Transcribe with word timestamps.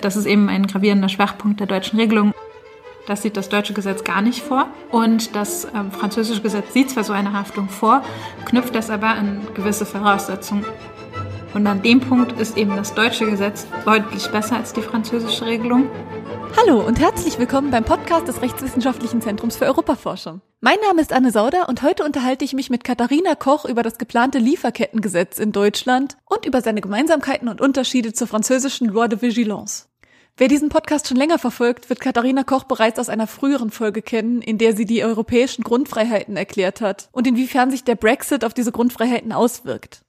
Das 0.00 0.16
ist 0.16 0.26
eben 0.26 0.48
ein 0.48 0.66
gravierender 0.66 1.08
Schwachpunkt 1.08 1.60
der 1.60 1.66
deutschen 1.66 1.98
Regelung. 1.98 2.32
Das 3.06 3.22
sieht 3.22 3.36
das 3.36 3.48
deutsche 3.48 3.74
Gesetz 3.74 4.04
gar 4.04 4.22
nicht 4.22 4.42
vor. 4.42 4.68
Und 4.90 5.34
das 5.34 5.66
ähm, 5.74 5.90
französische 5.90 6.42
Gesetz 6.42 6.72
sieht 6.72 6.90
zwar 6.90 7.04
so 7.04 7.12
eine 7.12 7.32
Haftung 7.32 7.68
vor, 7.68 8.02
knüpft 8.44 8.74
das 8.74 8.90
aber 8.90 9.08
an 9.08 9.46
gewisse 9.54 9.84
Voraussetzungen. 9.84 10.64
Und 11.52 11.66
an 11.66 11.82
dem 11.82 12.00
Punkt 12.00 12.40
ist 12.40 12.56
eben 12.56 12.76
das 12.76 12.94
deutsche 12.94 13.28
Gesetz 13.28 13.66
deutlich 13.84 14.28
besser 14.28 14.56
als 14.56 14.72
die 14.72 14.82
französische 14.82 15.46
Regelung. 15.46 15.90
Hallo 16.56 16.80
und 16.80 17.00
herzlich 17.00 17.38
willkommen 17.38 17.70
beim 17.70 17.84
Podcast 17.84 18.28
des 18.28 18.40
Rechtswissenschaftlichen 18.40 19.20
Zentrums 19.20 19.56
für 19.56 19.66
Europaforschung. 19.66 20.40
Mein 20.60 20.78
Name 20.86 21.00
ist 21.00 21.12
Anne 21.12 21.32
Sauder 21.32 21.68
und 21.68 21.82
heute 21.82 22.04
unterhalte 22.04 22.44
ich 22.44 22.52
mich 22.52 22.70
mit 22.70 22.84
Katharina 22.84 23.34
Koch 23.34 23.64
über 23.64 23.82
das 23.82 23.98
geplante 23.98 24.38
Lieferkettengesetz 24.38 25.38
in 25.38 25.52
Deutschland 25.52 26.16
und 26.26 26.46
über 26.46 26.60
seine 26.60 26.80
Gemeinsamkeiten 26.80 27.48
und 27.48 27.60
Unterschiede 27.60 28.12
zur 28.12 28.28
französischen 28.28 28.86
Loi 28.88 29.08
de 29.08 29.20
Vigilance. 29.20 29.89
Wer 30.36 30.48
diesen 30.48 30.70
Podcast 30.70 31.08
schon 31.08 31.16
länger 31.16 31.38
verfolgt, 31.38 31.90
wird 31.90 32.00
Katharina 32.00 32.44
Koch 32.44 32.64
bereits 32.64 32.98
aus 32.98 33.08
einer 33.08 33.26
früheren 33.26 33.70
Folge 33.70 34.02
kennen, 34.02 34.40
in 34.40 34.58
der 34.58 34.74
sie 34.74 34.86
die 34.86 35.04
europäischen 35.04 35.64
Grundfreiheiten 35.64 36.36
erklärt 36.36 36.80
hat 36.80 37.08
und 37.12 37.26
inwiefern 37.26 37.70
sich 37.70 37.84
der 37.84 37.96
Brexit 37.96 38.44
auf 38.44 38.54
diese 38.54 38.72
Grundfreiheiten 38.72 39.32
auswirkt. 39.32 40.02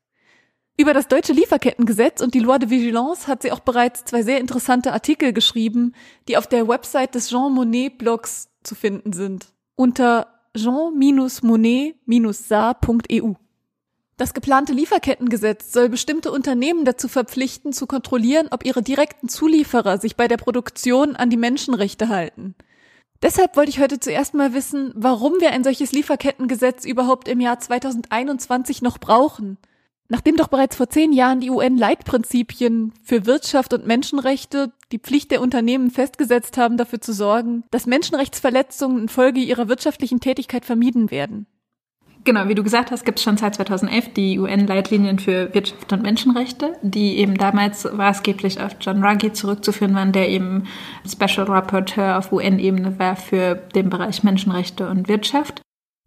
Über 0.77 0.93
das 0.93 1.07
deutsche 1.07 1.34
Lieferkettengesetz 1.34 2.21
und 2.21 2.34
die 2.34 2.39
Loi 2.39 2.57
de 2.57 2.70
Vigilance 2.70 3.27
hat 3.27 3.41
sie 3.41 3.52
auch 3.52 3.59
bereits 3.59 4.05
zwei 4.05 4.23
sehr 4.23 4.39
interessante 4.39 4.93
Artikel 4.93 5.34
geschrieben, 5.34 5.93
die 6.27 6.38
auf 6.38 6.48
der 6.48 6.67
Website 6.67 7.13
des 7.13 7.29
Jean 7.29 7.53
Monnet 7.53 7.98
Blogs 7.98 8.49
zu 8.63 8.73
finden 8.73 9.13
sind. 9.13 9.53
Unter 9.76 10.27
jean-monnet-sa.eu. 10.55 13.34
Das 14.21 14.35
geplante 14.35 14.71
Lieferkettengesetz 14.71 15.73
soll 15.73 15.89
bestimmte 15.89 16.31
Unternehmen 16.31 16.85
dazu 16.85 17.07
verpflichten, 17.07 17.73
zu 17.73 17.88
kontrollieren, 17.88 18.49
ob 18.52 18.63
ihre 18.63 18.84
direkten 18.84 19.29
Zulieferer 19.29 19.98
sich 19.98 20.15
bei 20.15 20.27
der 20.27 20.37
Produktion 20.37 21.15
an 21.15 21.32
die 21.32 21.37
Menschenrechte 21.37 22.07
halten. 22.07 22.54
Deshalb 23.23 23.57
wollte 23.57 23.71
ich 23.71 23.79
heute 23.79 23.99
zuerst 23.99 24.35
mal 24.35 24.54
wissen, 24.54 24.91
warum 24.93 25.41
wir 25.41 25.49
ein 25.49 25.63
solches 25.63 25.91
Lieferkettengesetz 25.91 26.85
überhaupt 26.85 27.27
im 27.29 27.40
Jahr 27.40 27.60
2021 27.60 28.84
noch 28.84 28.99
brauchen. 28.99 29.57
Nachdem 30.07 30.38
doch 30.38 30.49
bereits 30.49 30.76
vor 30.76 30.88
zehn 30.88 31.13
Jahren 31.13 31.40
die 31.40 31.49
UN-Leitprinzipien 31.49 32.93
für 33.04 33.26
Wirtschaft 33.26 33.73
und 33.73 33.88
Menschenrechte 33.88 34.71
die 34.91 34.99
Pflicht 34.99 35.32
der 35.32 35.41
Unternehmen 35.41 35.90
festgesetzt 35.90 36.60
haben, 36.60 36.77
dafür 36.77 37.01
zu 37.01 37.12
sorgen, 37.12 37.63
dass 37.71 37.88
Menschenrechtsverletzungen 37.88 39.01
infolge 39.01 39.40
ihrer 39.40 39.67
wirtschaftlichen 39.67 40.20
Tätigkeit 40.20 40.63
vermieden 40.63 41.10
werden. 41.10 41.48
Genau, 42.23 42.47
wie 42.47 42.55
du 42.55 42.63
gesagt 42.63 42.91
hast, 42.91 43.03
gibt 43.03 43.17
es 43.17 43.23
schon 43.23 43.37
seit 43.37 43.55
2011 43.55 44.13
die 44.13 44.37
UN-Leitlinien 44.37 45.17
für 45.17 45.51
Wirtschaft 45.55 45.91
und 45.91 46.03
Menschenrechte, 46.03 46.77
die 46.83 47.17
eben 47.17 47.35
damals 47.35 47.91
maßgeblich 47.91 48.61
auf 48.61 48.75
John 48.79 49.03
Ruggie 49.03 49.31
zurückzuführen 49.31 49.95
waren, 49.95 50.11
der 50.11 50.29
eben 50.29 50.65
Special 51.07 51.47
Rapporteur 51.47 52.19
auf 52.19 52.31
UN-Ebene 52.31 52.99
war 52.99 53.15
für 53.15 53.55
den 53.55 53.89
Bereich 53.89 54.23
Menschenrechte 54.23 54.87
und 54.87 55.07
Wirtschaft. 55.07 55.61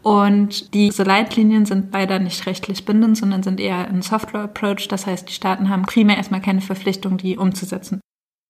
Und 0.05 0.73
diese 0.75 1.03
Leitlinien 1.03 1.65
sind 1.65 1.93
leider 1.93 2.19
nicht 2.19 2.47
rechtlich 2.47 2.85
bindend, 2.85 3.17
sondern 3.17 3.43
sind 3.43 3.59
eher 3.59 3.89
ein 3.89 4.03
Software-Approach. 4.03 4.87
Das 4.89 5.07
heißt, 5.07 5.29
die 5.29 5.33
Staaten 5.33 5.69
haben 5.69 5.83
primär 5.83 6.19
erstmal 6.19 6.43
keine 6.43 6.61
Verpflichtung, 6.61 7.17
die 7.17 7.39
umzusetzen. 7.39 8.01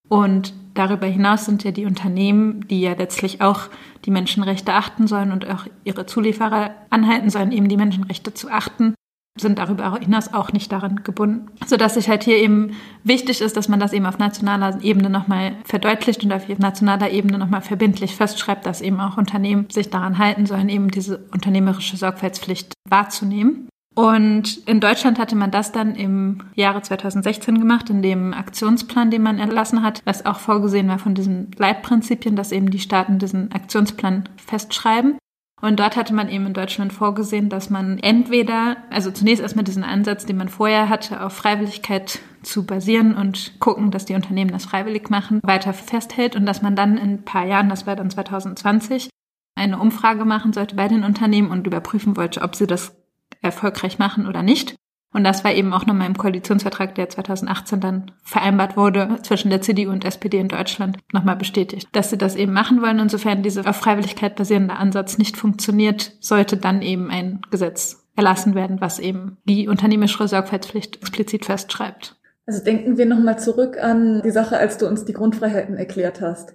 Und 0.08 0.52
darüber 0.74 1.06
hinaus 1.06 1.46
sind 1.46 1.64
ja 1.64 1.70
die 1.70 1.86
Unternehmen, 1.86 2.66
die 2.68 2.80
ja 2.80 2.92
letztlich 2.92 3.40
auch 3.40 3.68
die 4.04 4.10
Menschenrechte 4.10 4.74
achten 4.74 5.06
sollen 5.06 5.32
und 5.32 5.48
auch 5.48 5.66
ihre 5.84 6.06
Zulieferer 6.06 6.74
anhalten 6.90 7.30
sollen, 7.30 7.52
eben 7.52 7.68
die 7.68 7.76
Menschenrechte 7.76 8.34
zu 8.34 8.50
achten, 8.50 8.94
sind 9.36 9.58
darüber 9.58 9.98
hinaus 9.98 10.32
auch 10.32 10.52
nicht 10.52 10.70
daran 10.70 11.02
gebunden. 11.02 11.50
Sodass 11.66 11.94
sich 11.94 12.08
halt 12.08 12.22
hier 12.22 12.36
eben 12.36 12.76
wichtig 13.02 13.40
ist, 13.40 13.56
dass 13.56 13.68
man 13.68 13.80
das 13.80 13.92
eben 13.92 14.06
auf 14.06 14.18
nationaler 14.18 14.80
Ebene 14.82 15.10
nochmal 15.10 15.56
verdeutlicht 15.64 16.22
und 16.22 16.32
auf 16.32 16.48
nationaler 16.48 17.10
Ebene 17.10 17.38
nochmal 17.38 17.62
verbindlich 17.62 18.14
festschreibt, 18.14 18.64
dass 18.64 18.80
eben 18.80 19.00
auch 19.00 19.16
Unternehmen 19.16 19.68
sich 19.70 19.90
daran 19.90 20.18
halten 20.18 20.46
sollen, 20.46 20.68
eben 20.68 20.90
diese 20.90 21.18
unternehmerische 21.32 21.96
Sorgfaltspflicht 21.96 22.74
wahrzunehmen. 22.88 23.68
Und 23.94 24.58
in 24.66 24.80
Deutschland 24.80 25.18
hatte 25.20 25.36
man 25.36 25.52
das 25.52 25.70
dann 25.70 25.94
im 25.94 26.42
Jahre 26.54 26.82
2016 26.82 27.58
gemacht, 27.58 27.90
in 27.90 28.02
dem 28.02 28.34
Aktionsplan, 28.34 29.10
den 29.10 29.22
man 29.22 29.38
erlassen 29.38 29.82
hat, 29.82 30.02
was 30.04 30.26
auch 30.26 30.40
vorgesehen 30.40 30.88
war 30.88 30.98
von 30.98 31.14
diesen 31.14 31.52
Leitprinzipien, 31.56 32.34
dass 32.34 32.50
eben 32.50 32.70
die 32.70 32.80
Staaten 32.80 33.18
diesen 33.20 33.52
Aktionsplan 33.52 34.28
festschreiben. 34.36 35.18
Und 35.62 35.78
dort 35.78 35.96
hatte 35.96 36.12
man 36.12 36.28
eben 36.28 36.46
in 36.46 36.52
Deutschland 36.52 36.92
vorgesehen, 36.92 37.48
dass 37.48 37.70
man 37.70 37.98
entweder, 37.98 38.76
also 38.90 39.12
zunächst 39.12 39.40
erstmal 39.40 39.64
diesen 39.64 39.84
Ansatz, 39.84 40.26
den 40.26 40.36
man 40.36 40.48
vorher 40.48 40.88
hatte, 40.88 41.24
auf 41.24 41.32
Freiwilligkeit 41.32 42.18
zu 42.42 42.66
basieren 42.66 43.14
und 43.14 43.58
gucken, 43.60 43.90
dass 43.90 44.04
die 44.04 44.14
Unternehmen 44.14 44.50
das 44.50 44.66
freiwillig 44.66 45.08
machen, 45.08 45.40
weiter 45.42 45.72
festhält 45.72 46.36
und 46.36 46.44
dass 46.44 46.60
man 46.60 46.76
dann 46.76 46.98
in 46.98 47.10
ein 47.10 47.24
paar 47.24 47.46
Jahren, 47.46 47.68
das 47.68 47.86
war 47.86 47.96
dann 47.96 48.10
2020, 48.10 49.08
eine 49.56 49.78
Umfrage 49.78 50.24
machen 50.24 50.52
sollte 50.52 50.74
bei 50.74 50.88
den 50.88 51.04
Unternehmen 51.04 51.50
und 51.50 51.66
überprüfen 51.66 52.16
wollte, 52.16 52.42
ob 52.42 52.56
sie 52.56 52.66
das 52.66 53.03
erfolgreich 53.44 53.98
machen 53.98 54.26
oder 54.26 54.42
nicht. 54.42 54.74
Und 55.12 55.22
das 55.22 55.44
war 55.44 55.52
eben 55.52 55.72
auch 55.72 55.86
nochmal 55.86 56.08
im 56.08 56.18
Koalitionsvertrag, 56.18 56.96
der 56.96 57.08
2018 57.08 57.78
dann 57.78 58.10
vereinbart 58.24 58.76
wurde, 58.76 59.18
zwischen 59.22 59.48
der 59.48 59.62
CDU 59.62 59.90
und 59.90 60.04
SPD 60.04 60.38
in 60.38 60.48
Deutschland 60.48 60.98
nochmal 61.12 61.36
bestätigt, 61.36 61.88
dass 61.92 62.10
sie 62.10 62.18
das 62.18 62.34
eben 62.34 62.52
machen 62.52 62.82
wollen. 62.82 62.98
Insofern 62.98 63.44
dieser 63.44 63.64
auf 63.68 63.76
Freiwilligkeit 63.76 64.34
basierende 64.34 64.74
Ansatz 64.74 65.16
nicht 65.16 65.36
funktioniert, 65.36 66.12
sollte 66.18 66.56
dann 66.56 66.82
eben 66.82 67.10
ein 67.10 67.42
Gesetz 67.52 68.04
erlassen 68.16 68.56
werden, 68.56 68.80
was 68.80 68.98
eben 68.98 69.36
die 69.44 69.68
unternehmerische 69.68 70.26
Sorgfaltspflicht 70.26 70.96
explizit 70.96 71.44
festschreibt. 71.44 72.16
Also 72.46 72.62
denken 72.64 72.98
wir 72.98 73.06
nochmal 73.06 73.38
zurück 73.38 73.78
an 73.80 74.20
die 74.22 74.32
Sache, 74.32 74.58
als 74.58 74.78
du 74.78 74.88
uns 74.88 75.04
die 75.04 75.12
Grundfreiheiten 75.12 75.76
erklärt 75.76 76.20
hast. 76.20 76.54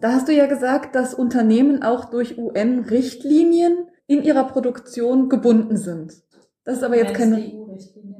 Da 0.00 0.12
hast 0.12 0.28
du 0.28 0.32
ja 0.32 0.46
gesagt, 0.46 0.94
dass 0.94 1.14
Unternehmen 1.14 1.82
auch 1.82 2.06
durch 2.06 2.38
UN-Richtlinien 2.38 3.89
in 4.10 4.24
ihrer 4.24 4.44
Produktion 4.44 5.28
gebunden 5.28 5.76
sind. 5.76 6.12
Das 6.64 6.78
ist 6.78 6.82
aber 6.82 6.96
jetzt 6.96 7.14
keine 7.14 7.36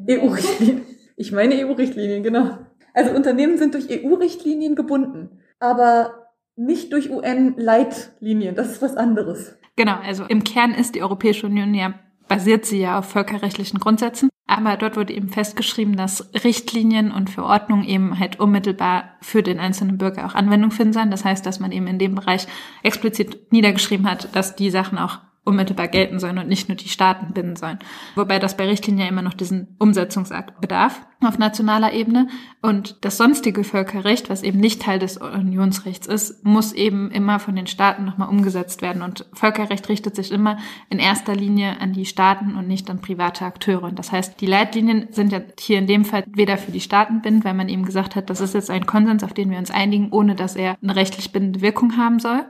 EU-Richtlinien. 0.08 0.82
EU 0.82 0.86
ich 1.16 1.32
meine 1.32 1.54
EU-Richtlinien, 1.66 2.22
genau. 2.22 2.58
Also 2.94 3.10
Unternehmen 3.10 3.58
sind 3.58 3.74
durch 3.74 3.88
EU-Richtlinien 3.90 4.76
gebunden, 4.76 5.40
aber 5.58 6.28
nicht 6.54 6.92
durch 6.92 7.10
UN-Leitlinien. 7.10 8.54
Das 8.54 8.70
ist 8.70 8.82
was 8.82 8.96
anderes. 8.96 9.56
Genau, 9.74 9.96
also 9.96 10.24
im 10.24 10.44
Kern 10.44 10.74
ist 10.74 10.94
die 10.94 11.02
Europäische 11.02 11.46
Union 11.46 11.74
ja 11.74 11.94
basiert 12.30 12.64
sie 12.64 12.78
ja 12.78 13.00
auf 13.00 13.06
völkerrechtlichen 13.06 13.80
Grundsätzen. 13.80 14.30
Aber 14.46 14.76
dort 14.76 14.96
wurde 14.96 15.12
eben 15.12 15.28
festgeschrieben, 15.28 15.96
dass 15.96 16.30
Richtlinien 16.44 17.10
und 17.10 17.28
Verordnungen 17.28 17.84
eben 17.84 18.20
halt 18.20 18.38
unmittelbar 18.38 19.16
für 19.20 19.42
den 19.42 19.58
einzelnen 19.58 19.98
Bürger 19.98 20.26
auch 20.26 20.34
Anwendung 20.34 20.70
finden 20.70 20.92
sollen. 20.92 21.10
Das 21.10 21.24
heißt, 21.24 21.44
dass 21.44 21.58
man 21.58 21.72
eben 21.72 21.88
in 21.88 21.98
dem 21.98 22.14
Bereich 22.14 22.46
explizit 22.84 23.52
niedergeschrieben 23.52 24.08
hat, 24.08 24.34
dass 24.36 24.54
die 24.54 24.70
Sachen 24.70 24.96
auch 24.96 25.18
unmittelbar 25.44 25.88
gelten 25.88 26.18
sollen 26.18 26.38
und 26.38 26.48
nicht 26.48 26.68
nur 26.68 26.76
die 26.76 26.88
Staaten 26.88 27.32
binden 27.32 27.56
sollen. 27.56 27.78
Wobei 28.14 28.38
das 28.38 28.56
bei 28.56 28.66
Richtlinien 28.66 29.06
ja 29.06 29.08
immer 29.08 29.22
noch 29.22 29.34
diesen 29.34 29.74
Umsetzungsakt 29.78 30.60
bedarf 30.60 31.00
auf 31.22 31.38
nationaler 31.38 31.92
Ebene. 31.92 32.28
Und 32.62 33.04
das 33.04 33.16
sonstige 33.16 33.64
Völkerrecht, 33.64 34.30
was 34.30 34.42
eben 34.42 34.58
nicht 34.58 34.82
Teil 34.82 34.98
des 34.98 35.16
Unionsrechts 35.18 36.06
ist, 36.06 36.44
muss 36.44 36.72
eben 36.72 37.10
immer 37.10 37.38
von 37.38 37.56
den 37.56 37.66
Staaten 37.66 38.04
nochmal 38.04 38.28
umgesetzt 38.28 38.82
werden. 38.82 39.02
Und 39.02 39.26
Völkerrecht 39.32 39.88
richtet 39.88 40.16
sich 40.16 40.32
immer 40.32 40.58
in 40.88 40.98
erster 40.98 41.34
Linie 41.34 41.80
an 41.80 41.92
die 41.92 42.06
Staaten 42.06 42.54
und 42.54 42.68
nicht 42.68 42.88
an 42.90 43.00
private 43.00 43.44
Akteure. 43.44 43.84
Und 43.84 43.98
das 43.98 44.12
heißt, 44.12 44.40
die 44.40 44.46
Leitlinien 44.46 45.08
sind 45.10 45.32
ja 45.32 45.40
hier 45.58 45.78
in 45.78 45.86
dem 45.86 46.04
Fall 46.04 46.24
weder 46.28 46.58
für 46.58 46.72
die 46.72 46.80
Staaten 46.80 47.22
bindend, 47.22 47.44
weil 47.44 47.54
man 47.54 47.68
eben 47.68 47.84
gesagt 47.84 48.16
hat, 48.16 48.30
das 48.30 48.40
ist 48.40 48.54
jetzt 48.54 48.70
ein 48.70 48.86
Konsens, 48.86 49.24
auf 49.24 49.34
den 49.34 49.50
wir 49.50 49.58
uns 49.58 49.70
einigen, 49.70 50.10
ohne 50.12 50.34
dass 50.34 50.56
er 50.56 50.76
eine 50.82 50.96
rechtlich 50.96 51.32
bindende 51.32 51.60
Wirkung 51.60 51.96
haben 51.96 52.18
soll. 52.18 52.46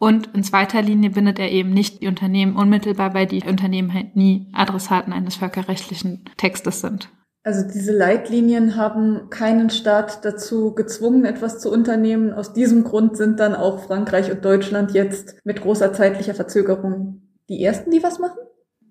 Und 0.00 0.30
in 0.34 0.42
zweiter 0.42 0.80
Linie 0.80 1.10
bindet 1.10 1.38
er 1.38 1.50
eben 1.50 1.74
nicht 1.74 2.00
die 2.00 2.06
Unternehmen 2.08 2.56
unmittelbar, 2.56 3.12
weil 3.12 3.26
die 3.26 3.42
Unternehmen 3.46 3.92
halt 3.92 4.16
nie 4.16 4.50
Adressaten 4.54 5.12
eines 5.12 5.36
völkerrechtlichen 5.36 6.24
Textes 6.38 6.80
sind. 6.80 7.10
Also 7.42 7.68
diese 7.70 7.92
Leitlinien 7.92 8.76
haben 8.76 9.28
keinen 9.28 9.68
Staat 9.68 10.24
dazu 10.24 10.74
gezwungen, 10.74 11.26
etwas 11.26 11.58
zu 11.58 11.70
unternehmen. 11.70 12.32
Aus 12.32 12.54
diesem 12.54 12.82
Grund 12.82 13.18
sind 13.18 13.40
dann 13.40 13.54
auch 13.54 13.84
Frankreich 13.84 14.30
und 14.30 14.42
Deutschland 14.42 14.92
jetzt 14.92 15.36
mit 15.44 15.60
großer 15.60 15.92
zeitlicher 15.92 16.34
Verzögerung 16.34 17.20
die 17.50 17.62
ersten, 17.62 17.90
die 17.90 18.02
was 18.02 18.18
machen? 18.18 18.38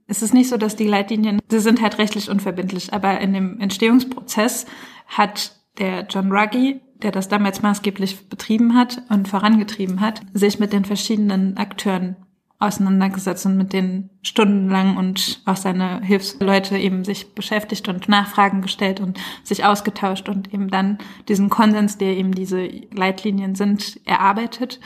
Es 0.06 0.22
ist 0.22 0.36
nicht 0.36 0.50
so, 0.50 0.58
dass 0.58 0.76
die 0.76 0.88
Leitlinien, 0.88 1.40
sie 1.50 1.60
sind 1.60 1.82
halt 1.82 1.98
rechtlich 1.98 2.30
unverbindlich, 2.30 2.94
aber 2.94 3.20
in 3.20 3.34
dem 3.34 3.60
Entstehungsprozess 3.60 4.68
hat 5.08 5.56
der 5.80 6.06
John 6.08 6.32
Ruggie 6.32 6.82
der 7.02 7.12
das 7.12 7.30
damals 7.30 7.62
maßgeblich 7.62 8.30
betrieben 8.30 8.76
hat 8.76 9.02
und 9.10 9.28
vorangetrieben 9.28 10.02
hat, 10.02 10.22
sich 10.34 10.60
mit 10.60 10.74
den 10.74 10.86
verschiedenen 10.86 11.58
Akteuren 11.58 12.16
auseinandergesetzt 12.60 13.46
und 13.46 13.56
mit 13.56 13.72
denen 13.72 14.10
stundenlang 14.22 14.98
und 14.98 15.42
auch 15.46 15.56
seine 15.56 16.02
Hilfsleute 16.02 16.78
eben 16.78 17.06
sich 17.06 17.34
beschäftigt 17.34 17.88
und 17.88 18.10
Nachfragen 18.10 18.62
gestellt 18.62 19.00
und 19.00 19.18
sich 19.44 19.64
ausgetauscht 19.64 20.28
und 20.28 20.54
eben 20.54 20.70
dann 20.70 20.98
diesen 21.30 21.50
Konsens, 21.50 21.98
der 21.98 22.18
eben 22.18 22.34
diese 22.34 22.68
Leitlinien 22.94 23.56
sind, 23.56 24.02
erarbeitet. 24.06 24.82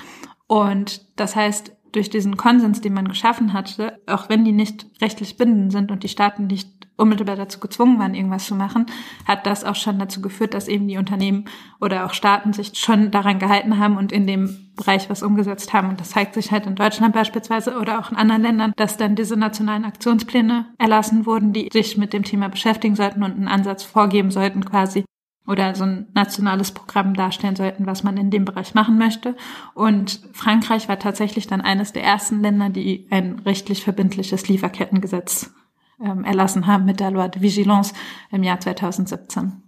Und 0.45 1.01
das 1.15 1.35
heißt, 1.35 1.75
durch 1.93 2.11
diesen 2.11 2.37
Konsens, 2.37 2.81
den 2.81 2.93
man 2.93 3.07
geschaffen 3.07 3.53
hatte, 3.53 3.99
auch 4.07 4.29
wenn 4.29 4.45
die 4.45 4.51
nicht 4.51 4.87
rechtlich 5.01 5.37
bindend 5.37 5.71
sind 5.71 5.91
und 5.91 6.03
die 6.03 6.09
Staaten 6.09 6.47
nicht 6.47 6.72
unmittelbar 6.97 7.35
dazu 7.35 7.59
gezwungen 7.59 7.99
waren, 7.99 8.13
irgendwas 8.13 8.45
zu 8.45 8.55
machen, 8.55 8.85
hat 9.25 9.45
das 9.45 9.63
auch 9.63 9.75
schon 9.75 9.99
dazu 9.99 10.21
geführt, 10.21 10.53
dass 10.53 10.67
eben 10.67 10.87
die 10.87 10.97
Unternehmen 10.97 11.45
oder 11.81 12.05
auch 12.05 12.13
Staaten 12.13 12.53
sich 12.53 12.73
schon 12.75 13.11
daran 13.11 13.39
gehalten 13.39 13.79
haben 13.79 13.97
und 13.97 14.11
in 14.11 14.27
dem 14.27 14.71
Bereich 14.75 15.09
was 15.09 15.23
umgesetzt 15.23 15.73
haben. 15.73 15.89
Und 15.89 15.99
das 15.99 16.11
zeigt 16.11 16.33
sich 16.33 16.51
halt 16.51 16.65
in 16.65 16.75
Deutschland 16.75 17.13
beispielsweise 17.13 17.77
oder 17.77 17.99
auch 17.99 18.11
in 18.11 18.17
anderen 18.17 18.41
Ländern, 18.41 18.73
dass 18.75 18.97
dann 18.97 19.15
diese 19.15 19.37
nationalen 19.37 19.85
Aktionspläne 19.85 20.67
erlassen 20.77 21.25
wurden, 21.25 21.53
die 21.53 21.69
sich 21.71 21.97
mit 21.97 22.13
dem 22.13 22.23
Thema 22.23 22.49
beschäftigen 22.49 22.95
sollten 22.95 23.23
und 23.23 23.33
einen 23.33 23.47
Ansatz 23.47 23.83
vorgeben 23.83 24.31
sollten 24.31 24.65
quasi, 24.65 25.05
oder 25.45 25.75
so 25.75 25.83
ein 25.83 26.07
nationales 26.13 26.71
Programm 26.71 27.15
darstellen 27.15 27.55
sollten, 27.55 27.85
was 27.85 28.03
man 28.03 28.17
in 28.17 28.29
dem 28.29 28.45
Bereich 28.45 28.75
machen 28.75 28.97
möchte. 28.97 29.35
Und 29.73 30.21
Frankreich 30.31 30.87
war 30.87 30.99
tatsächlich 30.99 31.47
dann 31.47 31.59
eines 31.59 31.91
der 31.91 32.03
ersten 32.03 32.41
Länder, 32.41 32.69
die 32.69 33.07
ein 33.09 33.39
rechtlich 33.39 33.83
verbindliches 33.83 34.47
Lieferkettengesetz 34.47 35.53
ähm, 36.03 36.23
erlassen 36.23 36.67
haben 36.67 36.85
mit 36.85 36.99
der 36.99 37.11
Loi 37.11 37.27
de 37.29 37.41
Vigilance 37.41 37.93
im 38.31 38.43
Jahr 38.43 38.59
2017. 38.59 39.63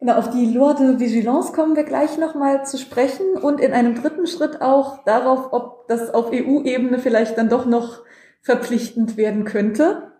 Genau, 0.00 0.14
auf 0.14 0.30
die 0.30 0.46
Loi 0.46 0.74
de 0.74 1.00
Vigilance 1.00 1.52
kommen 1.52 1.74
wir 1.74 1.84
gleich 1.84 2.18
nochmal 2.18 2.64
zu 2.64 2.78
sprechen 2.78 3.36
und 3.40 3.60
in 3.60 3.72
einem 3.72 3.94
dritten 3.94 4.26
Schritt 4.26 4.60
auch 4.60 5.04
darauf, 5.04 5.52
ob 5.52 5.88
das 5.88 6.14
auf 6.14 6.30
EU-Ebene 6.32 6.98
vielleicht 6.98 7.36
dann 7.36 7.48
doch 7.48 7.66
noch 7.66 8.02
verpflichtend 8.42 9.16
werden 9.16 9.44
könnte. 9.44 10.12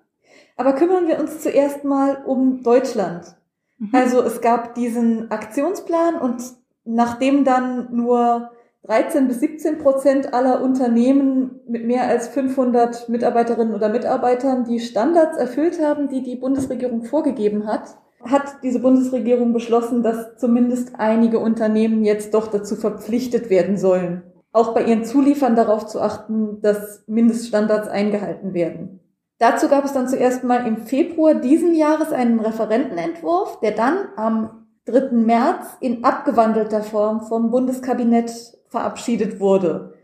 Aber 0.56 0.72
kümmern 0.72 1.06
wir 1.06 1.20
uns 1.20 1.40
zuerst 1.40 1.84
mal 1.84 2.24
um 2.24 2.62
Deutschland. 2.64 3.36
Mhm. 3.78 3.90
Also 3.92 4.22
es 4.22 4.40
gab 4.40 4.74
diesen 4.74 5.30
Aktionsplan 5.30 6.16
und 6.16 6.42
nachdem 6.84 7.44
dann 7.44 7.94
nur 7.94 8.50
13 8.88 9.28
bis 9.28 9.40
17 9.40 9.78
Prozent 9.78 10.32
aller 10.32 10.62
Unternehmen 10.62 11.60
mit 11.68 11.84
mehr 11.84 12.08
als 12.08 12.28
500 12.28 13.10
Mitarbeiterinnen 13.10 13.74
oder 13.74 13.90
Mitarbeitern 13.90 14.64
die 14.64 14.80
Standards 14.80 15.36
erfüllt 15.36 15.78
haben, 15.82 16.08
die 16.08 16.22
die 16.22 16.36
Bundesregierung 16.36 17.04
vorgegeben 17.04 17.66
hat, 17.66 17.98
hat 18.24 18.62
diese 18.62 18.80
Bundesregierung 18.80 19.52
beschlossen, 19.52 20.02
dass 20.02 20.38
zumindest 20.38 20.92
einige 20.96 21.38
Unternehmen 21.38 22.02
jetzt 22.02 22.32
doch 22.32 22.46
dazu 22.46 22.76
verpflichtet 22.76 23.50
werden 23.50 23.76
sollen, 23.76 24.22
auch 24.52 24.72
bei 24.72 24.84
ihren 24.84 25.04
Zuliefern 25.04 25.54
darauf 25.54 25.86
zu 25.86 26.00
achten, 26.00 26.62
dass 26.62 27.04
Mindeststandards 27.06 27.88
eingehalten 27.88 28.54
werden. 28.54 29.00
Dazu 29.38 29.68
gab 29.68 29.84
es 29.84 29.92
dann 29.92 30.08
zuerst 30.08 30.44
mal 30.44 30.66
im 30.66 30.78
Februar 30.78 31.34
diesen 31.34 31.74
Jahres 31.74 32.10
einen 32.10 32.40
Referentenentwurf, 32.40 33.60
der 33.60 33.72
dann 33.72 33.98
am 34.16 34.66
3. 34.86 35.12
März 35.12 35.76
in 35.80 36.02
abgewandelter 36.04 36.82
Form 36.82 37.20
vom 37.20 37.50
Bundeskabinett 37.50 38.57
verabschiedet 38.70 39.40
wurde. 39.40 39.94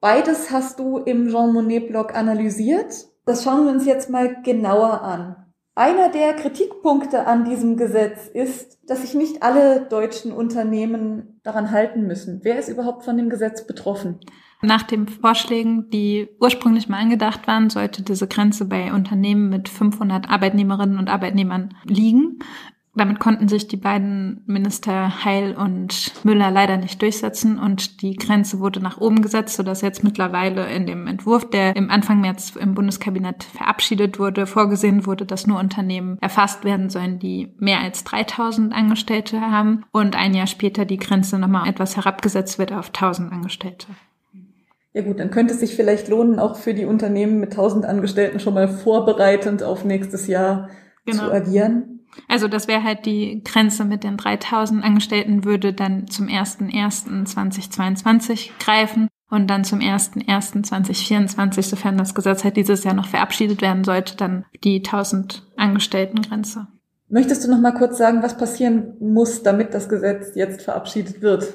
Beides 0.00 0.50
hast 0.50 0.78
du 0.78 0.98
im 0.98 1.28
Jean 1.28 1.52
Monnet-Blog 1.52 2.14
analysiert. 2.14 3.06
Das 3.24 3.44
schauen 3.44 3.66
wir 3.66 3.72
uns 3.72 3.86
jetzt 3.86 4.10
mal 4.10 4.42
genauer 4.42 5.02
an. 5.02 5.36
Einer 5.74 6.10
der 6.10 6.34
Kritikpunkte 6.34 7.26
an 7.26 7.44
diesem 7.44 7.78
Gesetz 7.78 8.26
ist, 8.26 8.78
dass 8.86 9.00
sich 9.00 9.14
nicht 9.14 9.42
alle 9.42 9.86
deutschen 9.88 10.30
Unternehmen 10.30 11.40
daran 11.44 11.70
halten 11.70 12.06
müssen. 12.06 12.40
Wer 12.42 12.58
ist 12.58 12.68
überhaupt 12.68 13.04
von 13.04 13.16
dem 13.16 13.30
Gesetz 13.30 13.66
betroffen? 13.66 14.20
Nach 14.60 14.82
den 14.82 15.08
Vorschlägen, 15.08 15.88
die 15.88 16.28
ursprünglich 16.40 16.88
mal 16.88 16.98
angedacht 17.00 17.48
waren, 17.48 17.70
sollte 17.70 18.02
diese 18.02 18.28
Grenze 18.28 18.66
bei 18.66 18.92
Unternehmen 18.92 19.48
mit 19.48 19.68
500 19.68 20.28
Arbeitnehmerinnen 20.28 20.98
und 20.98 21.08
Arbeitnehmern 21.08 21.74
liegen. 21.84 22.38
Damit 22.94 23.20
konnten 23.20 23.48
sich 23.48 23.68
die 23.68 23.78
beiden 23.78 24.42
Minister 24.46 25.24
Heil 25.24 25.56
und 25.56 26.12
Müller 26.24 26.50
leider 26.50 26.76
nicht 26.76 27.00
durchsetzen 27.00 27.58
und 27.58 28.02
die 28.02 28.16
Grenze 28.16 28.60
wurde 28.60 28.80
nach 28.80 28.98
oben 29.00 29.22
gesetzt, 29.22 29.56
sodass 29.56 29.80
jetzt 29.80 30.04
mittlerweile 30.04 30.70
in 30.70 30.86
dem 30.86 31.06
Entwurf, 31.06 31.48
der 31.48 31.74
im 31.74 31.90
Anfang 31.90 32.20
März 32.20 32.54
im 32.54 32.74
Bundeskabinett 32.74 33.44
verabschiedet 33.44 34.18
wurde, 34.18 34.46
vorgesehen 34.46 35.06
wurde, 35.06 35.24
dass 35.24 35.46
nur 35.46 35.58
Unternehmen 35.58 36.18
erfasst 36.20 36.64
werden 36.64 36.90
sollen, 36.90 37.18
die 37.18 37.54
mehr 37.58 37.80
als 37.80 38.04
3000 38.04 38.74
Angestellte 38.74 39.40
haben 39.40 39.84
und 39.90 40.14
ein 40.14 40.34
Jahr 40.34 40.46
später 40.46 40.84
die 40.84 40.98
Grenze 40.98 41.38
nochmal 41.38 41.70
etwas 41.70 41.96
herabgesetzt 41.96 42.58
wird 42.58 42.72
auf 42.72 42.88
1000 42.88 43.32
Angestellte. 43.32 43.86
Ja 44.92 45.00
gut, 45.00 45.18
dann 45.18 45.30
könnte 45.30 45.54
es 45.54 45.60
sich 45.60 45.74
vielleicht 45.74 46.08
lohnen, 46.08 46.38
auch 46.38 46.56
für 46.56 46.74
die 46.74 46.84
Unternehmen 46.84 47.40
mit 47.40 47.52
1000 47.52 47.86
Angestellten 47.86 48.38
schon 48.38 48.52
mal 48.52 48.68
vorbereitend 48.68 49.62
auf 49.62 49.86
nächstes 49.86 50.26
Jahr 50.26 50.68
genau. 51.06 51.24
zu 51.24 51.32
agieren. 51.32 51.91
Also 52.28 52.46
das 52.48 52.68
wäre 52.68 52.82
halt 52.82 53.06
die 53.06 53.42
Grenze 53.44 53.84
mit 53.84 54.02
den 54.04 54.16
3000 54.16 54.84
Angestellten 54.84 55.44
würde 55.44 55.72
dann 55.72 56.08
zum 56.08 56.26
01.01.2022 56.26 58.50
greifen 58.58 59.08
und 59.30 59.46
dann 59.48 59.64
zum 59.64 59.78
01.01.2024, 59.78 61.62
sofern 61.62 61.96
das 61.96 62.14
Gesetz 62.14 62.44
halt 62.44 62.58
dieses 62.58 62.84
Jahr 62.84 62.92
noch 62.94 63.08
verabschiedet 63.08 63.62
werden 63.62 63.82
sollte, 63.82 64.14
dann 64.16 64.44
die 64.62 64.84
1000 64.84 65.42
Angestellten-Grenze. 65.56 66.68
Möchtest 67.08 67.44
du 67.44 67.50
noch 67.50 67.60
mal 67.60 67.72
kurz 67.72 67.96
sagen, 67.98 68.22
was 68.22 68.36
passieren 68.36 68.94
muss, 69.00 69.42
damit 69.42 69.74
das 69.74 69.88
Gesetz 69.88 70.34
jetzt 70.34 70.62
verabschiedet 70.62 71.22
wird? 71.22 71.54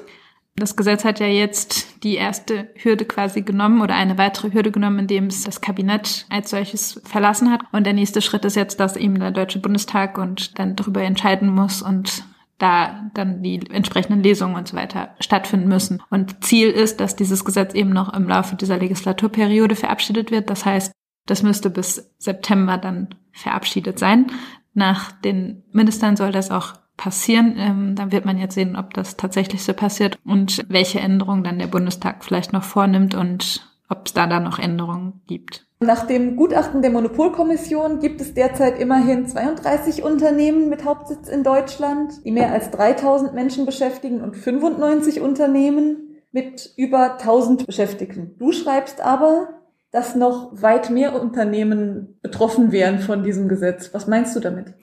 Das 0.58 0.76
Gesetz 0.76 1.04
hat 1.04 1.20
ja 1.20 1.26
jetzt 1.26 2.02
die 2.02 2.16
erste 2.16 2.68
Hürde 2.76 3.04
quasi 3.04 3.42
genommen 3.42 3.80
oder 3.80 3.94
eine 3.94 4.18
weitere 4.18 4.52
Hürde 4.52 4.72
genommen, 4.72 5.00
indem 5.00 5.26
es 5.26 5.44
das 5.44 5.60
Kabinett 5.60 6.26
als 6.30 6.50
solches 6.50 7.00
verlassen 7.04 7.50
hat. 7.50 7.60
Und 7.72 7.84
der 7.84 7.92
nächste 7.92 8.20
Schritt 8.22 8.44
ist 8.44 8.56
jetzt, 8.56 8.80
dass 8.80 8.96
eben 8.96 9.18
der 9.18 9.30
Deutsche 9.30 9.60
Bundestag 9.60 10.18
und 10.18 10.58
dann 10.58 10.76
darüber 10.76 11.02
entscheiden 11.02 11.48
muss 11.54 11.82
und 11.82 12.24
da 12.58 13.08
dann 13.14 13.42
die 13.42 13.60
entsprechenden 13.70 14.22
Lesungen 14.22 14.56
und 14.56 14.66
so 14.66 14.76
weiter 14.76 15.14
stattfinden 15.20 15.68
müssen. 15.68 16.02
Und 16.10 16.44
Ziel 16.44 16.70
ist, 16.70 17.00
dass 17.00 17.14
dieses 17.14 17.44
Gesetz 17.44 17.72
eben 17.74 17.90
noch 17.90 18.12
im 18.12 18.28
Laufe 18.28 18.56
dieser 18.56 18.78
Legislaturperiode 18.78 19.76
verabschiedet 19.76 20.30
wird. 20.30 20.50
Das 20.50 20.66
heißt, 20.66 20.92
das 21.26 21.42
müsste 21.42 21.70
bis 21.70 22.10
September 22.18 22.78
dann 22.78 23.14
verabschiedet 23.32 23.98
sein. 23.98 24.32
Nach 24.74 25.12
den 25.12 25.62
Ministern 25.72 26.16
soll 26.16 26.32
das 26.32 26.50
auch 26.50 26.74
passieren. 26.98 27.54
Ähm, 27.56 27.94
dann 27.94 28.12
wird 28.12 28.26
man 28.26 28.36
jetzt 28.36 28.54
sehen, 28.54 28.76
ob 28.76 28.92
das 28.92 29.16
tatsächlich 29.16 29.64
so 29.64 29.72
passiert 29.72 30.18
und 30.26 30.66
welche 30.68 31.00
Änderungen 31.00 31.44
dann 31.44 31.58
der 31.58 31.68
Bundestag 31.68 32.22
vielleicht 32.22 32.52
noch 32.52 32.64
vornimmt 32.64 33.14
und 33.14 33.66
ob 33.88 34.06
es 34.06 34.12
da 34.12 34.26
dann 34.26 34.44
noch 34.44 34.58
Änderungen 34.58 35.22
gibt. 35.26 35.64
Nach 35.80 36.06
dem 36.06 36.36
Gutachten 36.36 36.82
der 36.82 36.90
Monopolkommission 36.90 38.00
gibt 38.00 38.20
es 38.20 38.34
derzeit 38.34 38.78
immerhin 38.80 39.26
32 39.26 40.02
Unternehmen 40.02 40.68
mit 40.68 40.84
Hauptsitz 40.84 41.28
in 41.28 41.44
Deutschland, 41.44 42.12
die 42.24 42.32
mehr 42.32 42.52
als 42.52 42.70
3000 42.72 43.32
Menschen 43.32 43.64
beschäftigen 43.64 44.20
und 44.20 44.36
95 44.36 45.20
Unternehmen 45.20 46.16
mit 46.32 46.74
über 46.76 47.12
1000 47.12 47.64
Beschäftigten. 47.64 48.34
Du 48.38 48.50
schreibst 48.50 49.00
aber, 49.00 49.50
dass 49.92 50.16
noch 50.16 50.50
weit 50.60 50.90
mehr 50.90 51.18
Unternehmen 51.18 52.18
betroffen 52.22 52.72
wären 52.72 52.98
von 52.98 53.22
diesem 53.22 53.48
Gesetz. 53.48 53.94
Was 53.94 54.08
meinst 54.08 54.34
du 54.34 54.40
damit? 54.40 54.74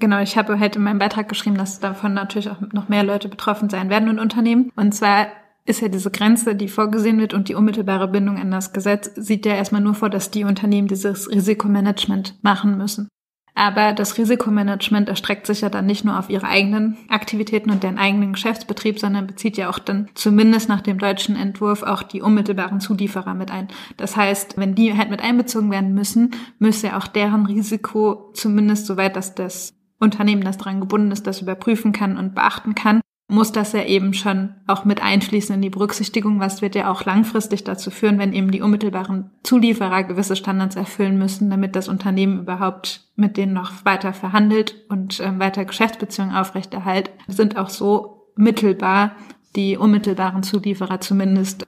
Genau, 0.00 0.18
ich 0.20 0.38
habe 0.38 0.58
halt 0.58 0.76
in 0.76 0.82
meinem 0.82 0.98
Beitrag 0.98 1.28
geschrieben, 1.28 1.58
dass 1.58 1.78
davon 1.78 2.14
natürlich 2.14 2.50
auch 2.50 2.60
noch 2.72 2.88
mehr 2.88 3.04
Leute 3.04 3.28
betroffen 3.28 3.68
sein 3.68 3.90
werden 3.90 4.08
und 4.08 4.18
Unternehmen. 4.18 4.72
Und 4.74 4.94
zwar 4.94 5.26
ist 5.66 5.82
ja 5.82 5.88
diese 5.88 6.10
Grenze, 6.10 6.54
die 6.54 6.68
vorgesehen 6.68 7.18
wird 7.20 7.34
und 7.34 7.48
die 7.48 7.54
unmittelbare 7.54 8.08
Bindung 8.08 8.38
an 8.38 8.50
das 8.50 8.72
Gesetz, 8.72 9.10
sieht 9.14 9.44
ja 9.44 9.54
erstmal 9.54 9.82
nur 9.82 9.94
vor, 9.94 10.08
dass 10.08 10.30
die 10.30 10.44
Unternehmen 10.44 10.88
dieses 10.88 11.30
Risikomanagement 11.30 12.42
machen 12.42 12.78
müssen. 12.78 13.08
Aber 13.54 13.92
das 13.92 14.16
Risikomanagement 14.16 15.10
erstreckt 15.10 15.46
sich 15.46 15.60
ja 15.60 15.68
dann 15.68 15.84
nicht 15.84 16.02
nur 16.02 16.18
auf 16.18 16.30
ihre 16.30 16.48
eigenen 16.48 16.96
Aktivitäten 17.10 17.70
und 17.70 17.82
deren 17.82 17.98
eigenen 17.98 18.32
Geschäftsbetrieb, 18.32 18.98
sondern 18.98 19.26
bezieht 19.26 19.58
ja 19.58 19.68
auch 19.68 19.78
dann 19.78 20.08
zumindest 20.14 20.70
nach 20.70 20.80
dem 20.80 20.96
deutschen 20.96 21.36
Entwurf 21.36 21.82
auch 21.82 22.02
die 22.02 22.22
unmittelbaren 22.22 22.80
Zulieferer 22.80 23.34
mit 23.34 23.50
ein. 23.50 23.68
Das 23.98 24.16
heißt, 24.16 24.56
wenn 24.56 24.74
die 24.74 24.96
halt 24.96 25.10
mit 25.10 25.20
einbezogen 25.20 25.70
werden 25.70 25.92
müssen, 25.92 26.30
müsste 26.58 26.86
ja 26.86 26.96
auch 26.96 27.06
deren 27.06 27.44
Risiko 27.44 28.30
zumindest 28.32 28.86
soweit, 28.86 29.14
dass 29.14 29.34
das 29.34 29.74
Unternehmen, 30.00 30.42
das 30.42 30.58
daran 30.58 30.80
gebunden 30.80 31.12
ist, 31.12 31.26
das 31.26 31.42
überprüfen 31.42 31.92
kann 31.92 32.16
und 32.16 32.34
beachten 32.34 32.74
kann, 32.74 33.00
muss 33.30 33.52
das 33.52 33.72
ja 33.72 33.84
eben 33.84 34.12
schon 34.12 34.54
auch 34.66 34.84
mit 34.84 35.02
einfließen 35.02 35.54
in 35.54 35.62
die 35.62 35.70
Berücksichtigung, 35.70 36.40
was 36.40 36.62
wird 36.62 36.74
ja 36.74 36.90
auch 36.90 37.04
langfristig 37.04 37.62
dazu 37.62 37.90
führen, 37.90 38.18
wenn 38.18 38.32
eben 38.32 38.50
die 38.50 38.60
unmittelbaren 38.60 39.30
Zulieferer 39.44 40.02
gewisse 40.02 40.34
Standards 40.34 40.74
erfüllen 40.74 41.16
müssen, 41.16 41.48
damit 41.48 41.76
das 41.76 41.88
Unternehmen 41.88 42.40
überhaupt 42.40 43.08
mit 43.14 43.36
denen 43.36 43.52
noch 43.52 43.84
weiter 43.84 44.12
verhandelt 44.12 44.74
und 44.88 45.20
äh, 45.20 45.38
weiter 45.38 45.64
Geschäftsbeziehungen 45.64 46.34
aufrechterhält, 46.34 47.10
sind 47.28 47.56
auch 47.56 47.70
so 47.70 48.32
mittelbar 48.34 49.12
die 49.56 49.76
unmittelbaren 49.76 50.42
Zulieferer 50.42 51.00
zumindest 51.00 51.66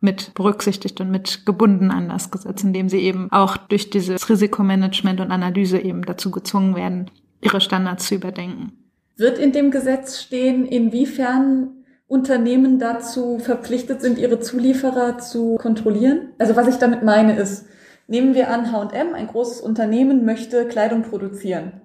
mit 0.00 0.34
berücksichtigt 0.34 1.00
und 1.00 1.10
mit 1.10 1.46
gebunden 1.46 1.90
an 1.90 2.08
das 2.08 2.30
Gesetz, 2.30 2.62
indem 2.62 2.88
sie 2.88 3.00
eben 3.00 3.30
auch 3.32 3.56
durch 3.56 3.90
dieses 3.90 4.28
Risikomanagement 4.28 5.20
und 5.20 5.32
Analyse 5.32 5.78
eben 5.78 6.02
dazu 6.02 6.30
gezwungen 6.30 6.76
werden, 6.76 7.10
ihre 7.46 7.60
Standards 7.60 8.06
zu 8.06 8.16
überdenken. 8.16 8.72
Wird 9.16 9.38
in 9.38 9.52
dem 9.52 9.70
Gesetz 9.70 10.20
stehen, 10.20 10.66
inwiefern 10.66 11.84
Unternehmen 12.06 12.78
dazu 12.78 13.38
verpflichtet 13.38 14.00
sind, 14.00 14.18
ihre 14.18 14.40
Zulieferer 14.40 15.18
zu 15.18 15.56
kontrollieren? 15.56 16.34
Also 16.38 16.54
was 16.54 16.68
ich 16.68 16.76
damit 16.76 17.02
meine 17.02 17.36
ist, 17.36 17.66
nehmen 18.06 18.34
wir 18.34 18.50
an, 18.50 18.70
H&M, 18.72 19.14
ein 19.14 19.26
großes 19.26 19.60
Unternehmen, 19.60 20.24
möchte 20.24 20.66
Kleidung 20.66 21.02
produzieren. 21.02 21.80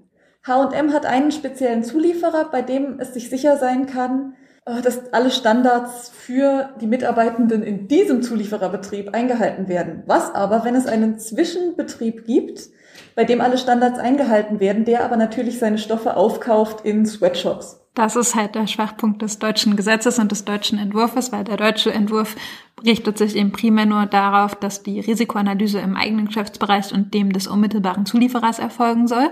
H&M 0.45 0.93
hat 0.93 1.05
einen 1.05 1.31
speziellen 1.31 1.83
Zulieferer, 1.83 2.49
bei 2.51 2.61
dem 2.61 2.99
es 2.99 3.13
sich 3.13 3.29
sicher 3.29 3.57
sein 3.57 3.85
kann, 3.85 4.33
äh, 4.65 4.81
dass 4.81 5.13
alle 5.13 5.31
Standards 5.31 6.09
für 6.09 6.69
die 6.81 6.87
Mitarbeitenden 6.87 7.63
in 7.63 7.87
diesem 7.87 8.21
Zuliefererbetrieb 8.21 9.13
eingehalten 9.13 9.67
werden. 9.67 10.03
Was 10.05 10.33
aber, 10.33 10.65
wenn 10.65 10.75
es 10.75 10.87
einen 10.87 11.19
Zwischenbetrieb 11.19 12.25
gibt, 12.25 12.69
bei 13.15 13.23
dem 13.23 13.41
alle 13.41 13.57
Standards 13.57 13.99
eingehalten 13.99 14.59
werden, 14.59 14.85
der 14.85 15.03
aber 15.03 15.17
natürlich 15.17 15.59
seine 15.59 15.77
Stoffe 15.77 16.15
aufkauft 16.15 16.85
in 16.85 17.05
Sweatshops. 17.05 17.81
Das 17.93 18.15
ist 18.15 18.35
halt 18.35 18.55
der 18.55 18.67
Schwachpunkt 18.67 19.21
des 19.21 19.39
deutschen 19.39 19.75
Gesetzes 19.75 20.17
und 20.17 20.31
des 20.31 20.45
deutschen 20.45 20.79
Entwurfs, 20.79 21.31
weil 21.31 21.43
der 21.43 21.57
deutsche 21.57 21.91
Entwurf 21.91 22.35
richtet 22.85 23.17
sich 23.17 23.35
eben 23.35 23.51
primär 23.51 23.85
nur 23.85 24.05
darauf, 24.05 24.55
dass 24.55 24.81
die 24.81 25.01
Risikoanalyse 25.01 25.79
im 25.79 25.97
eigenen 25.97 26.27
Geschäftsbereich 26.27 26.93
und 26.93 27.13
dem 27.13 27.33
des 27.33 27.47
unmittelbaren 27.47 28.05
Zulieferers 28.05 28.59
erfolgen 28.59 29.07
soll. 29.07 29.29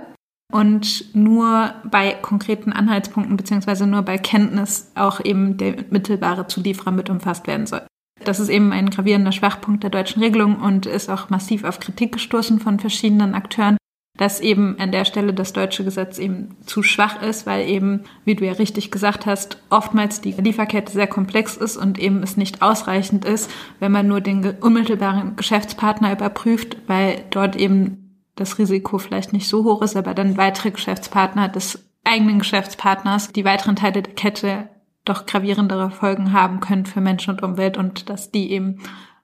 Und 0.51 1.15
nur 1.15 1.73
bei 1.89 2.13
konkreten 2.13 2.73
Anhaltspunkten 2.73 3.37
beziehungsweise 3.37 3.85
nur 3.85 4.01
bei 4.01 4.17
Kenntnis 4.17 4.91
auch 4.95 5.23
eben 5.23 5.57
der 5.57 5.85
mittelbare 5.91 6.47
Zulieferer 6.47 6.91
mit 6.91 7.09
umfasst 7.09 7.45
werden 7.47 7.67
soll. 7.67 7.83
Das 8.29 8.39
ist 8.39 8.49
eben 8.49 8.71
ein 8.73 8.91
gravierender 8.91 9.31
Schwachpunkt 9.31 9.81
der 9.81 9.89
deutschen 9.89 10.21
Regelung 10.21 10.57
und 10.57 10.85
ist 10.85 11.09
auch 11.09 11.31
massiv 11.31 11.63
auf 11.63 11.79
Kritik 11.79 12.11
gestoßen 12.11 12.59
von 12.59 12.77
verschiedenen 12.77 13.33
Akteuren, 13.33 13.75
dass 14.19 14.39
eben 14.39 14.77
an 14.77 14.91
der 14.91 15.05
Stelle 15.05 15.33
das 15.33 15.51
deutsche 15.51 15.83
Gesetz 15.83 16.19
eben 16.19 16.55
zu 16.63 16.83
schwach 16.83 17.23
ist, 17.23 17.47
weil 17.47 17.67
eben, 17.67 18.03
wie 18.25 18.35
du 18.35 18.45
ja 18.45 18.51
richtig 18.51 18.91
gesagt 18.91 19.25
hast, 19.25 19.57
oftmals 19.71 20.21
die 20.21 20.33
Lieferkette 20.33 20.93
sehr 20.93 21.07
komplex 21.07 21.57
ist 21.57 21.75
und 21.75 21.97
eben 21.97 22.21
es 22.21 22.37
nicht 22.37 22.61
ausreichend 22.61 23.25
ist, 23.25 23.49
wenn 23.79 23.91
man 23.91 24.07
nur 24.07 24.21
den 24.21 24.45
unmittelbaren 24.61 25.35
Geschäftspartner 25.35 26.11
überprüft, 26.11 26.77
weil 26.85 27.23
dort 27.31 27.55
eben 27.55 28.27
das 28.35 28.59
Risiko 28.59 28.99
vielleicht 28.99 29.33
nicht 29.33 29.47
so 29.47 29.63
hoch 29.63 29.81
ist, 29.81 29.95
aber 29.95 30.13
dann 30.13 30.37
weitere 30.37 30.69
Geschäftspartner 30.69 31.49
des 31.49 31.83
eigenen 32.03 32.37
Geschäftspartners 32.37 33.29
die 33.29 33.43
weiteren 33.43 33.75
Teile 33.75 34.03
der 34.03 34.13
Kette 34.13 34.69
doch 35.05 35.25
gravierendere 35.25 35.91
Folgen 35.91 36.33
haben 36.33 36.59
können 36.59 36.85
für 36.85 37.01
Menschen 37.01 37.31
und 37.33 37.43
Umwelt 37.43 37.77
und 37.77 38.09
dass 38.09 38.31
die 38.31 38.51
eben 38.51 38.79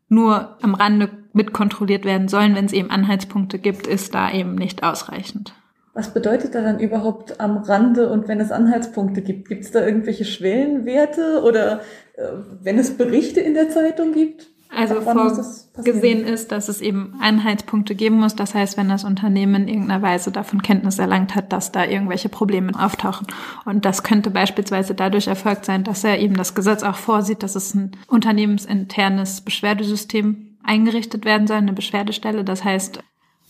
nur 0.08 0.58
am 0.62 0.76
Rande 0.76 1.10
mitkontrolliert 1.34 2.06
werden 2.06 2.28
sollen, 2.28 2.56
wenn 2.56 2.66
es 2.66 2.74
eben 2.74 2.90
Anhaltspunkte 2.90 3.60
gibt, 3.60 3.88
ist 3.88 4.16
da 4.16 4.32
eben 4.32 4.56
nicht 4.56 4.84
ausreichend. 4.84 5.54
Was 5.94 6.14
bedeutet 6.14 6.56
da 6.56 6.62
dann 6.62 6.80
überhaupt 6.80 7.40
am 7.40 7.58
Rande 7.58 8.10
und 8.10 8.28
wenn 8.28 8.42
es 8.42 8.52
Anhaltspunkte 8.52 9.22
gibt? 9.22 9.48
Gibt 9.48 9.64
es 9.64 9.72
da 9.72 9.86
irgendwelche 9.86 10.26
Schwellenwerte 10.26 11.42
oder 11.42 11.80
äh, 12.16 12.28
wenn 12.62 12.78
es 12.78 12.98
Berichte 12.98 13.40
in 13.40 13.54
der 13.54 13.70
Zeitung 13.70 14.12
gibt? 14.12 14.48
Also 14.76 15.02
vorgesehen 15.02 16.26
ist, 16.26 16.52
dass 16.52 16.68
es 16.68 16.82
eben 16.82 17.16
Einheitspunkte 17.20 17.96
geben 17.96 18.18
muss. 18.18 18.36
Das 18.36 18.54
heißt, 18.54 18.78
wenn 18.78 18.90
das 18.90 19.06
Unternehmen 19.06 19.64
in 19.64 19.68
irgendeiner 19.68 20.02
Weise 20.02 20.32
davon 20.32 20.62
Kenntnis 20.62 21.00
erlangt 21.00 21.34
hat, 21.34 21.54
dass 21.54 21.72
da 21.72 21.86
irgendwelche 21.86 22.30
Probleme 22.30 22.72
auftauchen. 22.78 23.28
Und 23.64 23.86
das 23.86 24.04
könnte 24.04 24.32
beispielsweise 24.32 24.94
dadurch 24.94 25.28
erfolgt 25.28 25.66
sein, 25.66 25.84
dass 25.84 26.04
er 26.04 26.20
eben 26.20 26.36
das 26.36 26.56
Gesetz 26.56 26.84
auch 26.84 26.98
vorsieht, 26.98 27.42
dass 27.42 27.56
es 27.56 27.74
ein 27.74 27.92
unternehmensinternes 28.08 29.42
Beschwerdesystem 29.42 30.58
eingerichtet 30.64 31.24
werden 31.24 31.48
soll, 31.48 31.58
eine 31.58 31.74
Beschwerdestelle. 31.74 32.44
Das 32.44 32.64
heißt, 32.64 33.00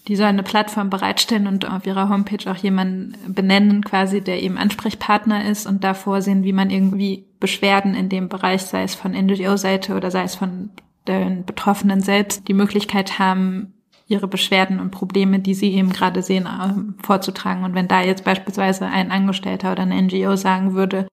die 0.08 0.16
sollen 0.16 0.30
eine 0.30 0.44
Plattform 0.44 0.92
bereitstellen 0.92 1.48
und 1.48 1.68
auf 1.68 1.88
ihrer 1.88 2.10
Homepage 2.10 2.52
auch 2.52 2.58
jemanden 2.58 3.16
benennen, 3.34 3.84
quasi, 3.84 4.22
der 4.22 4.44
eben 4.44 4.58
Ansprechpartner 4.58 5.50
ist 5.50 5.66
und 5.66 5.84
da 5.84 5.96
vorsehen, 5.96 6.44
wie 6.44 6.54
man 6.54 6.70
irgendwie 6.70 7.26
Beschwerden 7.40 7.96
in 7.96 8.10
dem 8.10 8.30
Bereich, 8.30 8.62
sei 8.62 8.84
es 8.84 8.94
von 8.94 9.14
NGO-Seite 9.14 9.96
oder 9.96 10.12
sei 10.12 10.24
es 10.24 10.36
von 10.36 10.70
den 11.08 11.46
Betroffenen 11.46 12.02
selbst 12.02 12.48
die 12.48 12.54
Möglichkeit 12.54 13.20
haben, 13.20 13.74
ihre 14.08 14.28
Beschwerden 14.28 14.80
und 14.80 14.92
Probleme, 14.92 15.40
die 15.40 15.54
sie 15.54 15.74
eben 15.74 15.92
gerade 15.92 16.22
sehen, 16.22 16.48
ähm, 16.48 16.96
vorzutragen. 17.02 17.64
Und 17.64 17.74
wenn 17.74 17.88
da 17.88 18.02
jetzt 18.02 18.24
beispielsweise 18.24 18.86
ein 18.86 19.12
Angestellter 19.12 19.72
oder 19.72 19.82
eine 19.84 20.02
NGO 20.02 20.36
sagen 20.36 20.74
würde, 20.76 21.08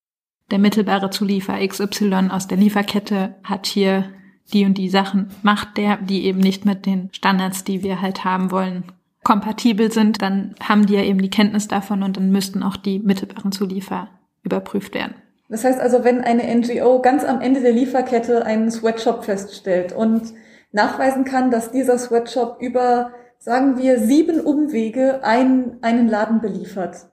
der 0.51 0.59
mittelbare 0.59 1.11
Zulieferer 1.11 1.67
XY 1.67 2.29
aus 2.31 2.49
der 2.49 2.59
Lieferkette 2.59 3.37
hat 3.45 3.67
hier 3.67 4.11
die 4.53 4.67
und 4.67 4.77
die 4.77 4.91
Sachen, 4.91 5.31
macht 5.43 5.79
der, 5.79 5.97
die 5.97 6.25
eben 6.27 6.41
nicht 6.41 6.67
mit 6.67 6.85
den 6.85 7.09
Standards, 7.13 7.65
die 7.65 7.83
wir 7.83 8.03
halt 8.03 8.25
haben 8.25 8.51
wollen, 8.51 8.85
kompatibel 9.23 9.91
sind, 9.91 10.21
dann 10.21 10.55
haben 10.63 10.87
die 10.87 10.95
ja 10.95 11.03
eben 11.03 11.23
die 11.23 11.31
Kenntnis 11.31 11.69
davon 11.69 12.03
und 12.03 12.17
dann 12.17 12.31
müssten 12.31 12.63
auch 12.63 12.77
die 12.77 12.99
mittelbaren 12.99 13.53
Zulieferer 13.53 14.09
überprüft 14.43 14.95
werden. 14.95 15.15
Das 15.53 15.65
heißt 15.65 15.81
also, 15.81 16.03
wenn 16.03 16.23
eine 16.23 16.45
NGO 16.45 17.03
ganz 17.03 17.25
am 17.25 17.43
Ende 17.43 17.61
der 17.61 17.73
Lieferkette 17.73 18.47
einen 18.47 18.71
Sweatshop 18.71 19.23
feststellt 19.23 19.93
und 19.93 20.33
nachweisen 20.73 21.27
kann, 21.27 21.51
dass 21.51 21.71
dieser 21.71 21.99
Sweatshop 21.99 22.57
über, 22.59 23.11
sagen 23.39 23.77
wir, 23.77 23.99
sieben 23.99 24.41
Umwege 24.41 25.23
einen, 25.23 25.77
einen 25.83 26.09
Laden 26.09 26.41
beliefert, 26.41 27.07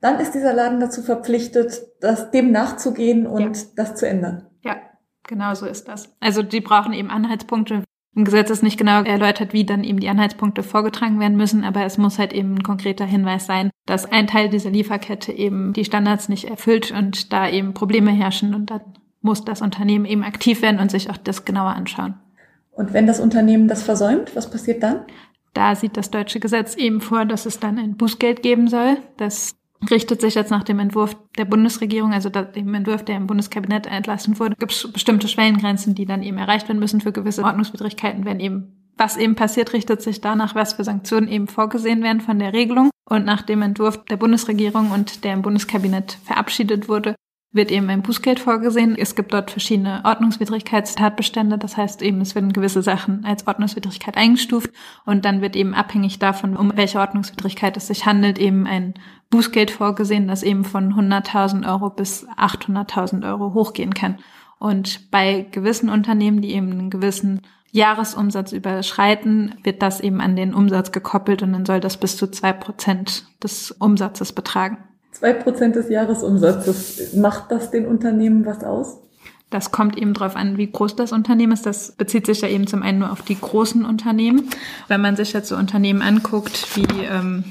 dann 0.00 0.20
ist 0.20 0.32
dieser 0.32 0.54
Laden 0.54 0.80
dazu 0.80 1.02
verpflichtet, 1.02 1.82
das, 2.00 2.30
dem 2.30 2.50
nachzugehen 2.50 3.26
und 3.26 3.58
ja. 3.58 3.62
das 3.76 3.94
zu 3.96 4.08
ändern. 4.08 4.46
Ja, 4.62 4.76
genau 5.28 5.52
so 5.52 5.66
ist 5.66 5.86
das. 5.86 6.16
Also 6.18 6.42
die 6.42 6.62
brauchen 6.62 6.94
eben 6.94 7.10
Anhaltspunkte, 7.10 7.84
im 8.14 8.24
Gesetz 8.24 8.50
ist 8.50 8.62
nicht 8.62 8.78
genau 8.78 9.02
erläutert, 9.02 9.52
wie 9.52 9.64
dann 9.64 9.84
eben 9.84 10.00
die 10.00 10.08
Anhaltspunkte 10.08 10.62
vorgetragen 10.62 11.18
werden 11.18 11.36
müssen, 11.36 11.64
aber 11.64 11.84
es 11.84 11.96
muss 11.96 12.18
halt 12.18 12.32
eben 12.32 12.56
ein 12.56 12.62
konkreter 12.62 13.06
Hinweis 13.06 13.46
sein, 13.46 13.70
dass 13.86 14.10
ein 14.10 14.26
Teil 14.26 14.50
dieser 14.50 14.70
Lieferkette 14.70 15.32
eben 15.32 15.72
die 15.72 15.84
Standards 15.84 16.28
nicht 16.28 16.44
erfüllt 16.44 16.90
und 16.90 17.32
da 17.32 17.48
eben 17.48 17.72
Probleme 17.72 18.10
herrschen 18.10 18.54
und 18.54 18.70
dann 18.70 18.82
muss 19.22 19.44
das 19.44 19.62
Unternehmen 19.62 20.04
eben 20.04 20.24
aktiv 20.24 20.62
werden 20.62 20.80
und 20.80 20.90
sich 20.90 21.08
auch 21.08 21.16
das 21.16 21.44
genauer 21.44 21.70
anschauen. 21.70 22.14
Und 22.72 22.92
wenn 22.92 23.06
das 23.06 23.20
Unternehmen 23.20 23.68
das 23.68 23.82
versäumt, 23.82 24.34
was 24.36 24.50
passiert 24.50 24.82
dann? 24.82 25.02
Da 25.54 25.74
sieht 25.74 25.96
das 25.96 26.10
deutsche 26.10 26.40
Gesetz 26.40 26.74
eben 26.76 27.00
vor, 27.00 27.24
dass 27.24 27.46
es 27.46 27.60
dann 27.60 27.78
ein 27.78 27.96
Bußgeld 27.96 28.42
geben 28.42 28.68
soll, 28.68 28.96
das 29.16 29.54
richtet 29.90 30.20
sich 30.20 30.34
jetzt 30.34 30.50
nach 30.50 30.64
dem 30.64 30.78
Entwurf 30.78 31.16
der 31.36 31.44
Bundesregierung, 31.44 32.12
also 32.12 32.28
dem 32.28 32.74
Entwurf, 32.74 33.04
der 33.04 33.16
im 33.16 33.26
Bundeskabinett 33.26 33.86
entlassen 33.86 34.38
wurde, 34.38 34.56
gibt 34.58 34.72
es 34.72 34.92
bestimmte 34.92 35.28
Schwellengrenzen, 35.28 35.94
die 35.94 36.06
dann 36.06 36.22
eben 36.22 36.38
erreicht 36.38 36.68
werden 36.68 36.78
müssen 36.78 37.00
für 37.00 37.12
gewisse 37.12 37.44
Ordnungswidrigkeiten, 37.44 38.24
wenn 38.24 38.40
eben 38.40 38.76
was 38.96 39.16
eben 39.16 39.34
passiert, 39.34 39.72
richtet 39.72 40.02
sich 40.02 40.20
danach, 40.20 40.54
was 40.54 40.74
für 40.74 40.84
Sanktionen 40.84 41.28
eben 41.28 41.48
vorgesehen 41.48 42.02
werden 42.02 42.20
von 42.20 42.38
der 42.38 42.52
Regelung. 42.52 42.90
Und 43.08 43.24
nach 43.24 43.42
dem 43.42 43.62
Entwurf 43.62 44.04
der 44.04 44.16
Bundesregierung 44.16 44.90
und 44.90 45.24
der 45.24 45.32
im 45.32 45.42
Bundeskabinett 45.42 46.18
verabschiedet 46.24 46.88
wurde, 46.88 47.14
wird 47.52 47.70
eben 47.70 47.90
ein 47.90 48.02
Bußgeld 48.02 48.40
vorgesehen. 48.40 48.96
Es 48.96 49.14
gibt 49.14 49.32
dort 49.34 49.50
verschiedene 49.50 50.00
Ordnungswidrigkeitstatbestände. 50.04 51.58
Das 51.58 51.76
heißt 51.76 52.00
eben, 52.02 52.20
es 52.20 52.34
werden 52.34 52.52
gewisse 52.52 52.82
Sachen 52.82 53.24
als 53.24 53.46
Ordnungswidrigkeit 53.46 54.16
eingestuft 54.16 54.70
und 55.04 55.24
dann 55.24 55.42
wird 55.42 55.54
eben 55.54 55.74
abhängig 55.74 56.18
davon, 56.18 56.56
um 56.56 56.72
welche 56.76 56.98
Ordnungswidrigkeit 56.98 57.76
es 57.76 57.88
sich 57.88 58.06
handelt, 58.06 58.38
eben 58.38 58.66
ein 58.66 58.94
Bußgeld 59.30 59.70
vorgesehen, 59.70 60.28
das 60.28 60.42
eben 60.42 60.64
von 60.64 60.94
100.000 60.94 61.68
Euro 61.70 61.90
bis 61.90 62.26
800.000 62.36 63.26
Euro 63.28 63.52
hochgehen 63.52 63.94
kann. 63.94 64.18
Und 64.58 65.10
bei 65.10 65.46
gewissen 65.50 65.88
Unternehmen, 65.88 66.40
die 66.40 66.52
eben 66.52 66.70
einen 66.70 66.90
gewissen 66.90 67.42
Jahresumsatz 67.72 68.52
überschreiten, 68.52 69.56
wird 69.62 69.82
das 69.82 70.00
eben 70.00 70.20
an 70.20 70.36
den 70.36 70.54
Umsatz 70.54 70.92
gekoppelt 70.92 71.42
und 71.42 71.52
dann 71.52 71.66
soll 71.66 71.80
das 71.80 71.96
bis 71.96 72.16
zu 72.16 72.30
zwei 72.30 72.52
Prozent 72.52 73.24
des 73.42 73.72
Umsatzes 73.72 74.32
betragen. 74.32 74.78
Zwei 75.22 75.34
Prozent 75.34 75.76
des 75.76 75.88
Jahresumsatzes. 75.88 77.14
Macht 77.14 77.52
das 77.52 77.70
den 77.70 77.86
Unternehmen 77.86 78.44
was 78.44 78.64
aus? 78.64 78.98
Das 79.50 79.70
kommt 79.70 79.96
eben 79.96 80.14
darauf 80.14 80.34
an, 80.34 80.58
wie 80.58 80.66
groß 80.68 80.96
das 80.96 81.12
Unternehmen 81.12 81.52
ist. 81.52 81.64
Das 81.64 81.92
bezieht 81.92 82.26
sich 82.26 82.40
ja 82.40 82.48
eben 82.48 82.66
zum 82.66 82.82
einen 82.82 82.98
nur 82.98 83.12
auf 83.12 83.22
die 83.22 83.40
großen 83.40 83.84
Unternehmen. 83.84 84.50
Wenn 84.88 85.00
man 85.00 85.14
sich 85.14 85.32
jetzt 85.32 85.48
so 85.48 85.56
Unternehmen 85.56 86.02
anguckt, 86.02 86.76
wie 86.76 87.04
ähm, 87.04 87.44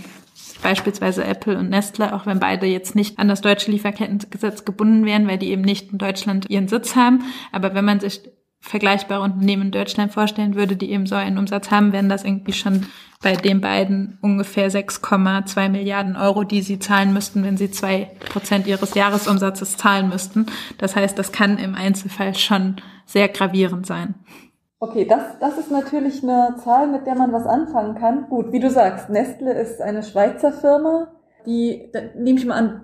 beispielsweise 0.61 1.23
Apple 1.23 1.57
und 1.57 1.69
Nestle, 1.69 2.13
auch 2.13 2.25
wenn 2.25 2.41
beide 2.41 2.65
jetzt 2.65 2.93
nicht 2.93 3.19
an 3.19 3.29
das 3.29 3.39
deutsche 3.39 3.71
Lieferkettengesetz 3.71 4.65
gebunden 4.65 5.05
wären, 5.05 5.25
weil 5.29 5.37
die 5.37 5.51
eben 5.51 5.61
nicht 5.61 5.93
in 5.93 5.97
Deutschland 5.97 6.49
ihren 6.49 6.67
Sitz 6.67 6.97
haben. 6.97 7.23
Aber 7.53 7.73
wenn 7.73 7.85
man 7.85 8.01
sich 8.01 8.19
vergleichbare 8.61 9.21
Unternehmen 9.21 9.63
in 9.63 9.71
Deutschland 9.71 10.13
vorstellen 10.13 10.55
würde, 10.55 10.75
die 10.75 10.91
eben 10.91 11.07
so 11.07 11.15
einen 11.15 11.37
Umsatz 11.37 11.71
haben, 11.71 11.91
wären 11.91 12.09
das 12.09 12.23
irgendwie 12.23 12.53
schon 12.53 12.85
bei 13.21 13.33
den 13.33 13.59
beiden 13.59 14.17
ungefähr 14.21 14.71
6,2 14.71 15.69
Milliarden 15.69 16.15
Euro, 16.15 16.43
die 16.43 16.61
sie 16.61 16.79
zahlen 16.79 17.13
müssten, 17.13 17.43
wenn 17.43 17.57
sie 17.57 17.71
zwei 17.71 18.11
Prozent 18.29 18.67
ihres 18.67 18.93
Jahresumsatzes 18.93 19.77
zahlen 19.77 20.09
müssten. 20.09 20.45
Das 20.77 20.95
heißt, 20.95 21.17
das 21.17 21.31
kann 21.31 21.57
im 21.57 21.75
Einzelfall 21.75 22.35
schon 22.35 22.77
sehr 23.05 23.27
gravierend 23.27 23.85
sein. 23.85 24.15
Okay, 24.79 25.05
das, 25.05 25.37
das 25.39 25.59
ist 25.59 25.69
natürlich 25.69 26.23
eine 26.23 26.55
Zahl, 26.63 26.87
mit 26.87 27.05
der 27.05 27.15
man 27.15 27.31
was 27.31 27.45
anfangen 27.45 27.95
kann. 27.95 28.27
Gut, 28.29 28.51
wie 28.51 28.59
du 28.59 28.69
sagst, 28.69 29.09
Nestle 29.09 29.53
ist 29.53 29.81
eine 29.81 30.01
Schweizer 30.01 30.51
Firma, 30.51 31.07
die, 31.45 31.91
nehme 32.15 32.39
ich 32.39 32.45
mal 32.45 32.55
an, 32.55 32.81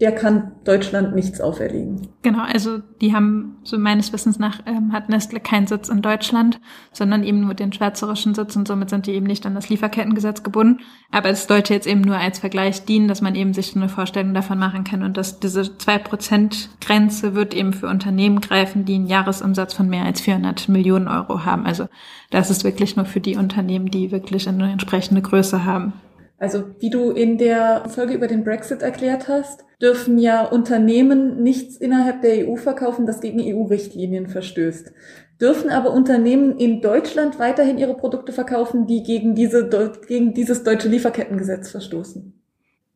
der 0.00 0.12
kann 0.12 0.52
Deutschland 0.64 1.14
nichts 1.14 1.40
auferlegen. 1.40 2.08
Genau, 2.22 2.42
also 2.42 2.78
die 3.00 3.14
haben, 3.14 3.58
so 3.62 3.78
meines 3.78 4.12
Wissens 4.12 4.40
nach, 4.40 4.60
ähm, 4.66 4.92
hat 4.92 5.08
Nestle 5.08 5.38
keinen 5.38 5.68
Sitz 5.68 5.88
in 5.88 6.02
Deutschland, 6.02 6.60
sondern 6.90 7.22
eben 7.22 7.40
nur 7.42 7.54
den 7.54 7.72
schweizerischen 7.72 8.34
Sitz 8.34 8.56
und 8.56 8.66
somit 8.66 8.90
sind 8.90 9.06
die 9.06 9.12
eben 9.12 9.26
nicht 9.26 9.46
an 9.46 9.54
das 9.54 9.68
Lieferkettengesetz 9.68 10.42
gebunden. 10.42 10.80
Aber 11.12 11.28
es 11.28 11.46
sollte 11.46 11.74
jetzt 11.74 11.86
eben 11.86 12.00
nur 12.00 12.16
als 12.16 12.40
Vergleich 12.40 12.84
dienen, 12.84 13.06
dass 13.06 13.22
man 13.22 13.36
eben 13.36 13.54
sich 13.54 13.76
eine 13.76 13.88
Vorstellung 13.88 14.34
davon 14.34 14.58
machen 14.58 14.82
kann 14.82 15.04
und 15.04 15.16
dass 15.16 15.38
diese 15.38 15.78
zwei 15.78 15.98
Prozent 15.98 16.70
Grenze 16.80 17.36
wird 17.36 17.54
eben 17.54 17.72
für 17.72 17.86
Unternehmen 17.86 18.40
greifen, 18.40 18.84
die 18.84 18.96
einen 18.96 19.06
Jahresumsatz 19.06 19.74
von 19.74 19.88
mehr 19.88 20.04
als 20.04 20.20
400 20.20 20.68
Millionen 20.68 21.06
Euro 21.06 21.44
haben. 21.44 21.66
Also 21.66 21.86
das 22.30 22.50
ist 22.50 22.64
wirklich 22.64 22.96
nur 22.96 23.04
für 23.04 23.20
die 23.20 23.36
Unternehmen, 23.36 23.92
die 23.92 24.10
wirklich 24.10 24.48
eine 24.48 24.72
entsprechende 24.72 25.22
Größe 25.22 25.64
haben. 25.64 25.92
Also 26.38 26.64
wie 26.80 26.90
du 26.90 27.10
in 27.10 27.38
der 27.38 27.88
Folge 27.88 28.14
über 28.14 28.26
den 28.26 28.44
Brexit 28.44 28.82
erklärt 28.82 29.28
hast, 29.28 29.64
dürfen 29.80 30.18
ja 30.18 30.44
Unternehmen 30.44 31.42
nichts 31.42 31.76
innerhalb 31.76 32.22
der 32.22 32.48
EU 32.48 32.56
verkaufen, 32.56 33.06
das 33.06 33.20
gegen 33.20 33.40
EU-Richtlinien 33.40 34.28
verstößt. 34.28 34.92
dürfen 35.40 35.70
aber 35.70 35.90
Unternehmen 35.92 36.58
in 36.58 36.80
Deutschland 36.80 37.38
weiterhin 37.38 37.76
ihre 37.76 37.96
Produkte 37.96 38.32
verkaufen, 38.32 38.86
die 38.86 39.02
gegen, 39.02 39.34
diese, 39.34 39.68
gegen 40.06 40.32
dieses 40.32 40.62
deutsche 40.62 40.88
Lieferkettengesetz 40.88 41.70
verstoßen. 41.70 42.32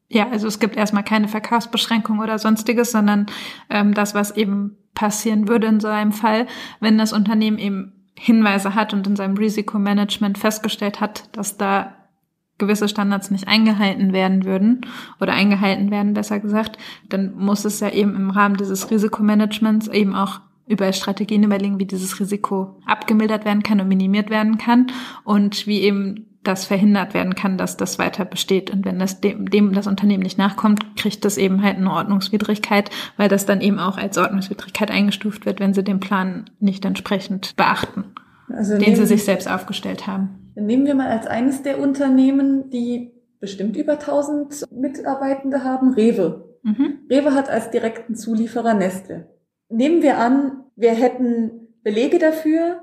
Ja, 0.08 0.30
also 0.30 0.46
es 0.46 0.58
gibt 0.58 0.76
erstmal 0.76 1.02
keine 1.02 1.28
Verkaufsbeschränkung 1.28 2.20
oder 2.20 2.38
sonstiges, 2.38 2.92
sondern 2.92 3.26
ähm, 3.68 3.92
das, 3.92 4.14
was 4.14 4.36
eben 4.36 4.78
passieren 4.94 5.48
würde 5.48 5.66
in 5.66 5.80
so 5.80 5.88
einem 5.88 6.12
Fall, 6.12 6.46
wenn 6.80 6.96
das 6.96 7.12
Unternehmen 7.12 7.58
eben 7.58 7.92
Hinweise 8.14 8.74
hat 8.74 8.94
und 8.94 9.06
in 9.06 9.16
seinem 9.16 9.36
Risikomanagement 9.36 10.38
festgestellt 10.38 11.00
hat, 11.00 11.36
dass 11.36 11.56
da 11.56 11.97
gewisse 12.58 12.88
Standards 12.88 13.30
nicht 13.30 13.48
eingehalten 13.48 14.12
werden 14.12 14.44
würden 14.44 14.82
oder 15.20 15.32
eingehalten 15.32 15.90
werden, 15.90 16.14
besser 16.14 16.40
gesagt, 16.40 16.76
dann 17.08 17.34
muss 17.36 17.64
es 17.64 17.80
ja 17.80 17.90
eben 17.90 18.14
im 18.16 18.30
Rahmen 18.30 18.56
dieses 18.56 18.90
Risikomanagements 18.90 19.88
eben 19.88 20.14
auch 20.14 20.40
über 20.66 20.92
Strategien 20.92 21.44
überlegen, 21.44 21.78
wie 21.78 21.86
dieses 21.86 22.20
Risiko 22.20 22.76
abgemildert 22.84 23.44
werden 23.44 23.62
kann 23.62 23.80
und 23.80 23.88
minimiert 23.88 24.28
werden 24.30 24.58
kann 24.58 24.88
und 25.24 25.66
wie 25.66 25.80
eben 25.80 26.26
das 26.44 26.64
verhindert 26.64 27.14
werden 27.14 27.34
kann, 27.34 27.58
dass 27.58 27.76
das 27.76 27.98
weiter 27.98 28.24
besteht. 28.24 28.70
Und 28.70 28.84
wenn 28.84 28.98
das 28.98 29.20
dem, 29.20 29.50
dem 29.50 29.72
das 29.72 29.86
Unternehmen 29.86 30.22
nicht 30.22 30.38
nachkommt, 30.38 30.96
kriegt 30.96 31.24
das 31.24 31.36
eben 31.36 31.62
halt 31.62 31.76
eine 31.76 31.92
Ordnungswidrigkeit, 31.92 32.90
weil 33.16 33.28
das 33.28 33.44
dann 33.44 33.60
eben 33.60 33.78
auch 33.78 33.98
als 33.98 34.18
Ordnungswidrigkeit 34.18 34.90
eingestuft 34.90 35.46
wird, 35.46 35.60
wenn 35.60 35.74
sie 35.74 35.84
den 35.84 36.00
Plan 36.00 36.48
nicht 36.60 36.84
entsprechend 36.84 37.56
beachten, 37.56 38.04
also 38.48 38.78
den 38.78 38.96
sie 38.96 39.06
sich 39.06 39.24
selbst 39.24 39.50
aufgestellt 39.50 40.06
haben. 40.06 40.47
Nehmen 40.60 40.86
wir 40.86 40.94
mal 40.94 41.08
als 41.08 41.26
eines 41.26 41.62
der 41.62 41.80
Unternehmen, 41.80 42.70
die 42.70 43.12
bestimmt 43.40 43.76
über 43.76 43.92
1000 43.92 44.64
Mitarbeitende 44.72 45.64
haben, 45.64 45.92
Rewe. 45.94 46.58
Mhm. 46.62 47.00
Rewe 47.10 47.34
hat 47.34 47.48
als 47.48 47.70
direkten 47.70 48.14
Zulieferer 48.14 48.74
Nestle. 48.74 49.28
Nehmen 49.68 50.02
wir 50.02 50.18
an, 50.18 50.64
wir 50.76 50.92
hätten 50.92 51.68
Belege 51.82 52.18
dafür, 52.18 52.82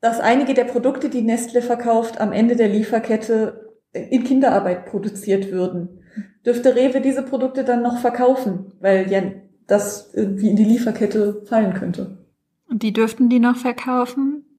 dass 0.00 0.20
einige 0.20 0.54
der 0.54 0.64
Produkte, 0.64 1.08
die 1.08 1.22
Nestle 1.22 1.62
verkauft, 1.62 2.20
am 2.20 2.32
Ende 2.32 2.56
der 2.56 2.68
Lieferkette 2.68 3.74
in 3.92 4.24
Kinderarbeit 4.24 4.86
produziert 4.86 5.50
würden. 5.50 6.00
Dürfte 6.44 6.74
Rewe 6.74 7.00
diese 7.00 7.22
Produkte 7.22 7.64
dann 7.64 7.82
noch 7.82 7.98
verkaufen, 7.98 8.72
weil 8.80 9.10
ja 9.10 9.22
das 9.66 10.12
irgendwie 10.14 10.50
in 10.50 10.56
die 10.56 10.64
Lieferkette 10.64 11.42
fallen 11.46 11.74
könnte? 11.74 12.18
Und 12.68 12.82
die 12.82 12.92
dürften 12.92 13.28
die 13.28 13.40
noch 13.40 13.56
verkaufen? 13.56 14.53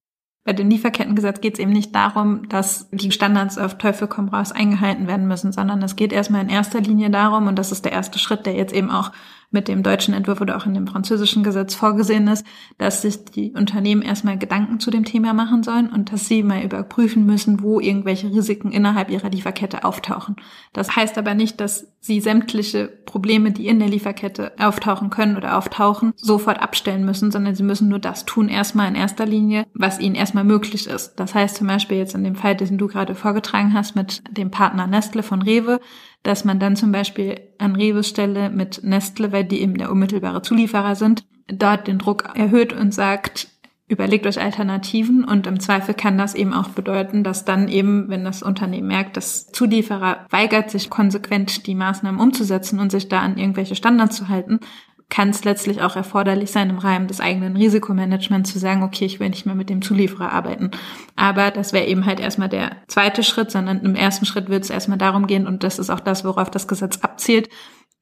Bei 0.46 0.54
dem 0.54 0.70
Lieferkettengesetz 0.70 1.42
geht 1.42 1.56
es 1.56 1.60
eben 1.60 1.72
nicht 1.72 1.96
darum, 1.96 2.48
dass 2.50 2.88
die 2.92 3.12
Standards 3.12 3.58
auf 3.58 3.80
Teufel 3.80 4.08
komm 4.08 4.30
raus 4.30 4.52
eingehalten 4.52 5.08
werden 5.08 5.28
müssen, 5.28 5.52
sondern 5.52 5.82
es 5.82 5.96
geht 5.96 6.14
erstmal 6.14 6.44
in 6.44 6.50
erster 6.50 6.80
Linie 6.80 7.10
darum, 7.10 7.48
und 7.48 7.58
das 7.58 7.72
ist 7.72 7.84
der 7.84 7.94
erste 7.94 8.20
Schritt, 8.20 8.46
der 8.46 8.54
jetzt 8.54 8.72
eben 8.72 8.92
auch 8.92 9.12
mit 9.56 9.70
dem 9.70 9.82
deutschen 9.82 10.14
Entwurf 10.14 10.42
oder 10.42 10.58
auch 10.58 10.66
in 10.66 10.74
dem 10.74 10.86
französischen 10.86 11.42
Gesetz 11.42 11.74
vorgesehen 11.74 12.28
ist, 12.28 12.46
dass 12.78 13.02
sich 13.02 13.24
die 13.26 13.54
Unternehmen 13.54 14.02
erstmal 14.02 14.38
Gedanken 14.38 14.80
zu 14.80 14.92
dem 14.92 15.06
Thema 15.06 15.34
machen 15.34 15.64
sollen 15.64 15.90
und 15.90 16.12
dass 16.12 16.28
sie 16.28 16.44
mal 16.44 16.62
überprüfen 16.62 17.26
müssen, 17.26 17.64
wo 17.64 17.80
irgendwelche 17.80 18.28
Risiken 18.28 18.72
innerhalb 18.72 19.10
ihrer 19.10 19.30
Lieferkette 19.30 19.86
auftauchen. 19.86 20.36
Das 20.74 20.96
heißt 20.96 21.18
aber 21.18 21.34
nicht, 21.34 21.62
dass 21.62 21.88
sie 22.02 22.20
sämtliche 22.20 22.88
Probleme, 23.06 23.52
die 23.52 23.68
in 23.68 23.80
der 23.80 23.88
Lieferkette 23.88 24.52
auftauchen 24.60 25.10
können 25.10 25.38
oder 25.38 25.58
auftauchen, 25.58 26.14
sofort 26.18 26.62
abstellen 26.62 27.06
müssen, 27.06 27.32
sondern 27.32 27.56
sie 27.56 27.64
müssen 27.64 27.88
nur 27.88 28.00
das 28.00 28.26
tun, 28.26 28.50
erstmal 28.50 28.90
in 28.90 28.96
erster 28.96 29.26
Linie, 29.26 29.66
was 29.74 30.00
ihnen 30.00 30.16
erstmal 30.16 30.44
möglich 30.44 30.86
ist. 30.86 31.16
Das 31.16 31.34
heißt 31.34 31.56
zum 31.56 31.68
Beispiel 31.68 31.98
jetzt 31.98 32.14
in 32.14 32.24
dem 32.24 32.36
Fall, 32.36 32.56
den 32.56 32.78
du 32.78 32.88
gerade 32.88 33.16
vorgetragen 33.16 33.74
hast 33.74 33.96
mit 33.96 34.22
dem 34.30 34.52
Partner 34.52 34.86
Nestle 34.86 35.24
von 35.24 35.42
Rewe, 35.42 35.80
dass 36.26 36.44
man 36.44 36.60
dann 36.60 36.76
zum 36.76 36.92
Beispiel 36.92 37.40
an 37.60 37.76
Reves 37.76 38.10
Stelle 38.10 38.50
mit 38.50 38.84
Nestle, 38.84 39.32
weil 39.32 39.44
die 39.44 39.62
eben 39.62 39.78
der 39.78 39.92
unmittelbare 39.92 40.42
Zulieferer 40.42 40.96
sind, 40.96 41.26
dort 41.48 41.88
den 41.88 42.00
Druck 42.00 42.32
erhöht 42.36 42.74
und 42.74 42.94
sagt, 42.94 43.48
überlegt 43.88 44.26
euch 44.26 44.42
Alternativen. 44.42 45.24
Und 45.24 45.46
im 45.46 45.60
Zweifel 45.60 45.94
kann 45.94 46.18
das 46.18 46.34
eben 46.34 46.54
auch 46.54 46.70
bedeuten, 46.70 47.24
dass 47.24 47.46
dann 47.46 47.68
eben, 47.68 48.10
wenn 48.10 48.24
das 48.24 48.42
Unternehmen 48.42 48.88
merkt, 48.88 49.18
dass 49.18 49.52
Zulieferer 49.52 50.26
weigert, 50.32 50.72
sich 50.72 50.90
konsequent 50.90 51.68
die 51.68 51.76
Maßnahmen 51.76 52.20
umzusetzen 52.20 52.80
und 52.80 52.92
sich 52.92 53.08
da 53.08 53.20
an 53.20 53.38
irgendwelche 53.38 53.76
Standards 53.76 54.16
zu 54.16 54.28
halten, 54.28 54.60
kann 55.10 55.30
es 55.30 55.44
letztlich 55.44 55.82
auch 55.82 55.96
erforderlich 55.96 56.52
sein, 56.52 56.70
im 56.70 56.80
Rahmen 56.80 57.08
des 57.08 57.22
eigenen 57.22 57.56
Risikomanagements 57.56 58.52
zu 58.52 58.60
sagen, 58.60 58.84
okay, 58.84 59.06
ich 59.06 59.20
will 59.20 59.30
nicht 59.30 59.46
mehr 59.46 59.56
mit 59.56 59.70
dem 59.70 59.82
Zulieferer 59.82 60.32
arbeiten. 60.32 60.72
Aber 61.16 61.52
das 61.52 61.74
wäre 61.74 61.86
eben 61.86 62.06
halt 62.06 62.20
erstmal 62.20 62.50
der 62.50 62.78
zweite 62.88 63.24
Schritt, 63.24 63.52
sondern 63.52 63.82
im 63.82 63.96
ersten 63.96 64.26
Schritt 64.26 64.50
wird 64.50 64.64
es 64.64 64.70
erstmal 64.70 64.98
darum 64.98 65.28
gehen, 65.28 65.48
und 65.48 65.64
das 65.64 65.80
ist 65.80 65.90
auch 65.90 66.00
das, 66.00 66.26
worauf 66.26 66.50
das 66.50 66.68
Gesetz 66.68 66.98
abzielt, 67.02 67.50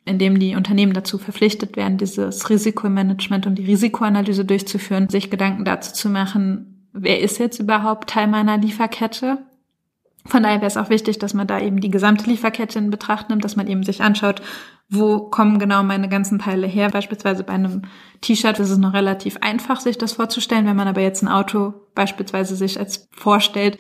indem 0.06 0.40
die 0.40 0.56
Unternehmen 0.56 0.94
dazu 0.94 1.18
verpflichtet 1.18 1.76
werden, 1.76 1.98
dieses 1.98 2.50
Risikomanagement 2.50 3.48
und 3.48 3.56
die 3.56 3.66
Risikoanalyse 3.66 4.46
durchzuführen, 4.46 5.10
sich 5.10 5.30
Gedanken 5.30 5.66
dazu 5.66 5.94
zu 5.94 6.10
machen, 6.10 6.88
wer 6.94 7.20
ist 7.22 7.40
jetzt 7.40 7.60
überhaupt 7.60 8.10
Teil 8.10 8.28
meiner 8.28 8.58
Lieferkette? 8.58 9.40
Von 10.26 10.44
daher 10.44 10.58
wäre 10.58 10.68
es 10.68 10.78
auch 10.78 10.90
wichtig, 10.90 11.20
dass 11.20 11.34
man 11.34 11.48
da 11.48 11.60
eben 11.60 11.82
die 11.82 11.90
gesamte 11.90 12.30
Lieferkette 12.30 12.80
in 12.80 12.90
Betracht 12.90 13.30
nimmt, 13.30 13.44
dass 13.44 13.58
man 13.58 13.68
eben 13.68 13.84
sich 13.84 14.02
anschaut, 14.02 14.42
wo 14.90 15.20
kommen 15.20 15.60
genau 15.60 15.84
meine 15.84 16.08
ganzen 16.08 16.40
Teile 16.40 16.68
her. 16.68 16.90
Beispielsweise 16.90 17.44
bei 17.44 17.54
einem 17.54 17.84
T-Shirt 18.22 18.60
ist 18.60 18.70
es 18.70 18.78
noch 18.78 18.94
relativ 18.94 19.38
einfach, 19.42 19.82
sich 19.82 19.98
das 19.98 20.14
vorzustellen. 20.14 20.66
Wenn 20.66 20.78
man 20.78 20.88
aber 20.88 21.02
jetzt 21.02 21.24
ein 21.24 21.28
Auto 21.28 21.74
beispielsweise 21.94 22.56
sich 22.56 22.80
als 22.80 23.10
vorstellt, 23.12 23.78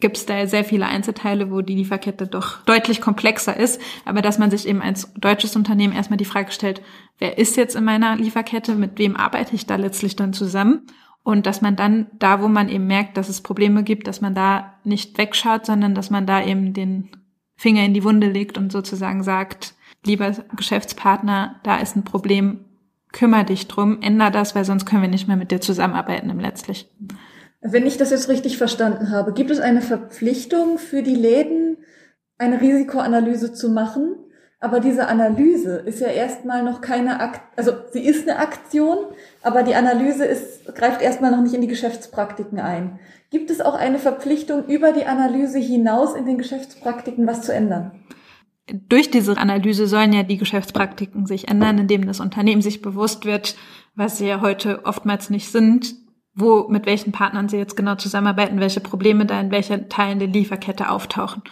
gibt 0.00 0.18
es 0.18 0.26
da 0.26 0.46
sehr 0.46 0.64
viele 0.64 0.86
Einzelteile, 0.86 1.50
wo 1.50 1.62
die 1.62 1.76
Lieferkette 1.76 2.26
doch 2.26 2.62
deutlich 2.64 3.00
komplexer 3.00 3.56
ist. 3.56 3.80
Aber 4.04 4.20
dass 4.20 4.38
man 4.38 4.50
sich 4.50 4.68
eben 4.68 4.82
als 4.82 5.14
deutsches 5.14 5.56
Unternehmen 5.56 5.94
erstmal 5.94 6.18
die 6.18 6.26
Frage 6.26 6.52
stellt, 6.52 6.82
wer 7.18 7.38
ist 7.38 7.56
jetzt 7.56 7.76
in 7.76 7.84
meiner 7.84 8.16
Lieferkette, 8.16 8.74
mit 8.74 8.98
wem 8.98 9.16
arbeite 9.16 9.54
ich 9.54 9.64
da 9.64 9.76
letztlich 9.76 10.16
dann 10.16 10.34
zusammen? 10.34 10.86
Und 11.24 11.46
dass 11.46 11.60
man 11.60 11.76
dann 11.76 12.06
da, 12.18 12.42
wo 12.42 12.48
man 12.48 12.68
eben 12.68 12.86
merkt, 12.86 13.16
dass 13.16 13.28
es 13.28 13.40
Probleme 13.40 13.84
gibt, 13.84 14.06
dass 14.06 14.20
man 14.20 14.34
da 14.34 14.74
nicht 14.84 15.16
wegschaut, 15.18 15.66
sondern 15.66 15.94
dass 15.94 16.10
man 16.10 16.26
da 16.26 16.44
eben 16.44 16.72
den 16.72 17.10
Finger 17.56 17.84
in 17.84 17.94
die 17.94 18.02
Wunde 18.02 18.28
legt 18.28 18.58
und 18.58 18.72
sozusagen 18.72 19.22
sagt, 19.22 19.74
lieber 20.04 20.32
Geschäftspartner, 20.56 21.60
da 21.62 21.76
ist 21.76 21.94
ein 21.94 22.04
Problem, 22.04 22.64
kümmere 23.12 23.44
dich 23.44 23.68
drum, 23.68 24.02
änder 24.02 24.30
das, 24.30 24.54
weil 24.54 24.64
sonst 24.64 24.84
können 24.84 25.02
wir 25.02 25.08
nicht 25.08 25.28
mehr 25.28 25.36
mit 25.36 25.52
dir 25.52 25.60
zusammenarbeiten 25.60 26.30
im 26.30 26.40
letztlich. 26.40 26.90
Wenn 27.60 27.86
ich 27.86 27.96
das 27.96 28.10
jetzt 28.10 28.28
richtig 28.28 28.58
verstanden 28.58 29.10
habe, 29.10 29.32
gibt 29.32 29.50
es 29.50 29.60
eine 29.60 29.82
Verpflichtung 29.82 30.78
für 30.78 31.02
die 31.02 31.14
Läden, 31.14 31.76
eine 32.36 32.60
Risikoanalyse 32.60 33.52
zu 33.52 33.68
machen? 33.68 34.16
Aber 34.62 34.78
diese 34.78 35.08
Analyse 35.08 35.78
ist 35.78 35.98
ja 35.98 36.06
erstmal 36.06 36.62
noch 36.62 36.80
keine 36.80 37.18
Akt, 37.18 37.40
also 37.56 37.72
sie 37.92 38.06
ist 38.06 38.28
eine 38.28 38.38
Aktion, 38.38 38.98
aber 39.42 39.64
die 39.64 39.74
Analyse 39.74 40.24
ist, 40.24 40.72
greift 40.76 41.02
erstmal 41.02 41.32
noch 41.32 41.42
nicht 41.42 41.54
in 41.54 41.60
die 41.60 41.66
Geschäftspraktiken 41.66 42.60
ein. 42.60 43.00
Gibt 43.30 43.50
es 43.50 43.60
auch 43.60 43.74
eine 43.74 43.98
Verpflichtung, 43.98 44.66
über 44.66 44.92
die 44.92 45.04
Analyse 45.04 45.58
hinaus 45.58 46.14
in 46.14 46.26
den 46.26 46.38
Geschäftspraktiken 46.38 47.26
was 47.26 47.42
zu 47.42 47.52
ändern? 47.52 47.90
durch 48.88 49.10
diese 49.10 49.36
Analyse 49.36 49.86
sollen 49.86 50.12
ja 50.12 50.22
die 50.22 50.38
Geschäftspraktiken 50.38 51.26
sich 51.26 51.48
ändern, 51.48 51.78
indem 51.78 52.06
das 52.06 52.20
Unternehmen 52.20 52.62
sich 52.62 52.80
bewusst 52.80 53.24
wird, 53.24 53.56
was 53.96 54.18
sie 54.18 54.28
ja 54.28 54.40
heute 54.40 54.86
oftmals 54.86 55.30
nicht 55.30 55.50
sind, 55.50 55.96
wo, 56.34 56.68
mit 56.68 56.86
welchen 56.86 57.12
Partnern 57.12 57.48
sie 57.48 57.58
jetzt 57.58 57.76
genau 57.76 57.96
zusammenarbeiten, 57.96 58.60
welche 58.60 58.80
Probleme 58.80 59.26
da 59.26 59.40
in 59.40 59.50
welchen 59.50 59.88
Teilen 59.88 60.18
der 60.18 60.28
Lieferkette 60.28 60.90
auftauchen. 60.90 61.42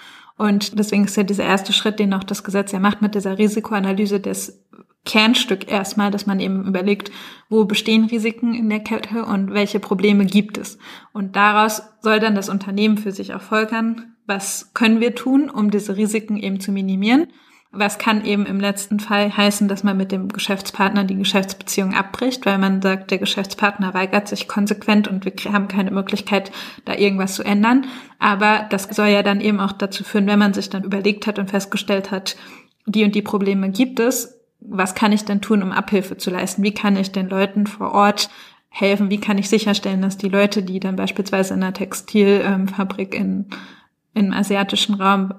Und 0.40 0.78
deswegen 0.78 1.04
ist 1.04 1.18
ja 1.18 1.22
dieser 1.22 1.44
erste 1.44 1.74
Schritt, 1.74 1.98
den 1.98 2.14
auch 2.14 2.24
das 2.24 2.42
Gesetz 2.42 2.72
ja 2.72 2.78
macht 2.78 3.02
mit 3.02 3.14
dieser 3.14 3.36
Risikoanalyse, 3.36 4.20
das 4.20 4.64
Kernstück 5.04 5.70
erstmal, 5.70 6.10
dass 6.10 6.24
man 6.24 6.40
eben 6.40 6.66
überlegt, 6.66 7.10
wo 7.50 7.66
bestehen 7.66 8.06
Risiken 8.06 8.54
in 8.54 8.70
der 8.70 8.80
Kette 8.80 9.26
und 9.26 9.52
welche 9.52 9.80
Probleme 9.80 10.24
gibt 10.24 10.56
es. 10.56 10.78
Und 11.12 11.36
daraus 11.36 11.82
soll 12.00 12.20
dann 12.20 12.34
das 12.34 12.48
Unternehmen 12.48 12.96
für 12.96 13.12
sich 13.12 13.34
auch 13.34 13.42
folgern, 13.42 14.16
was 14.24 14.72
können 14.72 15.00
wir 15.00 15.14
tun, 15.14 15.50
um 15.50 15.70
diese 15.70 15.98
Risiken 15.98 16.38
eben 16.38 16.58
zu 16.58 16.72
minimieren. 16.72 17.26
Was 17.72 17.98
kann 17.98 18.24
eben 18.24 18.46
im 18.46 18.58
letzten 18.58 18.98
Fall 18.98 19.36
heißen, 19.36 19.68
dass 19.68 19.84
man 19.84 19.96
mit 19.96 20.10
dem 20.10 20.28
Geschäftspartner 20.28 21.04
die 21.04 21.16
Geschäftsbeziehung 21.16 21.94
abbricht, 21.94 22.44
weil 22.44 22.58
man 22.58 22.82
sagt, 22.82 23.12
der 23.12 23.18
Geschäftspartner 23.18 23.94
weigert 23.94 24.26
sich 24.26 24.48
konsequent 24.48 25.06
und 25.06 25.24
wir 25.24 25.52
haben 25.52 25.68
keine 25.68 25.92
Möglichkeit, 25.92 26.50
da 26.84 26.94
irgendwas 26.94 27.36
zu 27.36 27.44
ändern. 27.44 27.86
Aber 28.18 28.66
das 28.70 28.88
soll 28.90 29.06
ja 29.08 29.22
dann 29.22 29.40
eben 29.40 29.60
auch 29.60 29.70
dazu 29.70 30.02
führen, 30.02 30.26
wenn 30.26 30.40
man 30.40 30.52
sich 30.52 30.68
dann 30.68 30.82
überlegt 30.82 31.28
hat 31.28 31.38
und 31.38 31.50
festgestellt 31.50 32.10
hat, 32.10 32.36
die 32.86 33.04
und 33.04 33.14
die 33.14 33.22
Probleme 33.22 33.70
gibt 33.70 34.00
es, 34.00 34.40
was 34.58 34.96
kann 34.96 35.12
ich 35.12 35.24
denn 35.24 35.40
tun, 35.40 35.62
um 35.62 35.70
Abhilfe 35.70 36.16
zu 36.16 36.30
leisten? 36.30 36.64
Wie 36.64 36.74
kann 36.74 36.96
ich 36.96 37.12
den 37.12 37.28
Leuten 37.28 37.68
vor 37.68 37.92
Ort 37.92 38.30
helfen? 38.68 39.10
Wie 39.10 39.20
kann 39.20 39.38
ich 39.38 39.48
sicherstellen, 39.48 40.02
dass 40.02 40.18
die 40.18 40.28
Leute, 40.28 40.64
die 40.64 40.80
dann 40.80 40.96
beispielsweise 40.96 41.54
in 41.54 41.62
einer 41.62 41.72
Textilfabrik 41.72 43.14
in 43.14 43.46
im 44.12 44.32
asiatischen 44.32 44.96
Raum, 44.96 45.32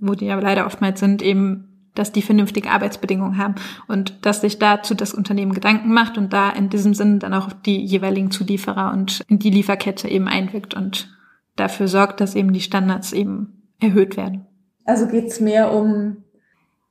wo 0.00 0.14
die 0.14 0.26
ja 0.26 0.38
leider 0.38 0.66
oftmals 0.66 1.00
sind, 1.00 1.22
eben 1.22 1.73
dass 1.94 2.12
die 2.12 2.22
vernünftige 2.22 2.70
Arbeitsbedingungen 2.70 3.38
haben 3.38 3.54
und 3.88 4.26
dass 4.26 4.40
sich 4.40 4.58
dazu 4.58 4.94
das 4.94 5.14
Unternehmen 5.14 5.54
Gedanken 5.54 5.92
macht 5.92 6.18
und 6.18 6.32
da 6.32 6.50
in 6.50 6.68
diesem 6.68 6.94
Sinn 6.94 7.18
dann 7.18 7.34
auch 7.34 7.52
die 7.52 7.84
jeweiligen 7.84 8.30
Zulieferer 8.30 8.92
und 8.92 9.22
in 9.28 9.38
die 9.38 9.50
Lieferkette 9.50 10.08
eben 10.08 10.28
einwirkt 10.28 10.74
und 10.74 11.08
dafür 11.56 11.88
sorgt, 11.88 12.20
dass 12.20 12.34
eben 12.34 12.52
die 12.52 12.60
Standards 12.60 13.12
eben 13.12 13.62
erhöht 13.80 14.16
werden. 14.16 14.46
Also 14.84 15.06
geht's 15.06 15.40
mehr 15.40 15.72
um 15.72 16.18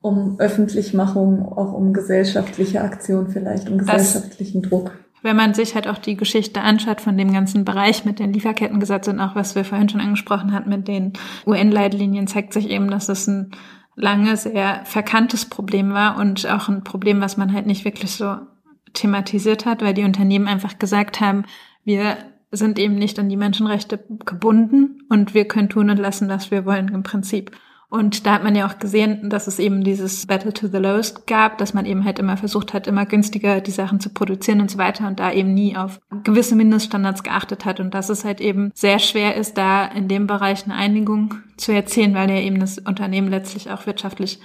um 0.04 0.38
Öffentlichmachung, 0.38 1.46
auch 1.46 1.72
um 1.72 1.94
gesellschaftliche 1.94 2.82
Aktion 2.82 3.30
vielleicht, 3.30 3.70
um 3.70 3.78
gesellschaftlichen 3.78 4.62
das, 4.62 4.70
Druck. 4.70 4.92
wenn 5.22 5.38
man 5.38 5.54
sich 5.54 5.76
halt 5.76 5.88
auch 5.88 5.98
die 5.98 6.18
Geschichte 6.18 6.60
anschaut 6.60 7.00
von 7.00 7.18
dem 7.18 7.32
ganzen 7.32 7.64
Bereich 7.64 8.04
mit 8.04 8.20
den 8.20 8.34
Lieferkettengesetzen 8.34 9.14
und 9.14 9.22
auch 9.22 9.34
was 9.34 9.56
wir 9.56 9.64
vorhin 9.64 9.88
schon 9.88 10.02
angesprochen 10.02 10.52
hatten 10.52 10.70
mit 10.70 10.90
den 10.90 11.14
UN-Leitlinien, 11.48 12.28
zeigt 12.28 12.52
sich 12.52 12.70
eben, 12.70 12.92
dass 12.92 13.08
es 13.08 13.28
ein 13.28 13.52
lange 13.96 14.38
sehr 14.38 14.82
verkanntes 14.86 15.46
Problem 15.46 15.94
war 15.94 16.18
und 16.18 16.48
auch 16.48 16.70
ein 16.70 16.84
Problem, 16.84 17.22
was 17.22 17.38
man 17.38 17.54
halt 17.54 17.66
nicht 17.66 17.86
wirklich 17.86 18.12
so 18.12 18.38
thematisiert 18.94 19.66
hat, 19.66 19.82
weil 19.82 19.94
die 19.94 20.04
Unternehmen 20.04 20.48
einfach 20.48 20.80
gesagt 20.80 21.20
haben, 21.20 21.46
wir 21.84 22.18
sind 22.52 22.78
eben 22.78 22.96
nicht 22.96 23.18
an 23.20 23.30
die 23.30 23.38
Menschenrechte 23.38 24.04
gebunden 24.26 25.02
und 25.10 25.34
wir 25.34 25.48
können 25.48 25.70
tun 25.70 25.90
und 25.90 25.98
lassen, 25.98 26.30
was 26.30 26.52
wir 26.52 26.66
wollen 26.66 26.90
im 26.90 27.04
Prinzip. 27.04 27.52
Und 27.94 28.26
da 28.26 28.34
hat 28.34 28.44
man 28.44 28.56
ja 28.56 28.68
auch 28.68 28.80
gesehen, 28.80 29.30
dass 29.30 29.46
es 29.46 29.60
eben 29.60 29.84
dieses 29.84 30.26
Battle 30.26 30.52
to 30.52 30.66
the 30.66 30.80
Lowest 30.80 31.28
gab, 31.28 31.60
dass 31.60 31.76
man 31.76 31.86
eben 31.86 32.06
halt 32.06 32.18
immer 32.18 32.38
versucht 32.38 32.74
hat, 32.74 32.88
immer 32.88 33.06
günstiger 33.06 33.62
die 33.62 33.70
Sachen 33.70 34.00
zu 34.00 34.10
produzieren 34.10 34.62
und 34.62 34.72
so 34.72 34.80
weiter 34.80 35.08
und 35.08 35.20
da 35.20 35.32
eben 35.32 35.54
nie 35.54 35.78
auf 35.78 36.00
gewisse 36.24 36.56
Mindeststandards 36.56 37.22
geachtet 37.22 37.66
hat 37.66 37.80
und 37.80 37.94
dass 37.94 38.10
es 38.10 38.26
halt 38.26 38.42
eben 38.42 38.72
sehr 38.74 38.98
schwer 38.98 39.36
ist, 39.36 39.60
da 39.60 39.86
in 39.86 40.08
dem 40.08 40.26
Bereich 40.26 40.66
eine 40.66 40.74
Einigung 40.74 41.36
zu 41.56 41.72
erzielen, 41.72 42.16
weil 42.16 42.32
ja 42.32 42.38
eben 42.38 42.60
das 42.60 42.80
Unternehmen 42.80 43.28
letztlich 43.28 43.70
auch 43.70 43.86
wirtschaftlich 43.86 44.40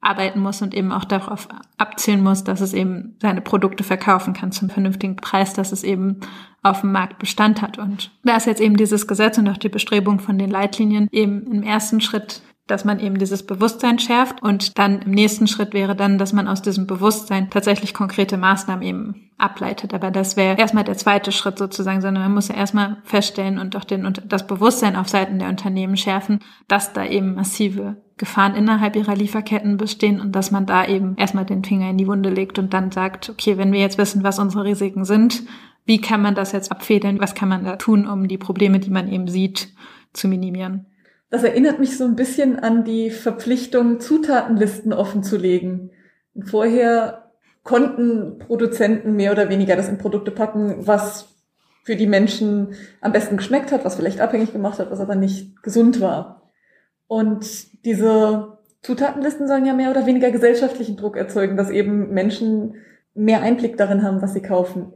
arbeiten 0.00 0.38
muss 0.38 0.62
und 0.62 0.72
eben 0.72 0.92
auch 0.92 1.04
darauf 1.04 1.48
abzielen 1.78 2.22
muss, 2.22 2.44
dass 2.44 2.60
es 2.60 2.72
eben 2.72 3.16
seine 3.20 3.40
Produkte 3.40 3.82
verkaufen 3.82 4.32
kann 4.32 4.52
zum 4.52 4.70
vernünftigen 4.70 5.16
Preis, 5.16 5.54
dass 5.54 5.72
es 5.72 5.82
eben 5.82 6.20
auf 6.62 6.82
dem 6.82 6.92
Markt 6.92 7.18
Bestand 7.18 7.62
hat. 7.62 7.78
Und 7.78 8.12
da 8.22 8.36
ist 8.36 8.46
jetzt 8.46 8.60
eben 8.60 8.76
dieses 8.76 9.08
Gesetz 9.08 9.38
und 9.38 9.48
auch 9.48 9.56
die 9.56 9.68
Bestrebung 9.68 10.20
von 10.20 10.38
den 10.38 10.50
Leitlinien 10.50 11.08
eben 11.10 11.42
im 11.50 11.64
ersten 11.64 12.00
Schritt 12.00 12.42
dass 12.66 12.84
man 12.84 13.00
eben 13.00 13.18
dieses 13.18 13.44
Bewusstsein 13.44 13.98
schärft 13.98 14.42
und 14.42 14.78
dann 14.78 15.02
im 15.02 15.10
nächsten 15.10 15.46
Schritt 15.46 15.74
wäre 15.74 15.96
dann, 15.96 16.18
dass 16.18 16.32
man 16.32 16.48
aus 16.48 16.62
diesem 16.62 16.86
Bewusstsein 16.86 17.50
tatsächlich 17.50 17.92
konkrete 17.92 18.36
Maßnahmen 18.36 18.82
eben 18.82 19.30
ableitet. 19.36 19.92
Aber 19.92 20.10
das 20.10 20.36
wäre 20.36 20.58
erstmal 20.58 20.84
der 20.84 20.96
zweite 20.96 21.32
Schritt 21.32 21.58
sozusagen, 21.58 22.00
sondern 22.00 22.22
man 22.22 22.34
muss 22.34 22.48
ja 22.48 22.54
erstmal 22.54 22.98
feststellen 23.04 23.58
und 23.58 23.76
auch 23.76 23.84
den, 23.84 24.10
das 24.26 24.46
Bewusstsein 24.46 24.96
auf 24.96 25.08
Seiten 25.08 25.38
der 25.38 25.48
Unternehmen 25.48 25.96
schärfen, 25.96 26.38
dass 26.68 26.92
da 26.92 27.04
eben 27.04 27.34
massive 27.34 27.96
Gefahren 28.16 28.54
innerhalb 28.54 28.94
ihrer 28.94 29.16
Lieferketten 29.16 29.76
bestehen 29.76 30.20
und 30.20 30.32
dass 30.36 30.52
man 30.52 30.64
da 30.64 30.86
eben 30.86 31.16
erstmal 31.16 31.44
den 31.44 31.64
Finger 31.64 31.90
in 31.90 31.98
die 31.98 32.06
Wunde 32.06 32.30
legt 32.30 32.58
und 32.58 32.72
dann 32.72 32.92
sagt, 32.92 33.28
okay, 33.28 33.58
wenn 33.58 33.72
wir 33.72 33.80
jetzt 33.80 33.98
wissen, 33.98 34.22
was 34.22 34.38
unsere 34.38 34.64
Risiken 34.64 35.04
sind, 35.04 35.42
wie 35.84 36.00
kann 36.00 36.22
man 36.22 36.36
das 36.36 36.52
jetzt 36.52 36.70
abfedern? 36.70 37.20
Was 37.20 37.34
kann 37.34 37.48
man 37.48 37.64
da 37.64 37.74
tun, 37.74 38.06
um 38.06 38.28
die 38.28 38.38
Probleme, 38.38 38.78
die 38.78 38.90
man 38.90 39.08
eben 39.08 39.26
sieht, 39.26 39.74
zu 40.12 40.28
minimieren? 40.28 40.86
Das 41.32 41.44
erinnert 41.44 41.78
mich 41.80 41.96
so 41.96 42.04
ein 42.04 42.14
bisschen 42.14 42.58
an 42.58 42.84
die 42.84 43.08
Verpflichtung, 43.08 44.00
Zutatenlisten 44.00 44.92
offenzulegen. 44.92 45.90
Vorher 46.44 47.30
konnten 47.62 48.38
Produzenten 48.38 49.16
mehr 49.16 49.32
oder 49.32 49.48
weniger 49.48 49.74
das 49.74 49.88
in 49.88 49.96
Produkte 49.96 50.30
packen, 50.30 50.86
was 50.86 51.34
für 51.84 51.96
die 51.96 52.06
Menschen 52.06 52.74
am 53.00 53.12
besten 53.12 53.38
geschmeckt 53.38 53.72
hat, 53.72 53.82
was 53.82 53.94
vielleicht 53.94 54.20
abhängig 54.20 54.52
gemacht 54.52 54.78
hat, 54.78 54.90
was 54.90 55.00
aber 55.00 55.14
nicht 55.14 55.62
gesund 55.62 56.02
war. 56.02 56.50
Und 57.06 57.82
diese 57.86 58.58
Zutatenlisten 58.82 59.48
sollen 59.48 59.64
ja 59.64 59.72
mehr 59.72 59.90
oder 59.90 60.04
weniger 60.04 60.30
gesellschaftlichen 60.30 60.98
Druck 60.98 61.16
erzeugen, 61.16 61.56
dass 61.56 61.70
eben 61.70 62.10
Menschen 62.10 62.74
mehr 63.14 63.40
Einblick 63.40 63.78
darin 63.78 64.02
haben, 64.02 64.20
was 64.20 64.34
sie 64.34 64.42
kaufen. 64.42 64.92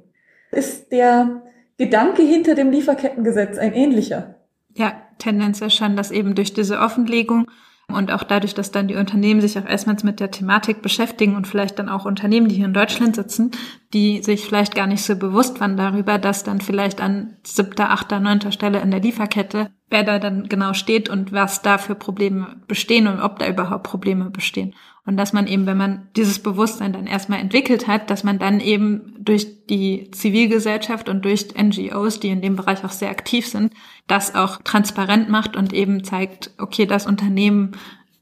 Ist 0.53 0.93
der 0.93 1.41
Gedanke 1.79 2.21
hinter 2.21 2.55
dem 2.55 2.73
Lieferkettengesetz 2.73 3.57
ein 3.57 3.73
ähnlicher? 3.73 4.35
Ja, 4.75 5.06
tendenziell 5.19 5.71
schon, 5.71 5.97
dass 5.97 6.11
eben 6.11 6.35
durch 6.35 6.53
diese 6.53 6.81
Offenlegung 6.81 7.47
und 7.89 8.11
auch 8.11 8.25
dadurch, 8.25 8.55
dass 8.55 8.73
dann 8.73 8.89
die 8.89 8.97
Unternehmen 8.97 9.41
sich 9.41 9.59
auch 9.59 9.65
erstmals 9.65 10.03
mit 10.03 10.19
der 10.19 10.33
Thematik 10.33 10.83
beschäftigen 10.83 11.37
und 11.37 11.47
vielleicht 11.47 11.79
dann 11.79 11.89
auch 11.89 12.05
Unternehmen, 12.05 12.49
die 12.49 12.57
hier 12.57 12.67
in 12.67 12.75
Deutschland 12.75 13.15
sitzen, 13.15 13.53
die 13.93 14.23
sich 14.23 14.45
vielleicht 14.45 14.75
gar 14.75 14.89
nicht 14.89 15.03
so 15.03 15.15
bewusst 15.15 15.61
waren 15.61 15.77
darüber, 15.77 16.19
dass 16.19 16.43
dann 16.43 16.61
vielleicht 16.61 17.01
an 17.01 17.37
siebter, 17.45 17.91
achter, 17.91 18.19
neunter 18.19 18.51
Stelle 18.51 18.81
in 18.81 18.91
der 18.91 19.01
Lieferkette, 19.01 19.71
wer 19.89 20.03
da 20.03 20.19
dann 20.19 20.49
genau 20.49 20.75
steht 20.75 21.09
und 21.09 21.33
was 21.33 21.63
da 21.63 21.79
für 21.79 21.95
Probleme 21.95 22.57
bestehen 22.67 23.07
und 23.07 23.21
ob 23.21 23.39
da 23.39 23.49
überhaupt 23.49 23.85
Probleme 23.85 24.31
bestehen. 24.31 24.75
Und 25.07 25.17
dass 25.17 25.33
man 25.33 25.47
eben, 25.47 25.67
wenn 25.67 25.77
man 25.77 26.09
dieses 26.17 26.41
Bewusstsein 26.41 26.93
dann 26.93 27.07
erstmal 27.07 27.39
entwickelt 27.39 27.87
hat, 27.87 28.11
dass 28.11 28.25
man 28.25 28.41
dann 28.41 28.59
eben 28.59 29.15
durch 29.21 29.67
die 29.67 30.11
Zivilgesellschaft 30.11 31.09
und 31.09 31.25
durch 31.25 31.55
NGOs, 31.57 32.19
die 32.19 32.29
in 32.29 32.43
dem 32.43 32.57
Bereich 32.57 32.85
auch 32.85 32.91
sehr 32.91 33.11
aktiv 33.11 33.47
sind, 33.47 33.73
das 34.09 34.35
auch 34.35 34.61
transparent 34.63 35.29
macht 35.29 35.57
und 35.57 35.73
eben 35.73 36.03
zeigt, 36.03 36.51
okay, 36.59 36.87
das 36.87 37.07
Unternehmen 37.07 37.73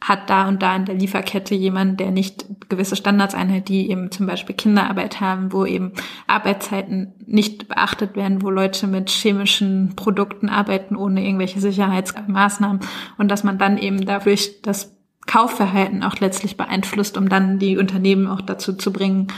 hat 0.02 0.28
da 0.28 0.46
und 0.46 0.62
da 0.62 0.76
in 0.76 0.84
der 0.84 0.96
Lieferkette 0.96 1.54
jemand, 1.54 1.98
der 1.98 2.10
nicht 2.10 2.44
gewisse 2.68 2.94
Standards 2.94 3.34
einhält, 3.34 3.68
die 3.68 3.90
eben 3.90 4.10
zum 4.10 4.26
Beispiel 4.26 4.54
Kinderarbeit 4.54 5.22
haben, 5.22 5.50
wo 5.50 5.64
eben 5.64 5.92
Arbeitszeiten 6.26 7.14
nicht 7.24 7.68
beachtet 7.68 8.14
werden, 8.14 8.42
wo 8.42 8.50
Leute 8.50 8.86
mit 8.86 9.08
chemischen 9.08 9.94
Produkten 9.96 10.50
arbeiten 10.50 10.94
ohne 10.94 11.24
irgendwelche 11.24 11.60
Sicherheitsmaßnahmen. 11.60 12.80
Und 13.16 13.30
dass 13.30 13.44
man 13.44 13.56
dann 13.56 13.78
eben 13.78 14.04
dadurch 14.04 14.60
das 14.60 14.94
Kaufverhalten 15.26 16.02
auch 16.02 16.16
letztlich 16.20 16.56
beeinflusst, 16.56 17.16
um 17.16 17.28
dann 17.28 17.58
die 17.58 17.78
Unternehmen 17.78 18.26
auch 18.26 18.40
dazu 18.40 18.74
zu 18.74 18.92
bringen, 18.92 19.28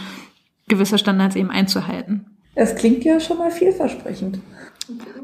gewisse 0.68 0.98
Standards 0.98 1.36
eben 1.36 1.50
einzuhalten. 1.50 2.26
Es 2.54 2.74
klingt 2.74 3.04
ja 3.04 3.20
schon 3.20 3.38
mal 3.38 3.50
vielversprechend. 3.50 4.40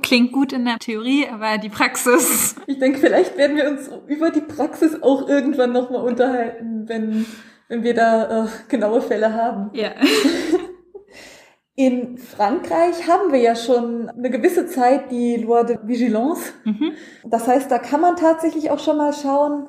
Klingt 0.02 0.32
gut 0.32 0.52
in 0.52 0.64
der 0.64 0.78
Theorie, 0.78 1.26
aber 1.28 1.56
die 1.58 1.68
Praxis. 1.68 2.56
Ich 2.66 2.78
denke, 2.78 2.98
vielleicht 2.98 3.36
werden 3.38 3.56
wir 3.56 3.70
uns 3.70 3.90
über 4.06 4.30
die 4.30 4.40
Praxis 4.40 5.02
auch 5.02 5.28
irgendwann 5.28 5.72
nochmal 5.72 6.02
unterhalten, 6.02 6.88
wenn, 6.88 7.24
wenn 7.68 7.82
wir 7.82 7.94
da 7.94 8.44
äh, 8.44 8.48
genaue 8.68 9.00
Fälle 9.00 9.32
haben. 9.32 9.70
Ja. 9.72 9.92
In 11.74 12.18
Frankreich 12.18 13.08
haben 13.08 13.32
wir 13.32 13.40
ja 13.40 13.56
schon 13.56 14.10
eine 14.10 14.28
gewisse 14.28 14.66
Zeit 14.66 15.10
die 15.10 15.36
Loi 15.36 15.64
de 15.64 15.78
Vigilance. 15.82 16.52
Mhm. 16.64 16.92
Das 17.24 17.48
heißt, 17.48 17.70
da 17.70 17.78
kann 17.78 18.02
man 18.02 18.16
tatsächlich 18.16 18.70
auch 18.70 18.78
schon 18.78 18.98
mal 18.98 19.14
schauen, 19.14 19.68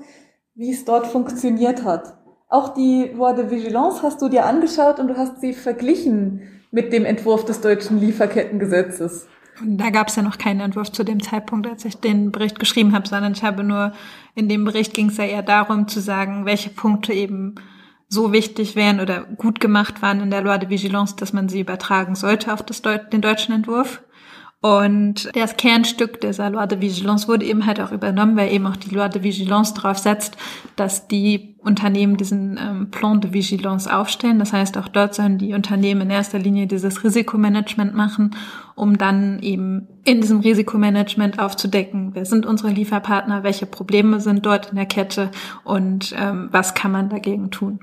wie 0.56 0.72
es 0.72 0.86
dort 0.86 1.08
funktioniert 1.08 1.84
hat. 1.84 2.14
Auch 2.48 2.74
die 2.74 3.12
Loi 3.16 3.34
de 3.34 3.50
Vigilance 3.50 4.04
hast 4.04 4.22
du 4.22 4.30
dir 4.30 4.46
angeschaut 4.46 5.00
und 5.00 5.08
du 5.08 5.18
hast 5.18 5.42
sie 5.42 5.54
verglichen 5.54 6.42
mit 6.72 6.94
dem 6.94 7.06
Entwurf 7.06 7.46
des 7.46 7.62
deutschen 7.62 8.00
Lieferkettengesetzes. 8.00 9.28
Da 9.64 9.90
gab 9.90 10.08
es 10.08 10.16
ja 10.16 10.24
noch 10.24 10.38
keinen 10.38 10.60
Entwurf 10.60 10.92
zu 10.92 11.04
dem 11.04 11.22
Zeitpunkt, 11.22 11.68
als 11.68 11.86
ich 11.86 11.98
den 11.98 12.32
Bericht 12.32 12.60
geschrieben 12.60 12.94
habe, 12.94 13.08
sondern 13.08 13.34
ich 13.34 13.44
habe 13.44 13.64
nur 13.64 13.94
in 14.36 14.50
dem 14.50 14.66
Bericht 14.66 14.94
ging 14.94 15.10
es 15.10 15.18
ja 15.18 15.26
eher 15.26 15.44
darum 15.44 15.88
zu 15.88 16.00
sagen, 16.00 16.46
welche 16.46 16.70
Punkte 16.70 17.14
eben 17.14 17.56
so 18.10 18.32
wichtig 18.32 18.76
wären 18.76 19.00
oder 19.00 19.24
gut 19.24 19.60
gemacht 19.60 20.02
waren 20.02 20.22
in 20.22 20.30
der 20.30 20.42
Loi 20.42 20.58
de 20.58 20.70
Vigilance, 20.70 21.16
dass 21.16 21.34
man 21.34 21.50
sie 21.50 21.62
übertragen 21.62 22.16
sollte 22.16 22.54
auf 22.54 22.64
das 22.64 22.82
Deu 22.82 22.98
den 22.98 23.22
deutschen 23.22 23.54
Entwurf. 23.54 24.04
Und 24.64 25.30
das 25.36 25.58
Kernstück 25.58 26.22
dieser 26.22 26.50
Loi 26.50 26.66
de 26.68 26.80
Vigilance 26.80 27.28
wurde 27.28 27.46
eben 27.46 27.66
halt 27.66 27.82
auch 27.82 27.92
übernommen, 27.92 28.38
weil 28.38 28.50
eben 28.50 28.66
auch 28.66 28.78
die 28.78 28.96
Loi 28.96 29.10
de 29.10 29.22
Vigilance 29.22 29.74
darauf 29.74 29.98
setzt, 29.98 30.38
dass 30.78 31.10
die 31.10 31.58
Unternehmen 31.60 32.16
diesen 32.16 32.58
ähm, 32.58 32.90
Plan 32.90 33.20
de 33.20 33.34
Vigilance 33.34 33.94
aufstellen. 33.94 34.40
Das 34.40 34.54
heißt, 34.54 34.78
auch 34.78 34.88
dort 34.88 35.16
sollen 35.16 35.38
die 35.38 35.54
Unternehmen 35.54 36.04
in 36.04 36.12
erster 36.12 36.40
Linie 36.40 36.68
dieses 36.68 37.04
Risikomanagement 37.04 37.94
machen, 37.94 38.38
um 38.76 38.98
dann 38.98 39.40
eben 39.40 39.90
in 40.06 40.22
diesem 40.22 40.40
Risikomanagement 40.40 41.40
aufzudecken, 41.40 42.12
wer 42.14 42.24
sind 42.24 42.46
unsere 42.46 42.70
Lieferpartner, 42.70 43.44
welche 43.44 43.66
Probleme 43.66 44.22
sind 44.22 44.46
dort 44.46 44.70
in 44.70 44.78
der 44.78 44.86
Kette 44.86 45.30
und 45.66 46.16
ähm, 46.18 46.48
was 46.52 46.74
kann 46.74 46.94
man 46.94 47.10
dagegen 47.10 47.52
tun. 47.52 47.82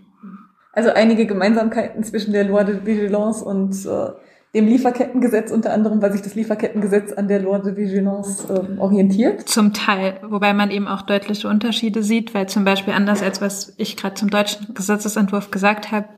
Also 0.73 0.88
einige 0.88 1.27
Gemeinsamkeiten 1.27 2.03
zwischen 2.05 2.33
der 2.33 2.45
Loi 2.45 2.64
de 2.64 2.87
Vigilance 2.87 3.45
und 3.45 3.85
äh 3.85 4.12
dem 4.55 4.67
Lieferkettengesetz 4.67 5.53
unter 5.53 5.73
anderem, 5.73 6.03
weil 6.03 6.13
sich 6.13 6.23
das 6.23 6.35
Lieferkettengesetz 6.35 7.13
an 7.13 7.29
der 7.29 7.41
Loi 7.41 7.61
de 7.61 7.77
Vigilance 7.77 8.53
äh, 8.53 8.81
orientiert? 8.81 9.49
Zum 9.49 9.73
Teil, 9.73 10.19
wobei 10.23 10.53
man 10.55 10.71
eben 10.71 10.89
auch 10.89 11.03
deutliche 11.03 11.49
Unterschiede 11.49 12.03
sieht, 12.03 12.35
weil 12.35 12.49
zum 12.49 12.65
Beispiel 12.65 12.95
anders 12.95 13.23
als 13.23 13.41
was 13.41 13.75
ich 13.77 13.97
gerade 13.97 14.15
zum 14.15 14.31
deutschen 14.31 14.75
Gesetzesentwurf 14.75 15.51
gesagt 15.51 15.93
habe, 15.93 16.09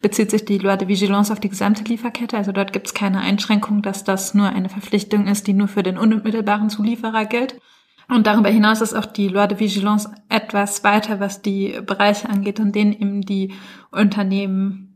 bezieht 0.00 0.30
sich 0.30 0.44
die 0.44 0.58
Loi 0.58 0.76
de 0.76 0.88
Vigilance 0.88 1.32
auf 1.32 1.38
die 1.38 1.50
gesamte 1.50 1.84
Lieferkette. 1.84 2.36
Also 2.36 2.52
dort 2.52 2.72
gibt 2.72 2.88
es 2.88 2.94
keine 2.94 3.20
Einschränkung, 3.20 3.82
dass 3.82 4.04
das 4.04 4.34
nur 4.34 4.48
eine 4.48 4.68
Verpflichtung 4.68 5.26
ist, 5.26 5.46
die 5.46 5.52
nur 5.52 5.68
für 5.68 5.82
den 5.82 5.98
unmittelbaren 5.98 6.70
Zulieferer 6.70 7.26
gilt. 7.26 7.60
Und 8.08 8.26
darüber 8.26 8.48
hinaus 8.48 8.80
ist 8.80 8.94
auch 8.94 9.06
die 9.06 9.28
Loi 9.28 9.46
de 9.46 9.60
Vigilance 9.60 10.10
etwas 10.28 10.82
weiter, 10.82 11.20
was 11.20 11.40
die 11.40 11.78
Bereiche 11.86 12.28
angeht, 12.28 12.58
in 12.58 12.72
denen 12.72 12.92
eben 12.92 13.20
die 13.22 13.52
Unternehmen 13.90 14.91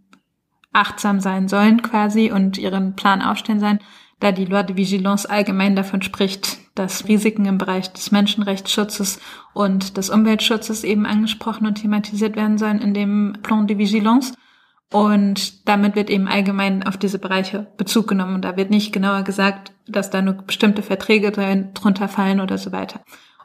achtsam 0.77 1.21
sein 1.21 1.49
sollen 1.49 1.83
quasi 1.83 2.31
und 2.31 2.59
ihren 2.59 2.95
Plan 2.95 3.23
aufstellen 3.23 3.61
sollen, 3.61 3.81
da 4.21 4.33
die 4.33 4.45
Loi 4.45 4.62
de 4.62 4.77
Vigilance 4.77 5.29
allgemein 5.29 5.77
davon 5.77 6.03
spricht, 6.03 6.59
dass 6.75 7.09
Risiken 7.09 7.45
im 7.47 7.59
Bereich 7.59 7.93
des 7.93 8.12
Menschenrechtsschutzes 8.12 9.21
und 9.53 9.97
des 9.97 10.11
Umweltschutzes 10.11 10.85
eben 10.85 11.07
angesprochen 11.07 11.67
und 11.67 11.77
thematisiert 11.77 12.37
werden 12.37 12.59
sollen 12.59 12.81
in 12.81 12.95
dem 12.95 13.39
Plan 13.43 13.67
de 13.67 13.79
Vigilance. 13.79 14.35
Und 14.93 15.69
damit 15.69 15.97
wird 15.97 16.11
eben 16.11 16.29
allgemein 16.29 16.87
auf 16.87 16.97
diese 16.97 17.19
Bereiche 17.19 17.67
Bezug 17.77 18.07
genommen. 18.07 18.37
Und 18.37 18.45
da 18.45 18.57
wird 18.57 18.71
nicht 18.71 18.93
genauer 18.93 19.23
gesagt, 19.23 19.73
dass 19.89 20.11
da 20.11 20.23
nur 20.23 20.35
bestimmte 20.35 20.83
Verträge 20.83 21.33
drunter 21.33 22.09
fallen 22.09 22.41
oder 22.41 22.57
so 22.57 22.73
weiter. 22.73 23.01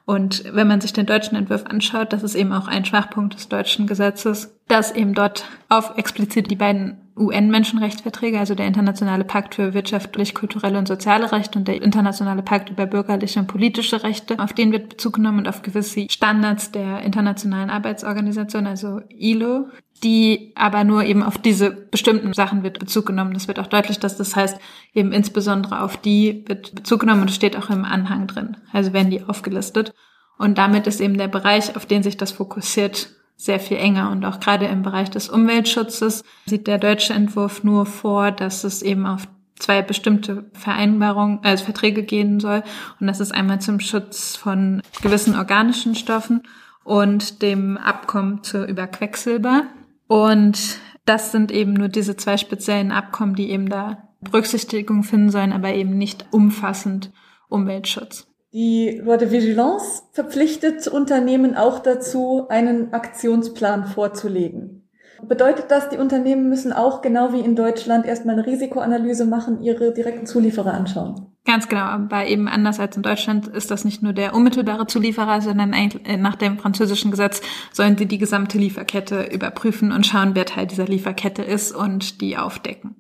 Und 0.06 0.44
wenn 0.54 0.68
man 0.68 0.82
sich 0.82 0.94
den 0.94 1.06
deutschen 1.06 1.36
Entwurf 1.38 1.66
anschaut, 1.66 2.14
das 2.14 2.24
ist 2.24 2.36
eben 2.36 2.54
auch 2.54 2.68
ein 2.68 2.86
Schwachpunkt 2.86 3.36
des 3.36 3.50
deutschen 3.50 3.88
Gesetzes, 3.88 4.58
dass 4.68 4.92
eben 4.92 5.14
dort 5.14 5.46
auf 5.70 5.98
explizit 5.98 6.50
die 6.52 6.56
beiden 6.56 7.11
UN-Menschenrechtsverträge, 7.18 8.40
also 8.40 8.56
der 8.56 8.68
Internationale 8.68 9.24
Pakt 9.24 9.56
für 9.56 9.74
wirtschaftlich, 9.74 10.34
kulturelle 10.34 10.78
und 10.78 10.88
soziale 10.88 11.32
Rechte 11.32 11.60
und 11.60 11.68
der 11.68 11.82
Internationale 11.82 12.42
Pakt 12.42 12.70
über 12.70 12.86
bürgerliche 12.86 13.40
und 13.40 13.48
politische 13.48 14.04
Rechte. 14.04 14.40
Auf 14.40 14.54
den 14.54 14.72
wird 14.72 14.90
Bezug 14.90 15.14
genommen 15.14 15.40
und 15.40 15.48
auf 15.48 15.62
gewisse 15.62 16.08
Standards 16.10 16.72
der 16.72 17.02
Internationalen 17.02 17.70
Arbeitsorganisation, 17.70 18.66
also 18.66 19.02
ILO, 19.10 19.68
die 20.04 20.54
aber 20.56 20.84
nur 20.84 21.04
eben 21.04 21.22
auf 21.22 21.38
diese 21.38 21.72
bestimmten 21.72 22.34
Sachen 22.34 22.64
wird 22.64 22.80
Bezug 22.80 23.06
genommen. 23.06 23.34
Das 23.34 23.48
wird 23.48 23.60
auch 23.60 23.68
deutlich, 23.68 24.00
dass 24.00 24.18
das 24.18 24.36
heißt, 24.36 24.58
eben 24.94 25.12
insbesondere 25.12 25.82
auf 25.82 25.98
die 25.98 26.44
wird 26.48 26.74
Bezug 26.76 27.02
genommen 27.02 27.22
und 27.22 27.32
steht 27.32 27.58
auch 27.58 27.70
im 27.70 27.86
Anhang 27.86 28.28
drin. 28.28 28.58
Also 28.74 28.94
werden 28.94 29.12
die 29.12 29.24
aufgelistet. 29.24 29.94
Und 30.38 30.58
damit 30.58 30.88
ist 30.88 31.02
eben 31.02 31.18
der 31.18 31.28
Bereich, 31.28 31.76
auf 31.76 31.86
den 31.86 32.02
sich 32.02 32.18
das 32.18 32.32
fokussiert, 32.32 33.12
sehr 33.42 33.60
viel 33.60 33.78
enger. 33.78 34.12
Und 34.12 34.24
auch 34.24 34.40
gerade 34.40 34.68
im 34.68 34.84
Bereich 34.84 35.10
des 35.10 35.28
Umweltschutzes 35.28 36.24
sieht 36.46 36.68
der 36.68 36.78
deutsche 36.78 37.14
Entwurf 37.14 37.64
nur 37.64 37.88
vor, 37.88 38.32
dass 38.32 38.64
es 38.64 38.84
eben 38.84 39.08
auf 39.08 39.28
zwei 39.56 39.82
bestimmte 39.82 40.46
Vereinbarungen, 40.54 41.40
also 41.42 41.66
Verträge 41.66 42.04
gehen 42.04 42.40
soll. 42.40 42.64
Und 43.00 43.08
das 43.08 43.20
ist 43.20 43.34
einmal 43.34 43.60
zum 43.60 43.80
Schutz 43.80 44.36
von 44.36 44.84
gewissen 45.02 45.36
organischen 45.36 45.96
Stoffen 45.96 46.44
und 46.84 47.42
dem 47.42 47.78
Abkommen 47.78 48.44
zu 48.44 48.64
über 48.64 48.86
Quecksilber. 48.86 49.64
Und 50.08 50.78
das 51.06 51.32
sind 51.32 51.52
eben 51.52 51.74
nur 51.74 51.88
diese 51.88 52.16
zwei 52.16 52.38
speziellen 52.38 52.92
Abkommen, 52.92 53.34
die 53.34 53.50
eben 53.50 53.70
da 53.70 54.10
Berücksichtigung 54.22 55.04
finden 55.04 55.32
sollen, 55.32 55.52
aber 55.52 55.74
eben 55.74 55.98
nicht 55.98 56.28
umfassend 56.30 57.12
Umweltschutz. 57.50 58.31
Die 58.54 59.02
Loi 59.02 59.16
de 59.16 59.32
Vigilance 59.32 60.04
verpflichtet 60.12 60.86
Unternehmen 60.90 61.56
auch 61.56 61.80
dazu, 61.80 62.48
einen 62.50 62.92
Aktionsplan 62.92 63.86
vorzulegen. 63.86 64.90
Bedeutet 65.24 65.66
das, 65.70 65.88
die 65.88 65.98
Unternehmen 65.98 66.50
müssen 66.50 66.74
auch 66.74 67.02
genau 67.02 67.32
wie 67.32 67.40
in 67.40 67.56
Deutschland 67.56 68.06
erstmal 68.06 68.36
eine 68.36 68.46
Risikoanalyse 68.46 69.26
machen, 69.26 69.62
ihre 69.62 69.94
direkten 69.94 70.26
Zulieferer 70.26 70.74
anschauen? 70.74 71.28
Ganz 71.46 71.70
genau, 71.70 71.84
aber 71.84 72.26
eben 72.28 72.50
anders 72.50 72.80
als 72.80 72.98
in 72.98 73.04
Deutschland 73.04 73.48
ist 73.48 73.72
das 73.72 73.86
nicht 73.86 74.04
nur 74.04 74.14
der 74.14 74.36
unmittelbare 74.36 74.86
Zulieferer, 74.86 75.42
sondern 75.42 75.74
äh, 75.74 76.18
nach 76.18 76.36
dem 76.36 76.60
französischen 76.60 77.10
Gesetz 77.10 77.42
sollen 77.72 77.98
sie 77.98 78.06
die 78.06 78.18
gesamte 78.18 78.58
Lieferkette 78.58 79.30
überprüfen 79.32 79.92
und 79.94 80.06
schauen, 80.06 80.32
wer 80.34 80.46
Teil 80.46 80.68
dieser 80.68 80.86
Lieferkette 80.86 81.42
ist 81.42 81.72
und 81.72 82.20
die 82.20 82.38
aufdecken. 82.38 82.96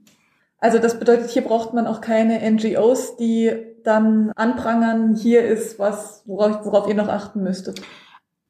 Also 0.59 0.77
das 0.77 0.97
bedeutet, 0.97 1.31
hier 1.31 1.43
braucht 1.43 1.73
man 1.73 1.87
auch 1.87 2.01
keine 2.01 2.39
NGOs, 2.49 3.17
die 3.17 3.51
dann 3.83 4.31
anprangern, 4.35 5.15
hier 5.15 5.43
ist 5.43 5.79
was, 5.79 6.23
worauf, 6.25 6.65
worauf 6.65 6.87
ihr 6.87 6.95
noch 6.95 7.07
achten 7.07 7.43
müsstet? 7.43 7.81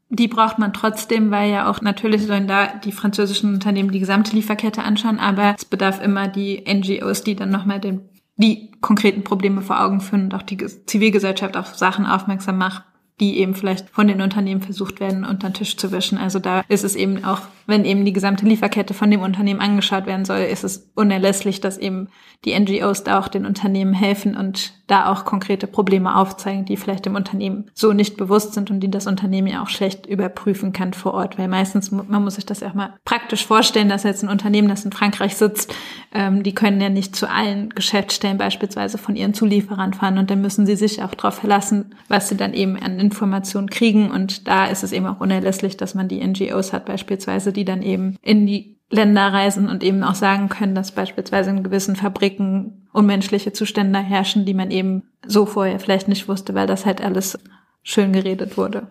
Die 0.09 0.27
braucht 0.27 0.59
man 0.59 0.73
trotzdem, 0.73 1.31
weil 1.31 1.51
ja 1.51 1.69
auch 1.69 1.81
natürlich 1.81 2.27
sollen 2.27 2.47
da 2.47 2.67
die 2.67 2.91
französischen 2.91 3.53
Unternehmen 3.53 3.91
die 3.91 3.99
gesamte 3.99 4.35
Lieferkette 4.35 4.83
anschauen, 4.83 5.19
aber 5.19 5.55
es 5.57 5.63
bedarf 5.63 6.01
immer 6.01 6.27
die 6.27 6.65
NGOs, 6.67 7.23
die 7.23 7.35
dann 7.35 7.49
nochmal 7.49 7.79
den, 7.79 8.01
die 8.35 8.71
konkreten 8.81 9.23
Probleme 9.23 9.61
vor 9.61 9.81
Augen 9.81 10.01
führen 10.01 10.25
und 10.25 10.35
auch 10.35 10.41
die 10.41 10.57
Zivilgesellschaft 10.57 11.55
auf 11.55 11.75
Sachen 11.75 12.05
aufmerksam 12.05 12.57
macht, 12.57 12.83
die 13.21 13.37
eben 13.37 13.53
vielleicht 13.53 13.87
von 13.91 14.07
den 14.07 14.19
Unternehmen 14.19 14.61
versucht 14.61 14.99
werden, 14.99 15.23
unter 15.23 15.49
den 15.49 15.53
Tisch 15.53 15.77
zu 15.77 15.91
wischen. 15.91 16.17
Also 16.17 16.39
da 16.39 16.63
ist 16.67 16.83
es 16.83 16.95
eben 16.95 17.23
auch, 17.23 17.41
wenn 17.67 17.85
eben 17.85 18.03
die 18.03 18.13
gesamte 18.13 18.45
Lieferkette 18.45 18.95
von 18.95 19.11
dem 19.11 19.21
Unternehmen 19.21 19.61
angeschaut 19.61 20.07
werden 20.07 20.25
soll, 20.25 20.39
ist 20.39 20.63
es 20.63 20.89
unerlässlich, 20.95 21.61
dass 21.61 21.77
eben 21.77 22.09
die 22.43 22.59
NGOs 22.59 23.03
da 23.03 23.19
auch 23.19 23.27
den 23.27 23.45
Unternehmen 23.45 23.93
helfen 23.93 24.35
und 24.35 24.73
da 24.87 25.11
auch 25.11 25.23
konkrete 25.23 25.67
Probleme 25.67 26.15
aufzeigen, 26.15 26.65
die 26.65 26.75
vielleicht 26.75 27.05
dem 27.05 27.15
Unternehmen 27.15 27.69
so 27.75 27.93
nicht 27.93 28.17
bewusst 28.17 28.55
sind 28.55 28.71
und 28.71 28.79
die 28.79 28.89
das 28.89 29.05
Unternehmen 29.05 29.47
ja 29.47 29.61
auch 29.61 29.69
schlecht 29.69 30.07
überprüfen 30.07 30.73
kann 30.73 30.93
vor 30.93 31.13
Ort. 31.13 31.37
Weil 31.37 31.47
meistens, 31.47 31.91
man 31.91 32.23
muss 32.23 32.35
sich 32.35 32.45
das 32.45 32.61
ja 32.61 32.69
auch 32.69 32.73
mal 32.73 32.95
praktisch 33.05 33.45
vorstellen, 33.45 33.87
dass 33.87 34.03
jetzt 34.03 34.23
ein 34.23 34.29
Unternehmen, 34.29 34.67
das 34.67 34.83
in 34.83 34.91
Frankreich 34.91 35.35
sitzt, 35.35 35.73
ähm, 36.13 36.41
die 36.41 36.55
können 36.55 36.81
ja 36.81 36.89
nicht 36.89 37.15
zu 37.15 37.29
allen 37.29 37.69
Geschäftsstellen 37.69 38.37
beispielsweise 38.37 38.97
von 38.97 39.15
ihren 39.15 39.35
Zulieferern 39.35 39.93
fahren 39.93 40.17
und 40.17 40.31
dann 40.31 40.41
müssen 40.41 40.65
sie 40.65 40.75
sich 40.75 41.03
auch 41.03 41.13
darauf 41.13 41.35
verlassen, 41.35 41.95
was 42.09 42.27
sie 42.27 42.35
dann 42.35 42.53
eben 42.53 42.77
an 42.77 42.99
Informationen 43.11 43.69
kriegen. 43.69 44.09
Und 44.09 44.47
da 44.47 44.65
ist 44.65 44.83
es 44.83 44.91
eben 44.91 45.05
auch 45.05 45.19
unerlässlich, 45.19 45.77
dass 45.77 45.93
man 45.93 46.07
die 46.07 46.25
NGOs 46.25 46.73
hat 46.73 46.85
beispielsweise, 46.85 47.53
die 47.53 47.65
dann 47.65 47.81
eben 47.81 48.17
in 48.21 48.47
die 48.47 48.77
Länder 48.89 49.33
reisen 49.33 49.69
und 49.69 49.83
eben 49.83 50.03
auch 50.03 50.15
sagen 50.15 50.49
können, 50.49 50.75
dass 50.75 50.91
beispielsweise 50.91 51.49
in 51.49 51.63
gewissen 51.63 51.95
Fabriken 51.95 52.87
unmenschliche 52.91 53.53
Zustände 53.53 53.99
herrschen, 53.99 54.45
die 54.45 54.53
man 54.53 54.71
eben 54.71 55.03
so 55.25 55.45
vorher 55.45 55.79
vielleicht 55.79 56.07
nicht 56.07 56.27
wusste, 56.27 56.53
weil 56.55 56.67
das 56.67 56.85
halt 56.85 57.01
alles 57.01 57.37
schön 57.83 58.11
geredet 58.11 58.57
wurde. 58.57 58.87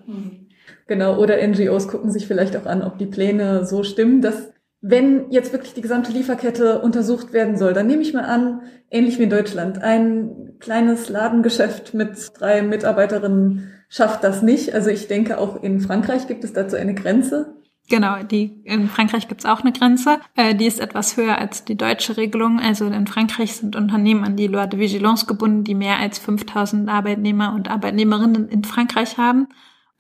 Genau, 0.87 1.19
oder 1.19 1.47
NGOs 1.47 1.89
gucken 1.89 2.11
sich 2.11 2.27
vielleicht 2.27 2.57
auch 2.57 2.67
an, 2.67 2.83
ob 2.83 2.99
die 2.99 3.07
Pläne 3.07 3.67
so 3.67 3.83
stimmen, 3.83 4.23
dass 4.23 4.51
wenn 4.83 5.31
jetzt 5.31 5.53
wirklich 5.53 5.75
die 5.75 5.83
gesamte 5.83 6.11
Lieferkette 6.11 6.81
untersucht 6.81 7.35
werden 7.35 7.59
soll, 7.59 7.75
dann 7.75 7.87
nehme 7.87 8.03
ich 8.03 8.15
mal 8.15 8.25
an, 8.25 8.63
ähnlich 8.91 9.19
wie 9.19 9.25
in 9.25 9.31
Deutschland, 9.31 9.83
ein 9.83 10.55
kleines 10.59 11.11
Ladengeschäft 11.11 11.93
mit 11.93 12.33
drei 12.39 12.63
Mitarbeiterinnen 12.63 13.71
schafft 13.91 14.25
das 14.25 14.41
nicht. 14.41 14.73
Also 14.73 14.89
ich 14.89 15.09
denke, 15.09 15.37
auch 15.37 15.63
in 15.63 15.81
Frankreich 15.81 16.27
gibt 16.27 16.45
es 16.45 16.55
dazu 16.55 16.77
eine 16.77 16.95
Grenze. 16.95 17.55
Genau, 17.91 18.23
die 18.23 18.63
in 18.65 18.89
Frankreich 18.89 19.27
gibt's 19.27 19.45
auch 19.45 19.61
eine 19.61 19.73
Grenze. 19.73 20.21
Äh, 20.37 20.55
die 20.55 20.67
ist 20.67 20.79
etwas 20.79 21.17
höher 21.17 21.37
als 21.39 21.65
die 21.65 21.77
deutsche 21.77 22.17
Regelung. 22.17 22.61
Also 22.61 22.87
in 22.87 23.07
Frankreich 23.09 23.57
sind 23.57 23.75
Unternehmen 23.75 24.23
an 24.23 24.37
die 24.37 24.47
Loi 24.47 24.67
de 24.67 24.79
Vigilance 24.79 25.27
gebunden, 25.27 25.65
die 25.65 25.75
mehr 25.75 25.99
als 25.99 26.21
5000 26.21 26.89
Arbeitnehmer 26.89 27.53
und 27.53 27.69
Arbeitnehmerinnen 27.69 28.49
in 28.49 28.63
Frankreich 28.63 29.19
haben, 29.19 29.49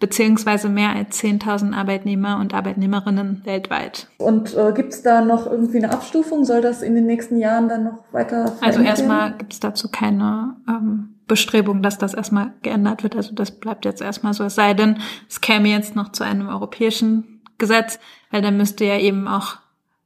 beziehungsweise 0.00 0.68
mehr 0.68 0.96
als 0.96 1.22
10.000 1.22 1.74
Arbeitnehmer 1.74 2.38
und 2.40 2.54
Arbeitnehmerinnen 2.54 3.42
weltweit. 3.44 4.08
Und 4.18 4.56
äh, 4.56 4.72
gibt's 4.74 5.02
da 5.02 5.20
noch 5.20 5.46
irgendwie 5.46 5.76
eine 5.76 5.92
Abstufung? 5.92 6.44
Soll 6.44 6.62
das 6.62 6.82
in 6.82 6.94
den 6.94 7.06
nächsten 7.06 7.38
Jahren 7.38 7.68
dann 7.68 7.84
noch 7.84 7.98
weiter 8.10 8.56
Also 8.62 8.80
erstmal 8.80 9.34
gibt's 9.36 9.60
dazu 9.60 9.88
keine 9.90 10.56
ähm, 10.66 11.10
Bestrebung, 11.28 11.82
dass 11.82 11.98
das 11.98 12.14
erstmal 12.14 12.54
geändert 12.62 13.02
wird. 13.02 13.14
Also 13.14 13.34
das 13.34 13.52
bleibt 13.52 13.84
jetzt 13.84 14.00
erstmal 14.00 14.32
so. 14.32 14.42
Es 14.42 14.54
sei 14.56 14.74
denn, 14.74 14.98
es 15.28 15.40
käme 15.40 15.68
jetzt 15.68 15.94
noch 15.94 16.10
zu 16.10 16.24
einem 16.24 16.48
europäischen 16.48 17.42
Gesetz, 17.58 18.00
weil 18.30 18.42
dann 18.42 18.56
müsste 18.56 18.86
ja 18.86 18.98
eben 18.98 19.28
auch 19.28 19.58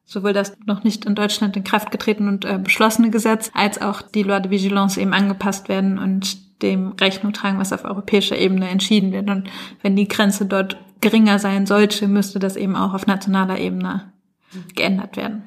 sowohl 0.04 0.33
das 0.33 0.54
noch 0.66 0.85
nicht 0.85 1.07
in 1.07 1.14
Deutschland 1.14 1.57
in 1.57 1.64
Kraft 1.64 1.90
getreten 1.90 2.28
und 2.28 2.44
äh, 2.44 2.59
beschlossene 2.59 3.11
Gesetz 3.11 3.50
als 3.54 3.80
auch 3.80 4.02
die 4.02 4.22
Loi 4.22 4.40
de 4.40 4.50
Vigilance 4.50 5.00
eben 5.00 5.14
angepasst 5.14 5.68
werden 5.68 5.98
und 5.98 6.43
dem 6.64 6.92
Rechnung 7.00 7.33
tragen, 7.33 7.59
was 7.59 7.72
auf 7.72 7.85
europäischer 7.85 8.37
Ebene 8.37 8.68
entschieden 8.68 9.12
wird. 9.12 9.31
Und 9.31 9.48
wenn 9.83 9.94
die 9.94 10.09
Grenze 10.09 10.46
dort 10.46 10.77
geringer 11.00 11.38
sein 11.38 11.66
sollte, 11.66 12.09
müsste 12.09 12.38
das 12.38 12.57
eben 12.57 12.74
auch 12.74 12.94
auf 12.94 13.07
nationaler 13.07 13.59
Ebene 13.59 14.12
geändert 14.74 15.16
werden. 15.16 15.44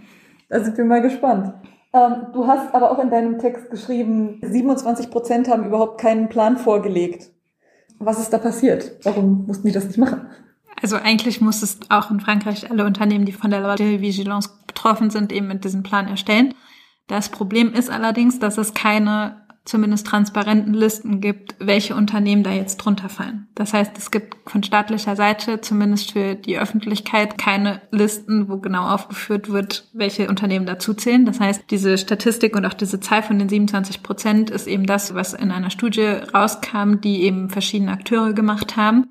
Da 0.50 0.64
sind 0.64 0.78
wir 0.78 0.86
mal 0.86 1.02
gespannt. 1.02 1.54
Ähm, 1.94 2.28
du 2.34 2.48
hast 2.48 2.74
aber 2.74 2.92
auch 2.92 3.00
in 3.00 3.10
deinem 3.10 3.40
Text 3.40 3.70
geschrieben, 3.72 4.40
27 4.42 5.10
Prozent 5.10 5.50
haben 5.50 5.66
überhaupt 5.66 6.00
keinen 6.00 6.30
Plan 6.30 6.58
vorgelegt. 6.58 7.32
Was 8.00 8.20
ist 8.20 8.32
da 8.32 8.38
passiert? 8.38 8.92
Warum 9.04 9.46
mussten 9.48 9.68
die 9.68 9.74
das 9.74 9.86
nicht 9.86 9.98
machen? 9.98 10.28
Also 10.80 10.98
eigentlich 10.98 11.42
muss 11.42 11.64
es 11.64 11.80
auch 11.90 12.12
in 12.12 12.20
Frankreich 12.20 12.70
alle 12.70 12.86
Unternehmen, 12.86 13.26
die 13.26 13.32
von 13.32 13.50
der 13.50 13.62
Loi 13.62 13.76
de 13.76 14.02
Vigilance 14.02 14.52
betroffen 14.68 15.10
sind, 15.10 15.32
eben 15.32 15.48
mit 15.48 15.64
diesem 15.64 15.82
Plan 15.82 16.08
erstellen. 16.08 16.54
Das 17.08 17.30
Problem 17.30 17.74
ist 17.74 17.90
allerdings, 17.90 18.38
dass 18.38 18.58
es 18.58 18.74
keine 18.74 19.47
zumindest 19.68 20.08
transparenten 20.08 20.74
Listen 20.74 21.22
gibt, 21.22 21.56
welche 21.60 21.96
Unternehmen 21.96 22.44
da 22.44 22.52
jetzt 22.52 22.78
drunter 22.78 23.10
fallen. 23.10 23.48
Das 23.54 23.74
heißt, 23.74 23.98
es 23.98 24.12
gibt 24.12 24.38
von 24.50 24.64
staatlicher 24.64 25.16
Seite 25.16 25.62
zumindest 25.62 26.12
für 26.12 26.36
die 26.36 26.58
Öffentlichkeit 26.58 27.38
keine 27.38 27.82
Listen, 27.92 28.50
wo 28.50 28.58
genau 28.58 28.88
aufgeführt 28.88 29.50
wird, 29.50 29.88
welche 29.94 30.30
Unternehmen 30.30 30.66
dazu 30.66 30.94
zählen. 30.94 31.26
Das 31.26 31.40
heißt, 31.40 31.66
diese 31.70 31.98
Statistik 31.98 32.56
und 32.56 32.66
auch 32.66 32.74
diese 32.74 33.00
Zahl 33.00 33.24
von 33.24 33.40
den 33.40 33.50
27 33.50 34.04
Prozent 34.04 34.50
ist 34.50 34.68
eben 34.68 34.86
das, 34.86 35.14
was 35.14 35.34
in 35.34 35.52
einer 35.52 35.70
Studie 35.70 36.16
rauskam, 36.34 36.96
die 37.02 37.24
eben 37.24 37.50
verschiedene 37.50 37.92
Akteure 37.92 38.34
gemacht 38.34 38.78
haben 38.78 39.08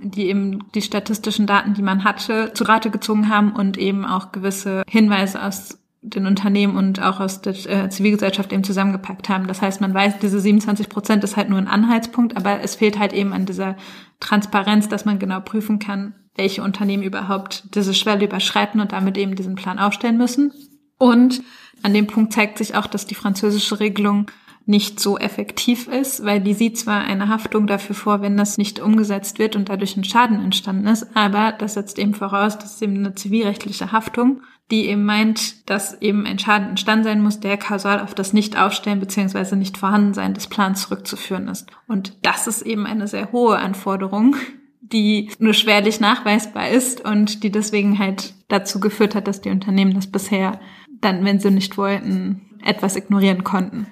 die 0.00 0.28
eben 0.28 0.70
die 0.74 0.82
statistischen 0.82 1.46
Daten, 1.46 1.74
die 1.74 1.82
man 1.82 2.04
hatte, 2.04 2.52
zu 2.54 2.64
Rate 2.64 2.90
gezogen 2.90 3.28
haben 3.28 3.52
und 3.52 3.76
eben 3.76 4.04
auch 4.04 4.32
gewisse 4.32 4.84
Hinweise 4.88 5.42
aus 5.42 5.78
den 6.10 6.26
Unternehmen 6.26 6.76
und 6.76 7.02
auch 7.02 7.20
aus 7.20 7.40
der 7.40 7.54
äh, 7.66 7.88
Zivilgesellschaft 7.88 8.52
eben 8.52 8.64
zusammengepackt 8.64 9.28
haben. 9.28 9.46
Das 9.46 9.62
heißt, 9.62 9.80
man 9.80 9.94
weiß, 9.94 10.18
diese 10.20 10.40
27 10.40 10.88
Prozent 10.88 11.24
ist 11.24 11.36
halt 11.36 11.48
nur 11.48 11.58
ein 11.58 11.68
Anhaltspunkt, 11.68 12.36
aber 12.36 12.60
es 12.62 12.76
fehlt 12.76 12.98
halt 12.98 13.12
eben 13.12 13.32
an 13.32 13.46
dieser 13.46 13.76
Transparenz, 14.20 14.88
dass 14.88 15.04
man 15.04 15.18
genau 15.18 15.40
prüfen 15.40 15.78
kann, 15.78 16.14
welche 16.34 16.62
Unternehmen 16.62 17.02
überhaupt 17.02 17.74
diese 17.74 17.94
Schwelle 17.94 18.24
überschreiten 18.24 18.80
und 18.80 18.92
damit 18.92 19.18
eben 19.18 19.34
diesen 19.34 19.54
Plan 19.54 19.78
aufstellen 19.78 20.18
müssen. 20.18 20.52
Und 20.98 21.42
an 21.82 21.94
dem 21.94 22.06
Punkt 22.06 22.32
zeigt 22.32 22.58
sich 22.58 22.74
auch, 22.74 22.86
dass 22.86 23.06
die 23.06 23.14
französische 23.14 23.80
Regelung 23.80 24.26
nicht 24.68 25.00
so 25.00 25.16
effektiv 25.16 25.88
ist, 25.88 26.24
weil 26.26 26.40
die 26.40 26.52
sieht 26.52 26.76
zwar 26.76 27.00
eine 27.00 27.28
Haftung 27.28 27.66
dafür 27.66 27.96
vor, 27.96 28.20
wenn 28.20 28.36
das 28.36 28.58
nicht 28.58 28.80
umgesetzt 28.80 29.38
wird 29.38 29.56
und 29.56 29.70
dadurch 29.70 29.96
ein 29.96 30.04
Schaden 30.04 30.44
entstanden 30.44 30.86
ist, 30.86 31.06
aber 31.16 31.52
das 31.52 31.74
setzt 31.74 31.98
eben 31.98 32.12
voraus, 32.12 32.58
dass 32.58 32.82
eben 32.82 32.98
eine 32.98 33.14
zivilrechtliche 33.14 33.92
Haftung, 33.92 34.42
die 34.70 34.86
eben 34.86 35.04
meint, 35.04 35.68
dass 35.70 36.00
eben 36.00 36.26
ein 36.26 36.38
Schaden 36.38 36.70
entstanden 36.70 37.04
sein 37.04 37.22
muss, 37.22 37.40
der 37.40 37.56
kausal 37.56 38.00
auf 38.00 38.14
das 38.14 38.32
Nicht-Aufstellen 38.32 39.00
bzw. 39.00 39.56
Nicht-Vorhandensein 39.56 40.34
des 40.34 40.46
Plans 40.46 40.82
zurückzuführen 40.82 41.48
ist. 41.48 41.68
Und 41.86 42.16
das 42.22 42.46
ist 42.46 42.62
eben 42.62 42.86
eine 42.86 43.08
sehr 43.08 43.32
hohe 43.32 43.58
Anforderung, 43.58 44.36
die 44.80 45.30
nur 45.38 45.54
schwerlich 45.54 46.00
nachweisbar 46.00 46.68
ist 46.68 47.04
und 47.04 47.42
die 47.42 47.50
deswegen 47.50 47.98
halt 47.98 48.34
dazu 48.48 48.80
geführt 48.80 49.14
hat, 49.14 49.26
dass 49.26 49.40
die 49.40 49.50
Unternehmen 49.50 49.94
das 49.94 50.06
bisher 50.06 50.60
dann, 51.00 51.24
wenn 51.24 51.40
sie 51.40 51.50
nicht 51.50 51.78
wollten, 51.78 52.58
etwas 52.64 52.96
ignorieren 52.96 53.44
konnten. 53.44 53.86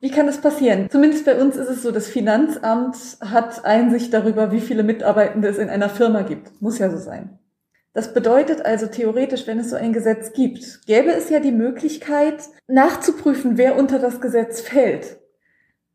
Wie 0.00 0.10
kann 0.10 0.26
das 0.26 0.40
passieren? 0.40 0.88
Zumindest 0.90 1.24
bei 1.24 1.40
uns 1.40 1.56
ist 1.56 1.68
es 1.68 1.82
so, 1.82 1.92
das 1.92 2.08
Finanzamt 2.08 2.96
hat 3.20 3.64
Einsicht 3.64 4.12
darüber, 4.12 4.50
wie 4.50 4.60
viele 4.60 4.82
Mitarbeitende 4.82 5.46
es 5.48 5.58
in 5.58 5.68
einer 5.68 5.88
Firma 5.88 6.22
gibt. 6.22 6.60
Muss 6.60 6.78
ja 6.78 6.90
so 6.90 6.96
sein. 6.96 7.38
Das 7.94 8.14
bedeutet 8.14 8.64
also 8.64 8.86
theoretisch, 8.86 9.46
wenn 9.46 9.58
es 9.58 9.70
so 9.70 9.76
ein 9.76 9.92
Gesetz 9.92 10.32
gibt, 10.32 10.86
gäbe 10.86 11.10
es 11.10 11.28
ja 11.28 11.40
die 11.40 11.52
Möglichkeit 11.52 12.42
nachzuprüfen, 12.66 13.58
wer 13.58 13.76
unter 13.76 13.98
das 13.98 14.20
Gesetz 14.20 14.62
fällt. 14.62 15.18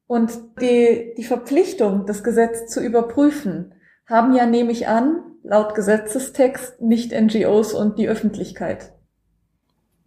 Und 0.05 0.31
die, 0.61 1.13
die 1.17 1.23
Verpflichtung, 1.23 2.05
das 2.05 2.23
Gesetz 2.23 2.67
zu 2.67 2.81
überprüfen, 2.81 3.73
haben 4.05 4.35
ja, 4.35 4.45
nehme 4.45 4.71
ich 4.71 4.87
an, 4.87 5.23
laut 5.43 5.75
Gesetzestext 5.75 6.81
nicht 6.81 7.11
NGOs 7.11 7.73
und 7.73 7.97
die 7.97 8.07
Öffentlichkeit. 8.07 8.93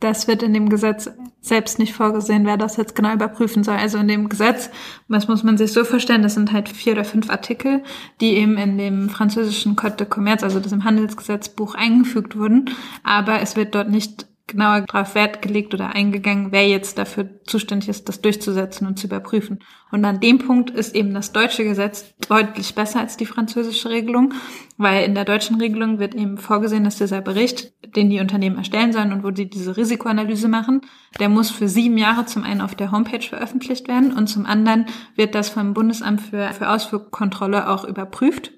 Das 0.01 0.27
wird 0.27 0.43
in 0.43 0.55
dem 0.55 0.71
Gesetz 0.71 1.11
selbst 1.43 1.79
nicht 1.79 1.93
vorgesehen, 1.93 2.47
wer 2.47 2.57
das 2.57 2.77
jetzt 2.77 2.95
genau 2.95 3.13
überprüfen 3.13 3.65
soll. 3.65 3.77
Also 3.77 3.99
in 3.99 4.09
dem 4.09 4.29
Gesetz, 4.29 4.71
das 5.09 5.29
muss 5.29 5.43
man 5.43 5.59
sich 5.59 5.73
so 5.73 5.85
vorstellen, 5.85 6.23
das 6.23 6.35
sind 6.35 6.53
halt 6.53 6.69
vier 6.71 6.95
oder 6.95 7.05
fünf 7.05 7.31
Artikel, 7.31 7.83
die 8.21 8.37
eben 8.37 8.57
in 8.57 8.79
dem 8.79 9.11
französischen 9.11 9.77
Code 9.77 9.97
de 9.97 10.07
Commerce, 10.11 10.45
also 10.45 10.59
das 10.59 10.73
im 10.73 10.85
Handelsgesetzbuch 10.85 11.75
eingefügt 11.75 12.37
wurden. 12.37 12.71
Aber 13.05 13.41
es 13.41 13.57
wird 13.57 13.75
dort 13.75 13.91
nicht 13.91 14.27
genauer 14.51 14.83
darauf 14.83 15.15
Wert 15.15 15.43
gelegt 15.43 15.75
oder 15.75 15.95
eingegangen, 15.95 16.53
wer 16.53 16.69
jetzt 16.69 16.99
dafür 16.99 17.29
zuständig 17.45 17.89
ist, 17.89 18.09
das 18.09 18.21
durchzusetzen 18.21 18.87
und 18.87 18.99
zu 18.99 19.07
überprüfen. 19.07 19.61
Und 19.91 20.05
an 20.05 20.21
dem 20.21 20.39
Punkt 20.39 20.71
ist 20.71 20.95
eben 20.95 21.15
das 21.15 21.33
deutsche 21.33 21.65
Gesetz 21.65 22.15
deutlich 22.29 22.75
besser 22.75 23.01
als 23.01 23.17
die 23.17 23.27
französische 23.27 23.91
Regelung, 23.91 24.35
weil 24.77 25.05
in 25.05 25.15
der 25.15 25.25
deutschen 25.25 25.57
Regelung 25.57 25.99
wird 25.99 26.15
eben 26.15 26.39
vorgesehen, 26.39 26.85
dass 26.85 26.97
dieser 26.97 27.21
Bericht, 27.21 27.73
den 27.97 28.11
die 28.11 28.21
Unternehmen 28.21 28.59
erstellen 28.59 28.93
sollen 28.93 29.13
und 29.13 29.25
wo 29.25 29.35
sie 29.35 29.49
diese 29.49 29.77
Risikoanalyse 29.77 30.49
machen, 30.49 30.83
der 31.19 31.29
muss 31.29 31.51
für 31.51 31.69
sieben 31.69 31.99
Jahre 31.99 32.27
zum 32.27 32.45
einen 32.45 32.61
auf 32.61 32.75
der 32.75 32.93
Homepage 32.93 33.27
veröffentlicht 33.27 33.89
werden 33.89 34.13
und 34.13 34.29
zum 34.29 34.47
anderen 34.47 34.87
wird 35.17 35.35
das 35.35 35.49
vom 35.49 35.75
Bundesamt 35.75 36.21
für, 36.21 36.53
für 36.53 36.69
Ausfuhrkontrolle 36.69 37.69
auch 37.69 37.85
überprüft 37.85 38.53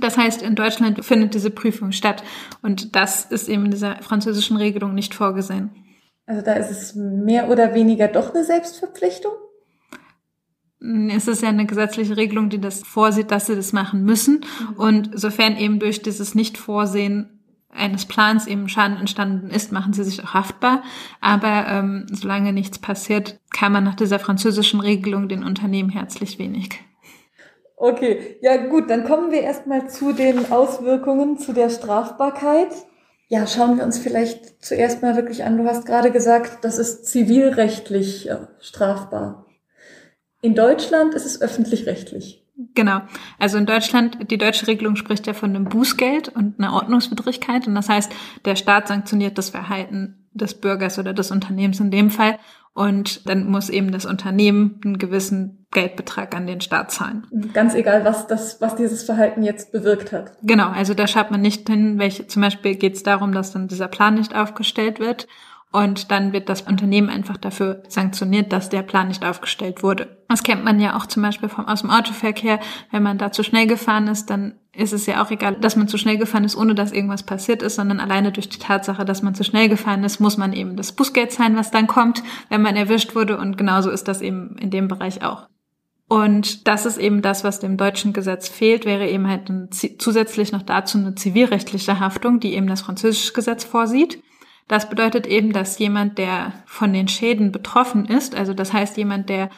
das 0.00 0.16
heißt, 0.16 0.42
in 0.42 0.54
Deutschland 0.54 1.04
findet 1.04 1.34
diese 1.34 1.50
Prüfung 1.50 1.92
statt 1.92 2.22
und 2.62 2.94
das 2.94 3.24
ist 3.24 3.48
eben 3.48 3.66
in 3.66 3.70
dieser 3.70 3.96
französischen 4.02 4.56
Regelung 4.56 4.94
nicht 4.94 5.14
vorgesehen. 5.14 5.70
Also 6.26 6.42
da 6.42 6.52
ist 6.54 6.70
es 6.70 6.94
mehr 6.94 7.48
oder 7.48 7.74
weniger 7.74 8.06
doch 8.06 8.34
eine 8.34 8.44
Selbstverpflichtung? 8.44 9.32
Es 11.10 11.26
ist 11.26 11.42
ja 11.42 11.48
eine 11.48 11.66
gesetzliche 11.66 12.16
Regelung, 12.16 12.50
die 12.50 12.60
das 12.60 12.82
vorsieht, 12.82 13.30
dass 13.30 13.46
sie 13.46 13.56
das 13.56 13.72
machen 13.72 14.04
müssen. 14.04 14.44
Mhm. 14.70 14.76
Und 14.76 15.10
sofern 15.18 15.56
eben 15.56 15.80
durch 15.80 16.02
dieses 16.02 16.34
Nicht-Vorsehen 16.34 17.40
eines 17.70 18.06
Plans 18.06 18.46
eben 18.46 18.68
Schaden 18.68 18.96
entstanden 18.96 19.50
ist, 19.50 19.72
machen 19.72 19.92
sie 19.92 20.04
sich 20.04 20.22
auch 20.22 20.34
haftbar. 20.34 20.82
Aber 21.20 21.66
ähm, 21.66 22.06
solange 22.12 22.52
nichts 22.52 22.78
passiert, 22.78 23.40
kann 23.50 23.72
man 23.72 23.84
nach 23.84 23.96
dieser 23.96 24.18
französischen 24.18 24.80
Regelung 24.80 25.28
den 25.28 25.44
Unternehmen 25.44 25.90
herzlich 25.90 26.38
wenig. 26.38 26.80
Okay, 27.80 28.38
ja 28.40 28.56
gut, 28.66 28.90
dann 28.90 29.04
kommen 29.04 29.30
wir 29.30 29.42
erstmal 29.42 29.88
zu 29.88 30.12
den 30.12 30.50
Auswirkungen, 30.50 31.38
zu 31.38 31.52
der 31.52 31.70
Strafbarkeit. 31.70 32.74
Ja, 33.28 33.46
schauen 33.46 33.76
wir 33.76 33.84
uns 33.84 33.98
vielleicht 33.98 34.64
zuerst 34.64 35.00
mal 35.00 35.14
wirklich 35.14 35.44
an. 35.44 35.58
Du 35.58 35.64
hast 35.64 35.86
gerade 35.86 36.10
gesagt, 36.10 36.64
das 36.64 36.78
ist 36.78 37.06
zivilrechtlich 37.06 38.28
strafbar. 38.58 39.46
In 40.40 40.56
Deutschland 40.56 41.14
ist 41.14 41.24
es 41.24 41.40
öffentlich-rechtlich. 41.40 42.44
Genau. 42.74 43.02
Also 43.38 43.58
in 43.58 43.66
Deutschland, 43.66 44.28
die 44.28 44.38
deutsche 44.38 44.66
Regelung 44.66 44.96
spricht 44.96 45.28
ja 45.28 45.32
von 45.32 45.50
einem 45.50 45.66
Bußgeld 45.66 46.30
und 46.30 46.58
einer 46.58 46.72
Ordnungswidrigkeit. 46.72 47.68
Und 47.68 47.76
das 47.76 47.88
heißt, 47.88 48.10
der 48.44 48.56
Staat 48.56 48.88
sanktioniert 48.88 49.38
das 49.38 49.50
Verhalten 49.50 50.26
des 50.32 50.54
Bürgers 50.54 50.98
oder 50.98 51.12
des 51.12 51.30
Unternehmens 51.30 51.78
in 51.78 51.92
dem 51.92 52.10
Fall. 52.10 52.40
Und 52.74 53.28
dann 53.28 53.48
muss 53.48 53.68
eben 53.68 53.92
das 53.92 54.06
Unternehmen 54.06 54.80
einen 54.84 54.98
gewissen 54.98 55.57
Geldbetrag 55.70 56.34
an 56.34 56.46
den 56.46 56.60
Staat 56.60 56.90
zahlen. 56.90 57.26
Ganz 57.52 57.74
egal, 57.74 58.04
was 58.04 58.26
das, 58.26 58.60
was 58.60 58.76
dieses 58.76 59.02
Verhalten 59.02 59.42
jetzt 59.42 59.70
bewirkt 59.70 60.12
hat. 60.12 60.32
Genau, 60.42 60.68
also 60.68 60.94
da 60.94 61.06
schaut 61.06 61.30
man 61.30 61.42
nicht 61.42 61.68
hin, 61.68 61.98
welche, 61.98 62.26
zum 62.26 62.42
Beispiel 62.42 62.74
geht 62.76 62.94
es 62.94 63.02
darum, 63.02 63.32
dass 63.32 63.52
dann 63.52 63.68
dieser 63.68 63.88
Plan 63.88 64.14
nicht 64.14 64.34
aufgestellt 64.34 64.98
wird 64.98 65.26
und 65.70 66.10
dann 66.10 66.32
wird 66.32 66.48
das 66.48 66.62
Unternehmen 66.62 67.10
einfach 67.10 67.36
dafür 67.36 67.82
sanktioniert, 67.88 68.52
dass 68.52 68.70
der 68.70 68.82
Plan 68.82 69.08
nicht 69.08 69.24
aufgestellt 69.24 69.82
wurde. 69.82 70.16
Das 70.28 70.42
kennt 70.42 70.64
man 70.64 70.80
ja 70.80 70.96
auch 70.96 71.06
zum 71.06 71.22
Beispiel 71.22 71.50
vom, 71.50 71.66
aus 71.66 71.82
dem 71.82 71.90
Autoverkehr. 71.90 72.58
Wenn 72.90 73.02
man 73.02 73.18
da 73.18 73.32
zu 73.32 73.42
schnell 73.42 73.66
gefahren 73.66 74.08
ist, 74.08 74.30
dann 74.30 74.54
ist 74.74 74.94
es 74.94 75.04
ja 75.04 75.22
auch 75.22 75.30
egal, 75.30 75.56
dass 75.56 75.76
man 75.76 75.88
zu 75.88 75.98
schnell 75.98 76.16
gefahren 76.16 76.44
ist, 76.44 76.56
ohne 76.56 76.74
dass 76.74 76.92
irgendwas 76.92 77.22
passiert 77.22 77.62
ist, 77.62 77.74
sondern 77.74 78.00
alleine 78.00 78.32
durch 78.32 78.48
die 78.48 78.58
Tatsache, 78.58 79.04
dass 79.04 79.22
man 79.22 79.34
zu 79.34 79.44
schnell 79.44 79.68
gefahren 79.68 80.04
ist, 80.04 80.20
muss 80.20 80.38
man 80.38 80.54
eben 80.54 80.76
das 80.76 80.92
Bußgeld 80.92 81.32
zahlen, 81.32 81.56
was 81.56 81.70
dann 81.70 81.86
kommt, 81.86 82.22
wenn 82.48 82.62
man 82.62 82.76
erwischt 82.76 83.14
wurde. 83.14 83.36
Und 83.36 83.58
genauso 83.58 83.90
ist 83.90 84.08
das 84.08 84.22
eben 84.22 84.56
in 84.56 84.70
dem 84.70 84.88
Bereich 84.88 85.22
auch. 85.22 85.48
Und 86.08 86.66
das 86.66 86.86
ist 86.86 86.96
eben 86.96 87.20
das, 87.20 87.44
was 87.44 87.60
dem 87.60 87.76
deutschen 87.76 88.14
Gesetz 88.14 88.48
fehlt, 88.48 88.86
wäre 88.86 89.08
eben 89.08 89.28
halt 89.28 89.52
zusätzlich 89.98 90.52
noch 90.52 90.62
dazu 90.62 90.96
eine 90.96 91.14
zivilrechtliche 91.14 92.00
Haftung, 92.00 92.40
die 92.40 92.54
eben 92.54 92.66
das 92.66 92.80
französische 92.80 93.34
Gesetz 93.34 93.64
vorsieht. 93.64 94.22
Das 94.68 94.88
bedeutet 94.88 95.26
eben, 95.26 95.52
dass 95.52 95.78
jemand, 95.78 96.16
der 96.18 96.52
von 96.66 96.92
den 96.92 97.08
Schäden 97.08 97.52
betroffen 97.52 98.06
ist, 98.06 98.34
also 98.34 98.54
das 98.54 98.72
heißt 98.72 98.96
jemand, 98.96 99.28
der 99.28 99.50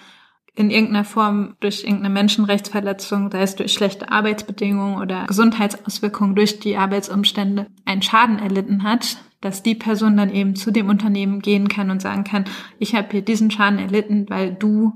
in 0.56 0.70
irgendeiner 0.70 1.04
Form 1.04 1.54
durch 1.60 1.84
irgendeine 1.84 2.10
Menschenrechtsverletzung, 2.10 3.30
sei 3.30 3.42
es 3.42 3.54
durch 3.54 3.72
schlechte 3.72 4.10
Arbeitsbedingungen 4.10 5.00
oder 5.00 5.26
Gesundheitsauswirkungen 5.26 6.34
durch 6.34 6.58
die 6.58 6.76
Arbeitsumstände, 6.76 7.66
einen 7.84 8.02
Schaden 8.02 8.40
erlitten 8.40 8.82
hat, 8.82 9.18
dass 9.40 9.62
die 9.62 9.76
Person 9.76 10.16
dann 10.16 10.30
eben 10.30 10.56
zu 10.56 10.70
dem 10.70 10.88
Unternehmen 10.88 11.40
gehen 11.40 11.68
kann 11.68 11.90
und 11.90 12.02
sagen 12.02 12.24
kann, 12.24 12.44
ich 12.78 12.94
habe 12.94 13.08
hier 13.10 13.22
diesen 13.22 13.50
Schaden 13.50 13.78
erlitten, 13.78 14.28
weil 14.28 14.52
du 14.52 14.92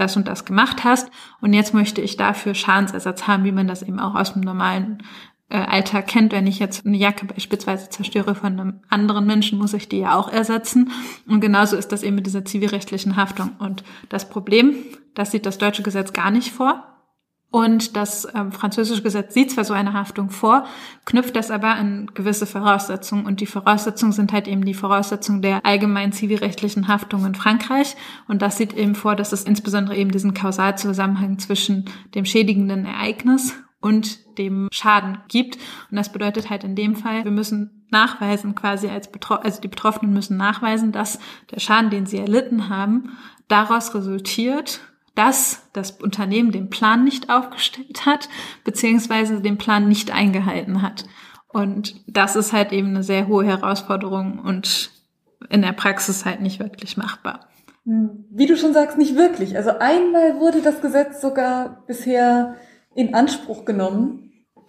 das 0.00 0.16
und 0.16 0.28
das 0.28 0.44
gemacht 0.44 0.84
hast 0.84 1.10
und 1.40 1.52
jetzt 1.52 1.74
möchte 1.74 2.00
ich 2.00 2.16
dafür 2.16 2.54
Schadensersatz 2.54 3.26
haben, 3.26 3.44
wie 3.44 3.52
man 3.52 3.68
das 3.68 3.82
eben 3.82 4.00
auch 4.00 4.14
aus 4.14 4.32
dem 4.32 4.42
normalen 4.42 5.02
äh, 5.50 5.56
Alltag 5.56 6.06
kennt. 6.06 6.32
Wenn 6.32 6.46
ich 6.46 6.58
jetzt 6.58 6.86
eine 6.86 6.96
Jacke 6.96 7.26
beispielsweise 7.26 7.88
zerstöre 7.88 8.34
von 8.34 8.52
einem 8.58 8.80
anderen 8.88 9.26
Menschen, 9.26 9.58
muss 9.58 9.74
ich 9.74 9.88
die 9.88 9.98
ja 9.98 10.14
auch 10.16 10.30
ersetzen. 10.30 10.90
Und 11.26 11.40
genauso 11.40 11.76
ist 11.76 11.92
das 11.92 12.02
eben 12.02 12.16
mit 12.16 12.26
dieser 12.26 12.44
zivilrechtlichen 12.44 13.16
Haftung. 13.16 13.52
Und 13.58 13.82
das 14.08 14.28
Problem, 14.28 14.74
das 15.14 15.30
sieht 15.30 15.46
das 15.46 15.58
deutsche 15.58 15.82
Gesetz 15.82 16.12
gar 16.12 16.30
nicht 16.30 16.52
vor. 16.52 16.97
Und 17.50 17.96
das 17.96 18.28
ähm, 18.34 18.52
französische 18.52 19.02
Gesetz 19.02 19.32
sieht 19.32 19.52
zwar 19.52 19.64
so 19.64 19.72
eine 19.72 19.94
Haftung 19.94 20.28
vor, 20.28 20.66
knüpft 21.06 21.34
das 21.34 21.50
aber 21.50 21.68
an 21.68 22.10
gewisse 22.12 22.44
Voraussetzungen. 22.44 23.24
Und 23.24 23.40
die 23.40 23.46
Voraussetzungen 23.46 24.12
sind 24.12 24.32
halt 24.32 24.46
eben 24.48 24.66
die 24.66 24.74
Voraussetzungen 24.74 25.40
der 25.40 25.64
allgemeinen 25.64 26.12
zivilrechtlichen 26.12 26.88
Haftung 26.88 27.24
in 27.24 27.34
Frankreich. 27.34 27.96
Und 28.26 28.42
das 28.42 28.58
sieht 28.58 28.74
eben 28.74 28.94
vor, 28.94 29.16
dass 29.16 29.32
es 29.32 29.44
insbesondere 29.44 29.96
eben 29.96 30.10
diesen 30.10 30.34
Kausalzusammenhang 30.34 31.38
zwischen 31.38 31.86
dem 32.14 32.26
schädigenden 32.26 32.84
Ereignis 32.84 33.54
und 33.80 34.36
dem 34.36 34.68
Schaden 34.70 35.18
gibt. 35.28 35.56
Und 35.90 35.96
das 35.96 36.12
bedeutet 36.12 36.50
halt 36.50 36.64
in 36.64 36.74
dem 36.74 36.96
Fall, 36.96 37.24
wir 37.24 37.30
müssen 37.30 37.86
nachweisen, 37.90 38.54
quasi 38.54 38.88
als 38.88 39.10
Betro 39.10 39.34
also 39.34 39.60
die 39.62 39.68
Betroffenen 39.68 40.12
müssen 40.12 40.36
nachweisen, 40.36 40.92
dass 40.92 41.18
der 41.50 41.60
Schaden, 41.60 41.88
den 41.88 42.04
sie 42.04 42.18
erlitten 42.18 42.68
haben, 42.68 43.16
daraus 43.48 43.94
resultiert, 43.94 44.80
dass 45.18 45.68
das 45.72 45.90
Unternehmen 45.90 46.52
den 46.52 46.70
Plan 46.70 47.02
nicht 47.02 47.28
aufgestellt 47.28 48.06
hat, 48.06 48.28
beziehungsweise 48.62 49.40
den 49.40 49.58
Plan 49.58 49.88
nicht 49.88 50.12
eingehalten 50.12 50.80
hat. 50.80 51.06
Und 51.48 52.00
das 52.06 52.36
ist 52.36 52.52
halt 52.52 52.72
eben 52.72 52.90
eine 52.90 53.02
sehr 53.02 53.26
hohe 53.26 53.44
Herausforderung 53.44 54.38
und 54.38 54.92
in 55.50 55.62
der 55.62 55.72
Praxis 55.72 56.24
halt 56.24 56.40
nicht 56.40 56.60
wirklich 56.60 56.96
machbar. 56.96 57.48
Wie 57.84 58.46
du 58.46 58.56
schon 58.56 58.72
sagst, 58.72 58.96
nicht 58.96 59.16
wirklich. 59.16 59.56
Also 59.56 59.70
einmal 59.80 60.38
wurde 60.38 60.62
das 60.62 60.80
Gesetz 60.80 61.20
sogar 61.20 61.82
bisher 61.88 62.54
in 62.94 63.14
Anspruch 63.14 63.64
genommen. 63.64 64.27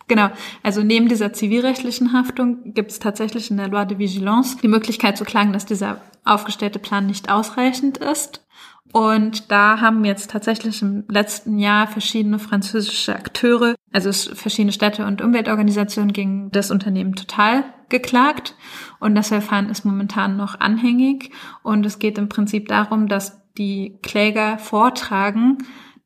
Genau, 0.10 0.30
also 0.64 0.82
neben 0.82 1.08
dieser 1.08 1.34
zivilrechtlichen 1.34 2.14
Haftung 2.14 2.74
gibt 2.74 2.90
es 2.90 3.00
tatsächlich 3.00 3.52
in 3.52 3.58
der 3.58 3.68
Loi 3.68 3.86
de 3.86 4.00
Vigilance 4.00 4.58
die 4.62 4.68
Möglichkeit 4.68 5.18
zu 5.18 5.24
klagen, 5.24 5.54
dass 5.54 5.68
dieser 5.68 6.02
aufgestellte 6.26 6.80
Plan 6.80 7.06
nicht 7.06 7.30
ausreichend 7.32 8.00
ist. 8.00 8.44
Und 8.92 9.52
da 9.52 9.82
haben 9.82 10.04
jetzt 10.04 10.32
tatsächlich 10.32 10.82
im 10.82 11.04
letzten 11.10 11.60
Jahr 11.60 11.86
verschiedene 11.86 12.40
französische 12.40 13.16
Akteure, 13.16 13.76
also 13.94 14.12
verschiedene 14.12 14.72
Städte 14.72 15.06
und 15.06 15.22
Umweltorganisationen 15.22 16.12
gegen 16.12 16.50
das 16.50 16.72
Unternehmen 16.72 17.14
Total 17.14 17.64
geklagt. 17.90 18.56
Und 19.00 19.14
das 19.14 19.28
Verfahren 19.28 19.70
ist 19.70 19.86
momentan 19.86 20.38
noch 20.38 20.60
anhängig. 20.60 21.30
Und 21.62 21.86
es 21.86 22.00
geht 22.00 22.18
im 22.18 22.30
Prinzip 22.30 22.68
darum, 22.68 23.08
dass 23.08 23.40
die 23.60 24.00
Kläger 24.02 24.58
vortragen, 24.58 25.60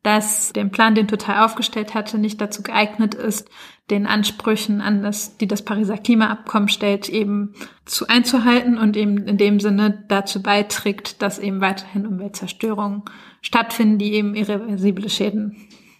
dass 0.04 0.52
der 0.52 0.66
Plan, 0.66 0.94
den 0.94 1.08
Total 1.08 1.44
aufgestellt 1.44 1.94
hatte, 1.94 2.18
nicht 2.18 2.40
dazu 2.40 2.62
geeignet 2.62 3.14
ist, 3.14 3.48
den 3.90 4.06
Ansprüchen 4.06 4.82
an 4.82 5.02
das, 5.02 5.38
die 5.38 5.48
das 5.48 5.62
Pariser 5.62 5.96
Klimaabkommen 5.96 6.68
stellt, 6.68 7.08
eben 7.08 7.54
zu 7.86 8.06
einzuhalten 8.06 8.76
und 8.78 8.96
eben 8.96 9.26
in 9.26 9.38
dem 9.38 9.60
Sinne 9.60 10.04
dazu 10.08 10.42
beiträgt, 10.42 11.22
dass 11.22 11.38
eben 11.38 11.62
weiterhin 11.62 12.06
Umweltzerstörungen 12.06 13.02
stattfinden, 13.40 13.98
die 13.98 14.12
eben 14.12 14.34
irreversible 14.34 15.08
Schäden 15.08 15.56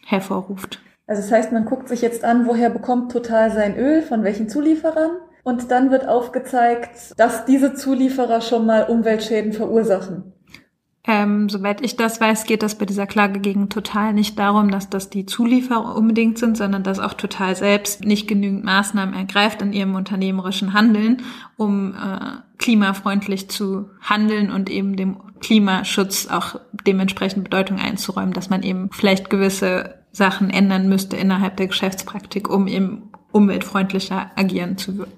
hervorruft. 0.06 0.80
Also 1.06 1.22
das 1.22 1.32
heißt, 1.32 1.52
man 1.52 1.64
guckt 1.64 1.88
sich 1.88 2.02
jetzt 2.02 2.24
an, 2.24 2.46
woher 2.46 2.68
bekommt 2.68 3.10
Total 3.10 3.50
sein 3.50 3.76
Öl, 3.76 4.02
von 4.02 4.22
welchen 4.22 4.50
Zulieferern? 4.50 5.12
Und 5.44 5.70
dann 5.70 5.90
wird 5.90 6.06
aufgezeigt, 6.08 7.18
dass 7.18 7.46
diese 7.46 7.74
Zulieferer 7.74 8.42
schon 8.42 8.66
mal 8.66 8.84
Umweltschäden 8.84 9.54
verursachen. 9.54 10.33
Ähm, 11.06 11.50
soweit 11.50 11.82
ich 11.82 11.96
das 11.96 12.18
weiß, 12.18 12.44
geht 12.46 12.62
das 12.62 12.78
bei 12.78 12.86
dieser 12.86 13.06
Klage 13.06 13.38
gegen 13.38 13.68
Total 13.68 14.14
nicht 14.14 14.38
darum, 14.38 14.70
dass 14.70 14.88
das 14.88 15.10
die 15.10 15.26
Zulieferer 15.26 15.94
unbedingt 15.94 16.38
sind, 16.38 16.56
sondern 16.56 16.82
dass 16.82 16.98
auch 16.98 17.12
Total 17.12 17.54
selbst 17.54 18.04
nicht 18.04 18.26
genügend 18.26 18.64
Maßnahmen 18.64 19.14
ergreift 19.14 19.60
in 19.60 19.74
ihrem 19.74 19.96
unternehmerischen 19.96 20.72
Handeln, 20.72 21.18
um 21.58 21.92
äh, 21.92 22.38
klimafreundlich 22.56 23.50
zu 23.50 23.90
handeln 24.00 24.50
und 24.50 24.70
eben 24.70 24.96
dem 24.96 25.18
Klimaschutz 25.40 26.28
auch 26.28 26.58
dementsprechend 26.86 27.44
Bedeutung 27.44 27.78
einzuräumen, 27.78 28.32
dass 28.32 28.48
man 28.48 28.62
eben 28.62 28.88
vielleicht 28.90 29.28
gewisse 29.28 29.96
Sachen 30.10 30.48
ändern 30.48 30.88
müsste 30.88 31.18
innerhalb 31.18 31.58
der 31.58 31.66
Geschäftspraktik, 31.66 32.48
um 32.48 32.66
eben 32.66 33.10
umweltfreundlicher 33.30 34.30
agieren 34.36 34.78
zu 34.78 34.96
würden. 34.96 35.12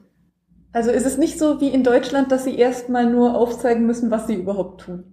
Also 0.73 0.91
ist 0.91 1.07
es 1.07 1.17
nicht 1.17 1.39
so 1.39 1.61
wie 1.61 1.69
in 1.69 1.85
Deutschland, 1.85 2.33
dass 2.33 2.43
sie 2.43 2.57
erstmal 2.57 3.09
nur 3.09 3.37
aufzeigen 3.37 3.87
müssen, 3.87 4.11
was 4.11 4.27
sie 4.27 4.35
überhaupt 4.35 4.81
tun? 4.81 5.05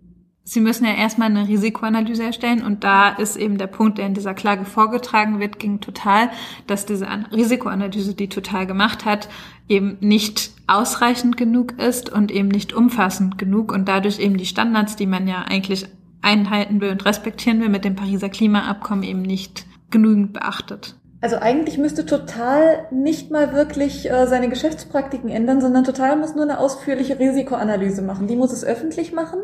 Sie 0.46 0.60
müssen 0.60 0.86
ja 0.86 0.94
erstmal 0.94 1.30
eine 1.30 1.48
Risikoanalyse 1.48 2.24
erstellen 2.24 2.64
und 2.64 2.84
da 2.84 3.10
ist 3.10 3.38
eben 3.38 3.58
der 3.58 3.68
Punkt, 3.68 3.98
der 3.98 4.08
in 4.08 4.14
dieser 4.14 4.34
Klage 4.34 4.66
vorgetragen 4.66 5.40
wird, 5.40 5.58
ging 5.58 5.80
total, 5.80 6.30
dass 6.68 6.86
diese 6.86 7.08
Risikoanalyse, 7.32 8.14
die 8.14 8.28
total 8.28 8.68
gemacht 8.68 9.06
hat, 9.06 9.30
eben 9.70 9.98
nicht 10.02 10.52
ausreichend 10.68 11.38
genug 11.38 11.80
ist 11.80 12.10
und 12.10 12.30
eben 12.30 12.50
nicht 12.50 12.74
umfassend 12.74 13.38
genug 13.38 13.72
und 13.72 13.88
dadurch 13.88 14.20
eben 14.20 14.36
die 14.36 14.46
Standards, 14.46 14.98
die 14.98 15.06
man 15.06 15.28
ja 15.28 15.44
eigentlich 15.48 15.86
einhalten 16.22 16.82
will 16.82 16.90
und 16.90 17.06
respektieren 17.06 17.62
will 17.62 17.70
mit 17.70 17.86
dem 17.86 17.96
Pariser 17.96 18.30
Klimaabkommen 18.30 19.04
eben 19.04 19.22
nicht 19.22 19.66
genügend 19.92 20.34
beachtet. 20.34 20.96
Also 21.22 21.38
eigentlich 21.38 21.78
müsste 21.78 22.06
Total 22.06 22.86
nicht 22.92 23.32
mal 23.32 23.54
wirklich 23.54 24.12
äh, 24.12 24.28
seine 24.28 24.50
Geschäftspraktiken 24.50 25.30
ändern, 25.30 25.62
sondern 25.62 25.86
Total 25.86 26.18
muss 26.18 26.36
nur 26.36 26.44
eine 26.44 26.60
ausführliche 26.60 27.18
Risikoanalyse 27.18 28.02
machen. 28.02 28.28
Die 28.28 28.36
muss 28.36 28.52
es 28.52 28.66
öffentlich 28.66 29.14
machen. 29.14 29.40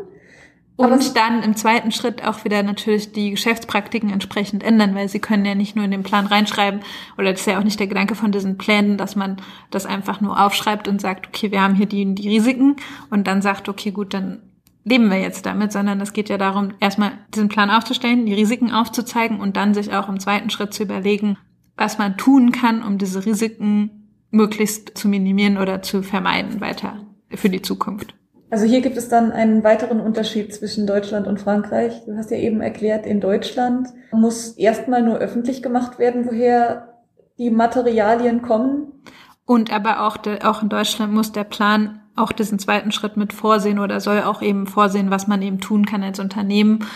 Und 0.80 1.14
dann 1.14 1.42
im 1.42 1.56
zweiten 1.56 1.92
Schritt 1.92 2.24
auch 2.24 2.44
wieder 2.44 2.62
natürlich 2.62 3.12
die 3.12 3.30
Geschäftspraktiken 3.30 4.08
entsprechend 4.08 4.62
ändern, 4.62 4.94
weil 4.94 5.08
sie 5.08 5.18
können 5.18 5.44
ja 5.44 5.54
nicht 5.54 5.76
nur 5.76 5.84
in 5.84 5.90
den 5.90 6.02
Plan 6.02 6.24
reinschreiben, 6.24 6.80
oder 7.18 7.32
das 7.32 7.40
ist 7.40 7.46
ja 7.46 7.58
auch 7.58 7.64
nicht 7.64 7.78
der 7.78 7.86
Gedanke 7.86 8.14
von 8.14 8.32
diesen 8.32 8.56
Plänen, 8.56 8.96
dass 8.96 9.14
man 9.14 9.36
das 9.70 9.84
einfach 9.84 10.22
nur 10.22 10.42
aufschreibt 10.42 10.88
und 10.88 10.98
sagt, 10.98 11.26
okay, 11.28 11.50
wir 11.50 11.60
haben 11.60 11.74
hier 11.74 11.84
die, 11.84 12.14
die 12.14 12.30
Risiken 12.30 12.76
und 13.10 13.26
dann 13.26 13.42
sagt, 13.42 13.68
okay, 13.68 13.90
gut, 13.90 14.14
dann 14.14 14.40
leben 14.84 15.10
wir 15.10 15.20
jetzt 15.20 15.44
damit, 15.44 15.70
sondern 15.70 16.00
es 16.00 16.14
geht 16.14 16.30
ja 16.30 16.38
darum, 16.38 16.72
erstmal 16.80 17.12
diesen 17.34 17.48
Plan 17.48 17.68
aufzustellen, 17.68 18.24
die 18.24 18.32
Risiken 18.32 18.72
aufzuzeigen 18.72 19.38
und 19.38 19.58
dann 19.58 19.74
sich 19.74 19.92
auch 19.92 20.08
im 20.08 20.18
zweiten 20.18 20.48
Schritt 20.48 20.72
zu 20.72 20.84
überlegen, 20.84 21.36
was 21.76 21.98
man 21.98 22.16
tun 22.16 22.52
kann, 22.52 22.82
um 22.82 22.96
diese 22.96 23.26
Risiken 23.26 23.90
möglichst 24.30 24.96
zu 24.96 25.08
minimieren 25.08 25.58
oder 25.58 25.82
zu 25.82 26.02
vermeiden 26.02 26.62
weiter 26.62 27.04
für 27.34 27.50
die 27.50 27.60
Zukunft. 27.60 28.14
Also 28.50 28.66
hier 28.66 28.80
gibt 28.80 28.96
es 28.96 29.08
dann 29.08 29.30
einen 29.30 29.62
weiteren 29.62 30.00
Unterschied 30.00 30.52
zwischen 30.52 30.86
Deutschland 30.86 31.28
und 31.28 31.40
Frankreich. 31.40 32.02
Du 32.04 32.16
hast 32.16 32.32
ja 32.32 32.36
eben 32.36 32.60
erklärt, 32.60 33.06
in 33.06 33.20
Deutschland 33.20 33.88
muss 34.10 34.50
erstmal 34.56 35.02
nur 35.02 35.18
öffentlich 35.18 35.62
gemacht 35.62 36.00
werden, 36.00 36.26
woher 36.26 36.98
die 37.38 37.50
Materialien 37.50 38.42
kommen. 38.42 39.02
Und 39.46 39.72
aber 39.72 40.06
auch, 40.06 40.16
de, 40.16 40.42
auch 40.42 40.62
in 40.62 40.68
Deutschland 40.68 41.12
muss 41.12 41.32
der 41.32 41.44
Plan 41.44 42.00
auch 42.16 42.32
diesen 42.32 42.58
zweiten 42.58 42.92
Schritt 42.92 43.16
mit 43.16 43.32
vorsehen 43.32 43.78
oder 43.78 44.00
soll 44.00 44.22
auch 44.22 44.42
eben 44.42 44.66
vorsehen, 44.66 45.10
was 45.10 45.28
man 45.28 45.42
eben 45.42 45.60
tun 45.60 45.86
kann 45.86 46.02
als 46.02 46.18
Unternehmen, 46.18 46.86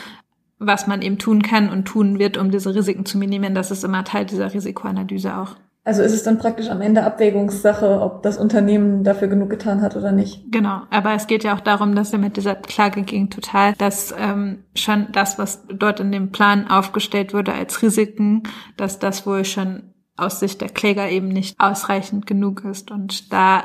was 0.59 0.87
man 0.87 1.03
eben 1.03 1.19
tun 1.19 1.43
kann 1.43 1.71
und 1.71 1.85
tun 1.85 2.19
wird, 2.19 2.37
um 2.37 2.51
diese 2.51 2.75
Risiken 2.75 3.07
zu 3.07 3.17
minimieren. 3.17 3.55
Das 3.55 3.71
ist 3.71 3.85
immer 3.85 4.05
Teil 4.05 4.27
dieser 4.27 4.53
Risikoanalyse 4.53 5.37
auch. 5.37 5.57
Also 5.87 6.03
ist 6.03 6.15
es 6.15 6.23
dann 6.23 6.39
praktisch 6.39 6.71
am 6.71 6.81
Ende 6.81 7.05
Abwägungssache, 7.05 8.01
ob 8.01 8.23
das 8.23 8.39
Unternehmen 8.39 9.05
dafür 9.05 9.29
genug 9.29 9.51
getan 9.51 9.83
hat 9.83 9.97
oder 9.97 10.13
nicht. 10.13 10.51
Genau, 10.51 10.81
aber 10.89 11.13
es 11.13 11.27
geht 11.27 11.45
ja 11.45 11.55
auch 11.55 11.61
darum, 11.61 11.95
dass 11.95 12.13
er 12.13 12.19
mit 12.19 12.39
dieser 12.39 12.55
Klage 12.55 13.03
gegen 13.03 13.29
Total, 13.29 13.75
dass 13.75 14.15
ähm, 14.19 14.65
schon 14.75 15.09
das, 15.13 15.39
was 15.39 15.67
dort 15.69 16.01
in 16.01 16.11
dem 16.11 16.33
Plan 16.33 16.69
aufgestellt 16.69 17.35
wurde 17.35 17.53
als 17.53 17.83
Risiken, 17.83 18.45
dass 18.79 18.99
das 18.99 19.27
wohl 19.27 19.45
schon 19.45 19.95
aus 20.17 20.41
Sicht 20.41 20.63
der 20.63 20.71
Kläger 20.71 21.11
eben 21.11 21.29
nicht 21.29 21.61
ausreichend 21.61 22.27
genug 22.27 22.65
ist. 22.65 22.91
Und 22.91 23.31
da 23.31 23.65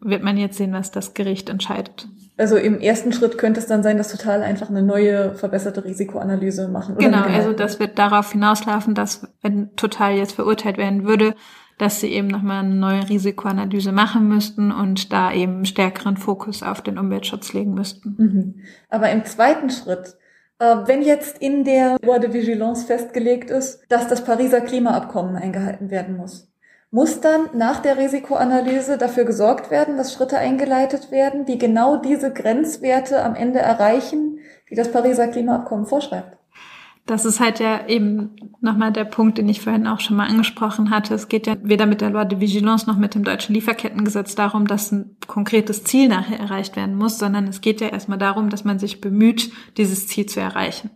wird 0.00 0.24
man 0.24 0.36
jetzt 0.38 0.56
sehen, 0.56 0.72
was 0.72 0.90
das 0.90 1.14
Gericht 1.14 1.48
entscheidet. 1.48 2.08
Also 2.38 2.56
im 2.56 2.80
ersten 2.80 3.12
Schritt 3.12 3.38
könnte 3.38 3.60
es 3.60 3.66
dann 3.66 3.82
sein, 3.82 3.96
dass 3.96 4.08
Total 4.08 4.42
einfach 4.42 4.68
eine 4.68 4.82
neue, 4.82 5.34
verbesserte 5.34 5.84
Risikoanalyse 5.84 6.68
machen. 6.68 6.96
Genau, 6.98 7.22
also 7.22 7.52
das 7.52 7.80
wird 7.80 7.98
darauf 7.98 8.32
hinauslaufen, 8.32 8.94
dass 8.94 9.26
wenn 9.40 9.74
Total 9.76 10.14
jetzt 10.14 10.32
verurteilt 10.32 10.76
werden 10.76 11.06
würde, 11.06 11.34
dass 11.78 12.00
sie 12.00 12.08
eben 12.12 12.28
nochmal 12.28 12.64
eine 12.64 12.74
neue 12.74 13.08
Risikoanalyse 13.08 13.92
machen 13.92 14.28
müssten 14.28 14.70
und 14.72 15.12
da 15.12 15.32
eben 15.32 15.64
stärkeren 15.64 16.16
Fokus 16.16 16.62
auf 16.62 16.82
den 16.82 16.98
Umweltschutz 16.98 17.52
legen 17.52 17.74
müssten. 17.74 18.16
Mhm. 18.18 18.54
Aber 18.88 19.10
im 19.10 19.24
zweiten 19.24 19.70
Schritt, 19.70 20.16
äh, 20.58 20.76
wenn 20.86 21.02
jetzt 21.02 21.38
in 21.38 21.64
der 21.64 21.98
Loi 22.02 22.18
de 22.18 22.32
Vigilance 22.32 22.86
festgelegt 22.86 23.50
ist, 23.50 23.80
dass 23.88 24.08
das 24.08 24.24
Pariser 24.24 24.60
Klimaabkommen 24.62 25.36
eingehalten 25.36 25.90
werden 25.90 26.16
muss, 26.16 26.50
muss 26.90 27.20
dann 27.20 27.50
nach 27.54 27.80
der 27.80 27.98
Risikoanalyse 27.98 28.96
dafür 28.96 29.24
gesorgt 29.24 29.70
werden, 29.70 29.96
dass 29.96 30.12
Schritte 30.12 30.38
eingeleitet 30.38 31.10
werden, 31.10 31.44
die 31.44 31.58
genau 31.58 31.96
diese 31.96 32.32
Grenzwerte 32.32 33.22
am 33.24 33.34
Ende 33.34 33.58
erreichen, 33.58 34.38
die 34.70 34.74
das 34.74 34.90
Pariser 34.90 35.28
Klimaabkommen 35.28 35.86
vorschreibt. 35.86 36.36
Das 37.06 37.24
ist 37.24 37.38
halt 37.38 37.60
ja 37.60 37.86
eben 37.86 38.34
nochmal 38.60 38.90
der 38.90 39.04
Punkt, 39.04 39.38
den 39.38 39.48
ich 39.48 39.60
vorhin 39.60 39.86
auch 39.86 40.00
schon 40.00 40.16
mal 40.16 40.28
angesprochen 40.28 40.90
hatte. 40.90 41.14
Es 41.14 41.28
geht 41.28 41.46
ja 41.46 41.54
weder 41.62 41.86
mit 41.86 42.00
der 42.00 42.10
Loi 42.10 42.24
de 42.24 42.40
Vigilance 42.40 42.86
noch 42.88 42.96
mit 42.96 43.14
dem 43.14 43.22
deutschen 43.22 43.54
Lieferkettengesetz 43.54 44.34
darum, 44.34 44.66
dass 44.66 44.90
ein 44.90 45.16
konkretes 45.28 45.84
Ziel 45.84 46.08
nachher 46.08 46.40
erreicht 46.40 46.74
werden 46.74 46.96
muss, 46.96 47.18
sondern 47.18 47.46
es 47.46 47.60
geht 47.60 47.80
ja 47.80 47.88
erstmal 47.88 48.18
darum, 48.18 48.50
dass 48.50 48.64
man 48.64 48.80
sich 48.80 49.00
bemüht, 49.00 49.52
dieses 49.76 50.08
Ziel 50.08 50.26
zu 50.26 50.40
erreichen. 50.40 50.90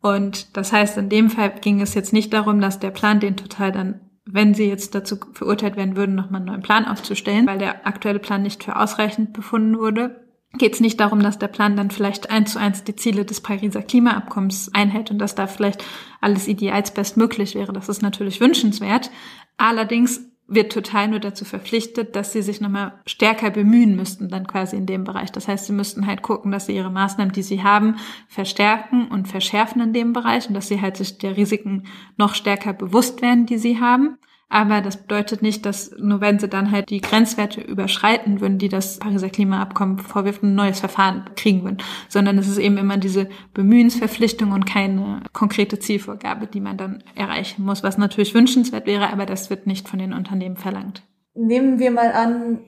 Und 0.00 0.56
das 0.56 0.72
heißt, 0.72 0.96
in 0.98 1.08
dem 1.08 1.30
Fall 1.30 1.52
ging 1.60 1.80
es 1.80 1.94
jetzt 1.94 2.12
nicht 2.12 2.32
darum, 2.32 2.60
dass 2.60 2.78
der 2.78 2.90
Plan 2.90 3.18
den 3.18 3.36
total 3.36 3.72
dann 3.72 4.00
wenn 4.32 4.54
sie 4.54 4.68
jetzt 4.68 4.94
dazu 4.94 5.16
verurteilt 5.32 5.76
werden 5.76 5.96
würden, 5.96 6.14
nochmal 6.14 6.40
einen 6.40 6.46
neuen 6.46 6.62
Plan 6.62 6.84
aufzustellen, 6.86 7.46
weil 7.46 7.58
der 7.58 7.86
aktuelle 7.86 8.18
Plan 8.18 8.42
nicht 8.42 8.64
für 8.64 8.76
ausreichend 8.76 9.32
befunden 9.32 9.78
wurde, 9.78 10.24
geht 10.58 10.74
es 10.74 10.80
nicht 10.80 10.98
darum, 10.98 11.22
dass 11.22 11.38
der 11.38 11.48
Plan 11.48 11.76
dann 11.76 11.90
vielleicht 11.90 12.30
eins 12.30 12.52
zu 12.52 12.58
eins 12.58 12.82
die 12.82 12.96
Ziele 12.96 13.24
des 13.24 13.40
Pariser 13.40 13.82
Klimaabkommens 13.82 14.74
einhält 14.74 15.10
und 15.10 15.18
dass 15.18 15.34
da 15.34 15.46
vielleicht 15.46 15.84
alles 16.20 16.48
idealsbestmöglich 16.48 17.54
wäre. 17.54 17.72
Das 17.72 17.88
ist 17.88 18.02
natürlich 18.02 18.40
wünschenswert. 18.40 19.10
Allerdings 19.56 20.29
wird 20.50 20.72
total 20.72 21.08
nur 21.08 21.20
dazu 21.20 21.44
verpflichtet, 21.44 22.16
dass 22.16 22.32
sie 22.32 22.42
sich 22.42 22.60
nochmal 22.60 22.92
stärker 23.06 23.50
bemühen 23.50 23.94
müssten, 23.94 24.28
dann 24.28 24.48
quasi 24.48 24.76
in 24.76 24.84
dem 24.84 25.04
Bereich. 25.04 25.30
Das 25.30 25.46
heißt, 25.46 25.66
sie 25.66 25.72
müssten 25.72 26.06
halt 26.06 26.22
gucken, 26.22 26.50
dass 26.50 26.66
sie 26.66 26.74
ihre 26.74 26.90
Maßnahmen, 26.90 27.32
die 27.32 27.42
sie 27.42 27.62
haben, 27.62 27.96
verstärken 28.28 29.06
und 29.08 29.28
verschärfen 29.28 29.80
in 29.80 29.92
dem 29.92 30.12
Bereich 30.12 30.48
und 30.48 30.54
dass 30.54 30.66
sie 30.68 30.80
halt 30.80 30.96
sich 30.96 31.18
der 31.18 31.36
Risiken 31.36 31.84
noch 32.16 32.34
stärker 32.34 32.72
bewusst 32.72 33.22
werden, 33.22 33.46
die 33.46 33.58
sie 33.58 33.80
haben. 33.80 34.18
Aber 34.52 34.80
das 34.80 34.96
bedeutet 34.96 35.42
nicht, 35.42 35.64
dass 35.64 35.92
nur 35.96 36.20
wenn 36.20 36.40
sie 36.40 36.48
dann 36.48 36.72
halt 36.72 36.90
die 36.90 37.00
Grenzwerte 37.00 37.60
überschreiten 37.60 38.40
würden, 38.40 38.58
die 38.58 38.68
das 38.68 38.98
Pariser 38.98 39.30
Klimaabkommen 39.30 39.98
vorwirft, 39.98 40.42
ein 40.42 40.56
neues 40.56 40.80
Verfahren 40.80 41.24
kriegen 41.36 41.62
würden, 41.62 41.78
sondern 42.08 42.36
es 42.36 42.48
ist 42.48 42.58
eben 42.58 42.76
immer 42.76 42.96
diese 42.96 43.28
Bemühensverpflichtung 43.54 44.50
und 44.50 44.66
keine 44.66 45.22
konkrete 45.32 45.78
Zielvorgabe, 45.78 46.48
die 46.48 46.60
man 46.60 46.76
dann 46.76 47.04
erreichen 47.14 47.64
muss, 47.64 47.84
was 47.84 47.96
natürlich 47.96 48.34
wünschenswert 48.34 48.86
wäre, 48.86 49.12
aber 49.12 49.24
das 49.24 49.50
wird 49.50 49.68
nicht 49.68 49.88
von 49.88 50.00
den 50.00 50.12
Unternehmen 50.12 50.56
verlangt. 50.56 51.04
Nehmen 51.34 51.78
wir 51.78 51.92
mal 51.92 52.10
an, 52.10 52.58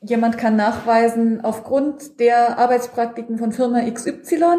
jemand 0.00 0.38
kann 0.38 0.56
nachweisen, 0.56 1.44
aufgrund 1.44 2.18
der 2.18 2.58
Arbeitspraktiken 2.58 3.36
von 3.36 3.52
Firma 3.52 3.82
XY 3.82 4.56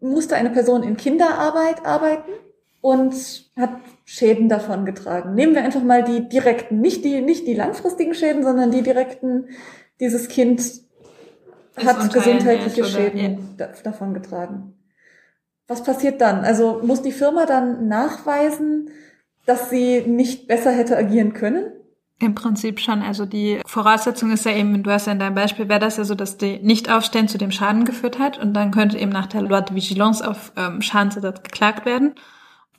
musste 0.00 0.36
eine 0.36 0.50
Person 0.50 0.82
in 0.82 0.96
Kinderarbeit 0.96 1.84
arbeiten 1.84 2.30
und 2.80 3.14
hat 3.56 3.72
Schäden 4.10 4.48
davon 4.48 4.86
getragen. 4.86 5.34
Nehmen 5.34 5.54
wir 5.54 5.62
einfach 5.62 5.82
mal 5.82 6.02
die 6.02 6.30
direkten, 6.30 6.80
nicht 6.80 7.04
die, 7.04 7.20
nicht 7.20 7.46
die 7.46 7.52
langfristigen 7.52 8.14
Schäden, 8.14 8.42
sondern 8.42 8.70
die 8.70 8.80
direkten, 8.80 9.48
dieses 10.00 10.28
Kind 10.28 10.62
hat 11.76 12.10
gesundheitliche 12.10 12.86
Schäden 12.86 13.56
ja. 13.58 13.68
davon 13.84 14.14
getragen. 14.14 14.72
Was 15.66 15.84
passiert 15.84 16.22
dann? 16.22 16.42
Also 16.42 16.80
muss 16.82 17.02
die 17.02 17.12
Firma 17.12 17.44
dann 17.44 17.86
nachweisen, 17.88 18.88
dass 19.44 19.68
sie 19.68 20.00
nicht 20.06 20.48
besser 20.48 20.70
hätte 20.72 20.96
agieren 20.96 21.34
können? 21.34 21.70
Im 22.18 22.34
Prinzip 22.34 22.80
schon. 22.80 23.02
Also 23.02 23.26
die 23.26 23.60
Voraussetzung 23.66 24.32
ist 24.32 24.46
ja 24.46 24.52
eben, 24.52 24.82
du 24.82 24.90
hast 24.90 25.06
ja 25.06 25.12
in 25.12 25.18
deinem 25.18 25.34
Beispiel, 25.34 25.68
wäre 25.68 25.80
das 25.80 25.98
ja 25.98 26.04
so, 26.04 26.14
dass 26.14 26.38
die 26.38 26.60
Nicht-Aufstellen 26.60 27.28
zu 27.28 27.36
dem 27.36 27.50
Schaden 27.50 27.84
geführt 27.84 28.18
hat 28.18 28.38
und 28.38 28.54
dann 28.54 28.70
könnte 28.70 28.96
eben 28.96 29.12
nach 29.12 29.26
der 29.26 29.42
Loi 29.42 29.60
de 29.60 29.76
Vigilance 29.76 30.26
auf 30.26 30.52
ähm, 30.56 30.80
Schadensersatz 30.80 31.42
geklagt 31.42 31.84
werden. 31.84 32.14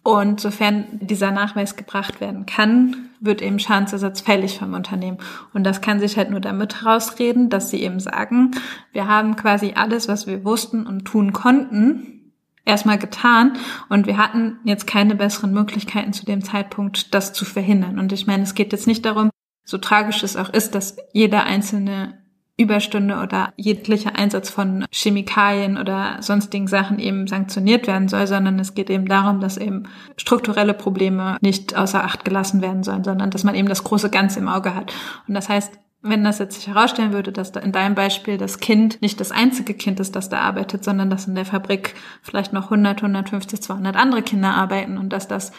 Und 0.01 0.39
sofern 0.39 0.85
dieser 0.91 1.31
Nachweis 1.31 1.75
gebracht 1.75 2.21
werden 2.21 2.45
kann, 2.45 3.09
wird 3.19 3.41
eben 3.41 3.59
Schadensersatz 3.59 4.21
fällig 4.21 4.57
vom 4.57 4.73
Unternehmen. 4.73 5.17
Und 5.53 5.65
das 5.65 5.81
kann 5.81 5.99
sich 5.99 6.17
halt 6.17 6.31
nur 6.31 6.39
damit 6.39 6.81
herausreden, 6.81 7.49
dass 7.49 7.69
sie 7.69 7.83
eben 7.83 7.99
sagen, 7.99 8.51
wir 8.93 9.07
haben 9.07 9.35
quasi 9.35 9.73
alles, 9.75 10.07
was 10.07 10.25
wir 10.25 10.45
wussten 10.45 10.87
und 10.87 11.05
tun 11.05 11.33
konnten, 11.33 12.19
erstmal 12.65 12.97
getan 12.97 13.57
und 13.89 14.07
wir 14.07 14.17
hatten 14.17 14.59
jetzt 14.63 14.87
keine 14.87 15.15
besseren 15.15 15.51
Möglichkeiten 15.53 16.13
zu 16.13 16.25
dem 16.25 16.43
Zeitpunkt, 16.43 17.13
das 17.13 17.33
zu 17.33 17.43
verhindern. 17.43 17.99
Und 17.99 18.13
ich 18.13 18.27
meine, 18.27 18.43
es 18.43 18.53
geht 18.53 18.71
jetzt 18.71 18.87
nicht 18.87 19.05
darum, 19.05 19.31
so 19.65 19.77
tragisch 19.77 20.23
es 20.23 20.37
auch 20.37 20.49
ist, 20.49 20.75
dass 20.75 20.97
jeder 21.13 21.43
einzelne 21.43 22.18
Überstunde 22.59 23.19
oder 23.19 23.53
jeglicher 23.55 24.15
Einsatz 24.15 24.49
von 24.49 24.85
Chemikalien 24.91 25.77
oder 25.77 26.17
sonstigen 26.19 26.67
Sachen 26.67 26.99
eben 26.99 27.25
sanktioniert 27.25 27.87
werden 27.87 28.09
soll, 28.09 28.27
sondern 28.27 28.59
es 28.59 28.73
geht 28.73 28.89
eben 28.89 29.07
darum, 29.07 29.39
dass 29.39 29.57
eben 29.57 29.83
strukturelle 30.17 30.73
Probleme 30.73 31.37
nicht 31.41 31.77
außer 31.77 32.03
Acht 32.03 32.25
gelassen 32.25 32.61
werden 32.61 32.83
sollen, 32.83 33.03
sondern 33.03 33.31
dass 33.31 33.43
man 33.43 33.55
eben 33.55 33.69
das 33.69 33.83
große 33.83 34.09
Ganze 34.09 34.39
im 34.39 34.49
Auge 34.49 34.75
hat. 34.75 34.93
Und 35.27 35.35
das 35.35 35.47
heißt, 35.47 35.71
wenn 36.01 36.23
das 36.23 36.39
jetzt 36.39 36.55
sich 36.55 36.67
herausstellen 36.67 37.11
würde, 37.11 37.31
dass 37.31 37.51
da 37.51 37.59
in 37.59 37.71
deinem 37.71 37.95
Beispiel 37.95 38.37
das 38.37 38.59
Kind 38.59 39.01
nicht 39.01 39.19
das 39.19 39.31
einzige 39.31 39.73
Kind 39.73 39.99
ist, 39.99 40.15
das 40.15 40.29
da 40.29 40.39
arbeitet, 40.39 40.83
sondern 40.83 41.09
dass 41.09 41.27
in 41.27 41.35
der 41.35 41.45
Fabrik 41.45 41.93
vielleicht 42.21 42.53
noch 42.53 42.65
100, 42.65 43.03
150, 43.03 43.61
200 43.61 43.95
andere 43.97 44.21
Kinder 44.21 44.53
arbeiten 44.53 44.97
und 44.97 45.11
dass 45.11 45.27
das 45.27 45.51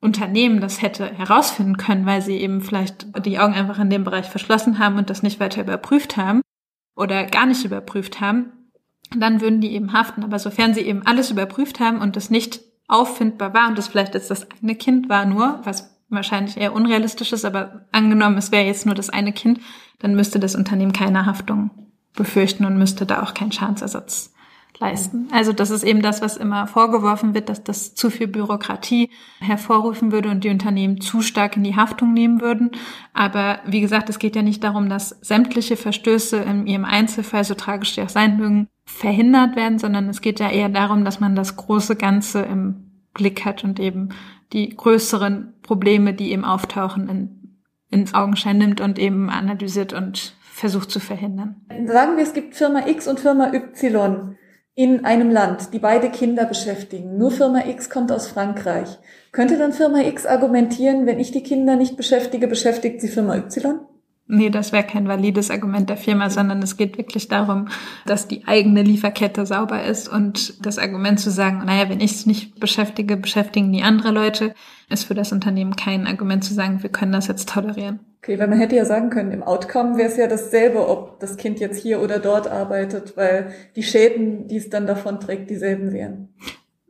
Unternehmen 0.00 0.60
das 0.60 0.80
hätte 0.80 1.12
herausfinden 1.12 1.76
können, 1.76 2.06
weil 2.06 2.22
sie 2.22 2.36
eben 2.36 2.62
vielleicht 2.62 3.06
die 3.24 3.38
Augen 3.38 3.54
einfach 3.54 3.78
in 3.78 3.90
dem 3.90 4.04
Bereich 4.04 4.26
verschlossen 4.26 4.78
haben 4.78 4.96
und 4.96 5.10
das 5.10 5.22
nicht 5.22 5.40
weiter 5.40 5.60
überprüft 5.60 6.16
haben 6.16 6.40
oder 6.96 7.24
gar 7.26 7.46
nicht 7.46 7.64
überprüft 7.64 8.20
haben, 8.20 8.46
dann 9.14 9.40
würden 9.40 9.60
die 9.60 9.72
eben 9.72 9.92
haften. 9.92 10.24
Aber 10.24 10.38
sofern 10.38 10.72
sie 10.72 10.80
eben 10.80 11.06
alles 11.06 11.30
überprüft 11.30 11.80
haben 11.80 12.00
und 12.00 12.16
das 12.16 12.30
nicht 12.30 12.60
auffindbar 12.88 13.52
war 13.52 13.68
und 13.68 13.76
das 13.76 13.88
vielleicht 13.88 14.14
jetzt 14.14 14.30
das 14.30 14.46
eine 14.62 14.74
Kind 14.74 15.08
war 15.08 15.26
nur, 15.26 15.60
was 15.64 16.00
wahrscheinlich 16.08 16.56
eher 16.56 16.72
unrealistisch 16.72 17.32
ist, 17.32 17.44
aber 17.44 17.86
angenommen, 17.92 18.36
es 18.36 18.50
wäre 18.50 18.66
jetzt 18.66 18.86
nur 18.86 18.94
das 18.94 19.10
eine 19.10 19.32
Kind, 19.32 19.60
dann 20.00 20.16
müsste 20.16 20.40
das 20.40 20.56
Unternehmen 20.56 20.92
keine 20.92 21.26
Haftung 21.26 21.70
befürchten 22.14 22.64
und 22.64 22.78
müsste 22.78 23.06
da 23.06 23.22
auch 23.22 23.34
keinen 23.34 23.52
Schadensersatz 23.52 24.32
leisten. 24.80 25.28
Also 25.30 25.52
das 25.52 25.70
ist 25.70 25.84
eben 25.84 26.02
das, 26.02 26.22
was 26.22 26.36
immer 26.36 26.66
vorgeworfen 26.66 27.34
wird, 27.34 27.48
dass 27.48 27.62
das 27.62 27.94
zu 27.94 28.10
viel 28.10 28.26
Bürokratie 28.26 29.10
hervorrufen 29.40 30.10
würde 30.10 30.30
und 30.30 30.42
die 30.42 30.48
Unternehmen 30.48 31.00
zu 31.00 31.20
stark 31.20 31.56
in 31.56 31.64
die 31.64 31.76
Haftung 31.76 32.14
nehmen 32.14 32.40
würden. 32.40 32.70
Aber 33.12 33.60
wie 33.66 33.80
gesagt, 33.80 34.08
es 34.08 34.18
geht 34.18 34.36
ja 34.36 34.42
nicht 34.42 34.64
darum, 34.64 34.88
dass 34.88 35.10
sämtliche 35.20 35.76
Verstöße 35.76 36.38
in 36.38 36.66
ihrem 36.66 36.84
Einzelfall, 36.84 37.44
so 37.44 37.54
tragisch 37.54 37.94
die 37.94 38.02
auch 38.02 38.08
sein 38.08 38.38
mögen, 38.38 38.68
verhindert 38.84 39.54
werden, 39.54 39.78
sondern 39.78 40.08
es 40.08 40.20
geht 40.20 40.40
ja 40.40 40.50
eher 40.50 40.70
darum, 40.70 41.04
dass 41.04 41.20
man 41.20 41.36
das 41.36 41.56
große 41.56 41.96
Ganze 41.96 42.40
im 42.40 42.90
Blick 43.12 43.44
hat 43.44 43.62
und 43.64 43.78
eben 43.78 44.10
die 44.52 44.70
größeren 44.70 45.54
Probleme, 45.62 46.14
die 46.14 46.32
eben 46.32 46.44
auftauchen, 46.44 47.08
in, 47.08 47.58
ins 47.90 48.14
Augenschein 48.14 48.58
nimmt 48.58 48.80
und 48.80 48.98
eben 48.98 49.30
analysiert 49.30 49.92
und 49.92 50.34
versucht 50.40 50.90
zu 50.90 51.00
verhindern. 51.00 51.56
Sagen 51.86 52.16
wir, 52.16 52.24
es 52.24 52.32
gibt 52.32 52.54
Firma 52.54 52.86
X 52.86 53.06
und 53.06 53.20
Firma 53.20 53.52
Y 53.52 54.36
in 54.74 55.04
einem 55.04 55.30
Land, 55.30 55.72
die 55.74 55.78
beide 55.78 56.10
Kinder 56.10 56.46
beschäftigen. 56.46 57.18
Nur 57.18 57.30
Firma 57.30 57.66
X 57.66 57.90
kommt 57.90 58.12
aus 58.12 58.28
Frankreich. 58.28 58.98
Könnte 59.32 59.58
dann 59.58 59.72
Firma 59.72 60.00
X 60.00 60.26
argumentieren, 60.26 61.06
wenn 61.06 61.20
ich 61.20 61.32
die 61.32 61.42
Kinder 61.42 61.76
nicht 61.76 61.96
beschäftige, 61.96 62.46
beschäftigt 62.46 63.00
sie 63.00 63.08
Firma 63.08 63.36
Y? 63.36 63.80
Nee, 64.32 64.48
das 64.48 64.70
wäre 64.70 64.84
kein 64.84 65.08
valides 65.08 65.50
Argument 65.50 65.90
der 65.90 65.96
Firma, 65.96 66.30
sondern 66.30 66.62
es 66.62 66.76
geht 66.76 66.96
wirklich 66.98 67.26
darum, 67.26 67.66
dass 68.06 68.28
die 68.28 68.46
eigene 68.46 68.82
Lieferkette 68.82 69.44
sauber 69.44 69.82
ist 69.82 70.08
und 70.08 70.64
das 70.64 70.78
Argument 70.78 71.18
zu 71.18 71.32
sagen, 71.32 71.62
naja, 71.66 71.88
wenn 71.88 72.00
ich 72.00 72.12
es 72.12 72.26
nicht 72.26 72.60
beschäftige, 72.60 73.16
beschäftigen 73.16 73.72
die 73.72 73.82
andere 73.82 74.12
Leute, 74.12 74.54
ist 74.88 75.04
für 75.04 75.14
das 75.14 75.32
Unternehmen 75.32 75.74
kein 75.74 76.06
Argument 76.06 76.44
zu 76.44 76.54
sagen, 76.54 76.80
wir 76.80 76.90
können 76.90 77.10
das 77.10 77.26
jetzt 77.26 77.48
tolerieren. 77.48 77.98
Okay, 78.22 78.38
weil 78.38 78.46
man 78.46 78.60
hätte 78.60 78.76
ja 78.76 78.84
sagen 78.84 79.10
können, 79.10 79.32
im 79.32 79.42
Outcome 79.42 79.96
wäre 79.96 80.08
es 80.08 80.16
ja 80.16 80.28
dasselbe, 80.28 80.88
ob 80.88 81.18
das 81.18 81.36
Kind 81.36 81.58
jetzt 81.58 81.82
hier 81.82 82.00
oder 82.00 82.20
dort 82.20 82.46
arbeitet, 82.46 83.16
weil 83.16 83.52
die 83.74 83.82
Schäden, 83.82 84.46
die 84.46 84.58
es 84.58 84.70
dann 84.70 84.86
davon 84.86 85.18
trägt, 85.18 85.50
dieselben 85.50 85.92
wären. 85.92 86.28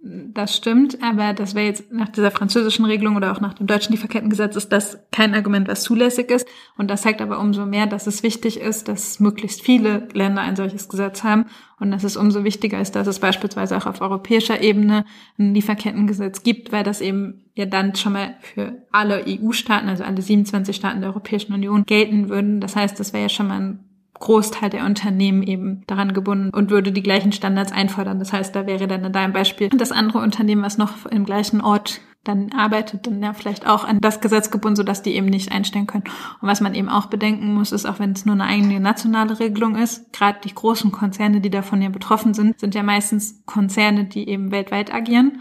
Das 0.03 0.57
stimmt, 0.57 1.03
aber 1.03 1.35
das 1.35 1.55
wäre 1.55 1.67
jetzt 1.67 1.93
nach 1.93 2.09
dieser 2.09 2.31
französischen 2.31 2.87
Regelung 2.87 3.17
oder 3.17 3.33
auch 3.33 3.43
nach 3.43 3.53
dem 3.53 3.67
deutschen 3.67 3.93
Lieferkettengesetz 3.93 4.57
ist 4.57 4.73
das 4.73 4.99
kein 5.13 5.35
Argument, 5.35 5.69
was 5.69 5.83
zulässig 5.83 6.31
ist. 6.31 6.49
Und 6.79 6.91
das 6.91 7.03
zeigt 7.03 7.21
aber 7.21 7.39
umso 7.39 7.67
mehr, 7.67 7.87
dass 7.87 8.07
es 8.07 8.23
wichtig 8.23 8.59
ist, 8.61 8.89
dass 8.89 9.21
möglichst 9.21 9.61
viele 9.61 10.09
Länder 10.15 10.41
ein 10.41 10.57
solches 10.57 10.89
Gesetz 10.89 11.23
haben 11.23 11.45
und 11.81 11.91
dass 11.91 12.03
es 12.03 12.17
umso 12.17 12.45
wichtiger 12.45 12.81
ist, 12.81 12.97
dass 12.97 13.07
es 13.09 13.19
beispielsweise 13.19 13.77
auch 13.77 13.85
auf 13.85 14.01
europäischer 14.01 14.63
Ebene 14.63 15.05
ein 15.39 15.53
Lieferkettengesetz 15.53 16.43
gibt, 16.43 16.73
weil 16.73 16.83
das 16.83 17.03
eben 17.03 17.45
ja 17.55 17.67
dann 17.67 17.95
schon 17.95 18.15
mal 18.15 18.37
für 18.41 18.87
alle 18.93 19.27
EU-Staaten, 19.29 19.91
also 19.91 20.05
alle 20.05 20.23
27 20.23 20.75
Staaten 20.75 21.03
der 21.03 21.11
Europäischen 21.11 21.53
Union 21.53 21.85
gelten 21.85 22.31
würden. 22.31 22.63
Das 22.63 22.75
heißt, 22.75 22.99
das 22.99 23.13
wäre 23.13 23.25
ja 23.25 23.29
schon 23.29 23.49
mal 23.49 23.61
ein 23.61 23.90
Großteil 24.21 24.71
der 24.71 24.85
Unternehmen 24.85 25.43
eben 25.43 25.83
daran 25.87 26.13
gebunden 26.13 26.51
und 26.51 26.71
würde 26.71 26.93
die 26.93 27.03
gleichen 27.03 27.33
Standards 27.33 27.73
einfordern. 27.73 28.19
Das 28.19 28.33
heißt, 28.33 28.55
da 28.55 28.67
wäre 28.67 28.87
dann 28.87 29.05
in 29.05 29.13
deinem 29.13 29.33
Beispiel 29.33 29.71
das 29.71 29.93
andere 29.93 30.19
Unternehmen, 30.19 30.63
was 30.63 30.79
noch 30.79 31.07
im 31.07 31.25
gleichen 31.25 31.61
Ort 31.61 32.01
dann 32.23 32.53
arbeitet, 32.53 33.07
dann 33.07 33.23
ja 33.23 33.33
vielleicht 33.33 33.67
auch 33.67 33.85
an 33.85 33.99
das 34.01 34.21
Gesetz 34.21 34.51
gebunden, 34.51 34.77
sodass 34.77 35.03
die 35.03 35.15
eben 35.15 35.27
nicht 35.27 35.53
einstellen 35.53 35.87
können. 35.87 36.05
Und 36.41 36.49
was 36.49 36.61
man 36.61 36.75
eben 36.75 36.91
auch 36.91 37.07
bedenken 37.07 37.55
muss, 37.55 37.73
ist, 37.73 37.87
auch 37.87 37.99
wenn 37.99 38.13
es 38.13 38.27
nur 38.27 38.35
eine 38.35 38.45
eigene 38.45 38.79
nationale 38.79 39.41
Regelung 39.41 39.75
ist, 39.75 40.13
gerade 40.13 40.39
die 40.45 40.55
großen 40.55 40.93
Konzerne, 40.93 41.41
die 41.41 41.51
davon 41.51 41.81
ja 41.81 41.89
betroffen 41.89 42.35
sind, 42.35 42.61
sind 42.61 42.75
ja 42.75 42.83
meistens 42.83 43.43
Konzerne, 43.47 44.05
die 44.05 44.29
eben 44.29 44.53
weltweit 44.53 44.93
agieren. 44.93 45.41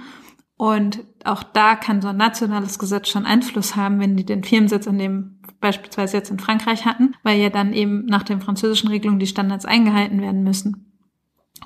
Und 0.55 1.03
auch 1.25 1.43
da 1.43 1.75
kann 1.75 2.01
so 2.01 2.09
ein 2.09 2.17
nationales 2.17 2.80
Gesetz 2.80 3.09
schon 3.09 3.25
Einfluss 3.25 3.75
haben, 3.75 3.99
wenn 3.99 4.15
die 4.15 4.25
den 4.25 4.43
Firmensitz 4.43 4.88
in 4.88 4.99
dem 4.99 5.38
beispielsweise 5.60 6.18
jetzt 6.18 6.32
in 6.32 6.39
Frankreich 6.39 6.86
hatten, 6.86 7.16
weil 7.24 7.39
ja 7.39 7.49
dann 7.49 7.74
eben 7.74 8.05
nach 8.05 8.24
den 8.24 8.41
französischen 8.41 8.89
Regelungen 8.89 9.20
die 9.20 9.28
Standards 9.28 9.66
eingehalten 9.66 10.22
werden 10.22 10.43
müssen. 10.43 10.97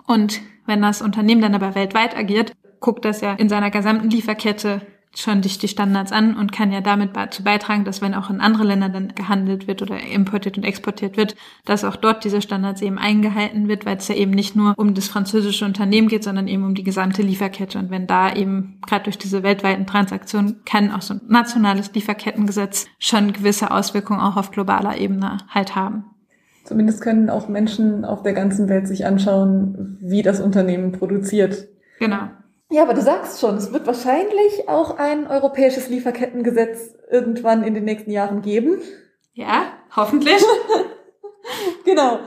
Und 0.07 0.41
wenn 0.65 0.81
das 0.81 1.01
Unternehmen 1.01 1.41
dann 1.41 1.55
aber 1.55 1.75
weltweit 1.75 2.15
agiert, 2.15 2.53
guckt 2.79 3.05
das 3.05 3.21
ja 3.21 3.33
in 3.33 3.49
seiner 3.49 3.71
gesamten 3.71 4.09
Lieferkette 4.09 4.81
schon 5.15 5.41
dich 5.41 5.59
die 5.59 5.67
Standards 5.67 6.11
an 6.11 6.35
und 6.35 6.51
kann 6.51 6.71
ja 6.71 6.81
damit 6.81 7.15
dazu 7.15 7.43
beitragen, 7.43 7.85
dass 7.85 8.01
wenn 8.01 8.15
auch 8.15 8.29
in 8.29 8.41
andere 8.41 8.63
Länder 8.63 8.89
dann 8.89 9.13
gehandelt 9.13 9.67
wird 9.67 9.81
oder 9.81 9.99
importiert 9.99 10.57
und 10.57 10.63
exportiert 10.63 11.17
wird, 11.17 11.35
dass 11.65 11.83
auch 11.83 11.95
dort 11.95 12.23
diese 12.23 12.41
Standards 12.41 12.81
eben 12.81 12.97
eingehalten 12.97 13.67
wird, 13.67 13.85
weil 13.85 13.97
es 13.97 14.07
ja 14.07 14.15
eben 14.15 14.31
nicht 14.31 14.55
nur 14.55 14.73
um 14.77 14.93
das 14.93 15.07
französische 15.07 15.65
Unternehmen 15.65 16.07
geht, 16.07 16.23
sondern 16.23 16.47
eben 16.47 16.63
um 16.63 16.73
die 16.73 16.83
gesamte 16.83 17.21
Lieferkette. 17.21 17.77
Und 17.77 17.91
wenn 17.91 18.07
da 18.07 18.33
eben 18.33 18.79
gerade 18.85 19.03
durch 19.03 19.17
diese 19.17 19.43
weltweiten 19.43 19.85
Transaktionen 19.85 20.61
kann 20.65 20.91
auch 20.91 21.01
so 21.01 21.13
ein 21.15 21.21
nationales 21.27 21.93
Lieferkettengesetz 21.93 22.87
schon 22.97 23.33
gewisse 23.33 23.71
Auswirkungen 23.71 24.19
auch 24.19 24.35
auf 24.35 24.51
globaler 24.51 24.97
Ebene 24.97 25.37
halt 25.49 25.75
haben. 25.75 26.05
Zumindest 26.63 27.01
können 27.01 27.29
auch 27.29 27.49
Menschen 27.49 28.05
auf 28.05 28.23
der 28.23 28.33
ganzen 28.33 28.69
Welt 28.69 28.87
sich 28.87 29.05
anschauen, 29.05 29.97
wie 30.01 30.21
das 30.21 30.39
Unternehmen 30.39 30.93
produziert. 30.93 31.67
Genau. 31.99 32.29
Ja, 32.73 32.81
aber 32.81 32.95
du 32.95 33.01
sagst 33.01 33.39
schon, 33.39 33.55
es 33.57 33.71
wird 33.71 33.85
wahrscheinlich 33.85 34.67
auch 34.67 34.97
ein 34.97 35.27
europäisches 35.27 35.89
Lieferkettengesetz 35.89 36.95
irgendwann 37.07 37.63
in 37.63 37.75
den 37.75 37.83
nächsten 37.83 38.09
Jahren 38.09 38.41
geben. 38.41 38.81
Ja, 39.33 39.73
hoffentlich. 39.95 40.43
genau. 41.85 42.17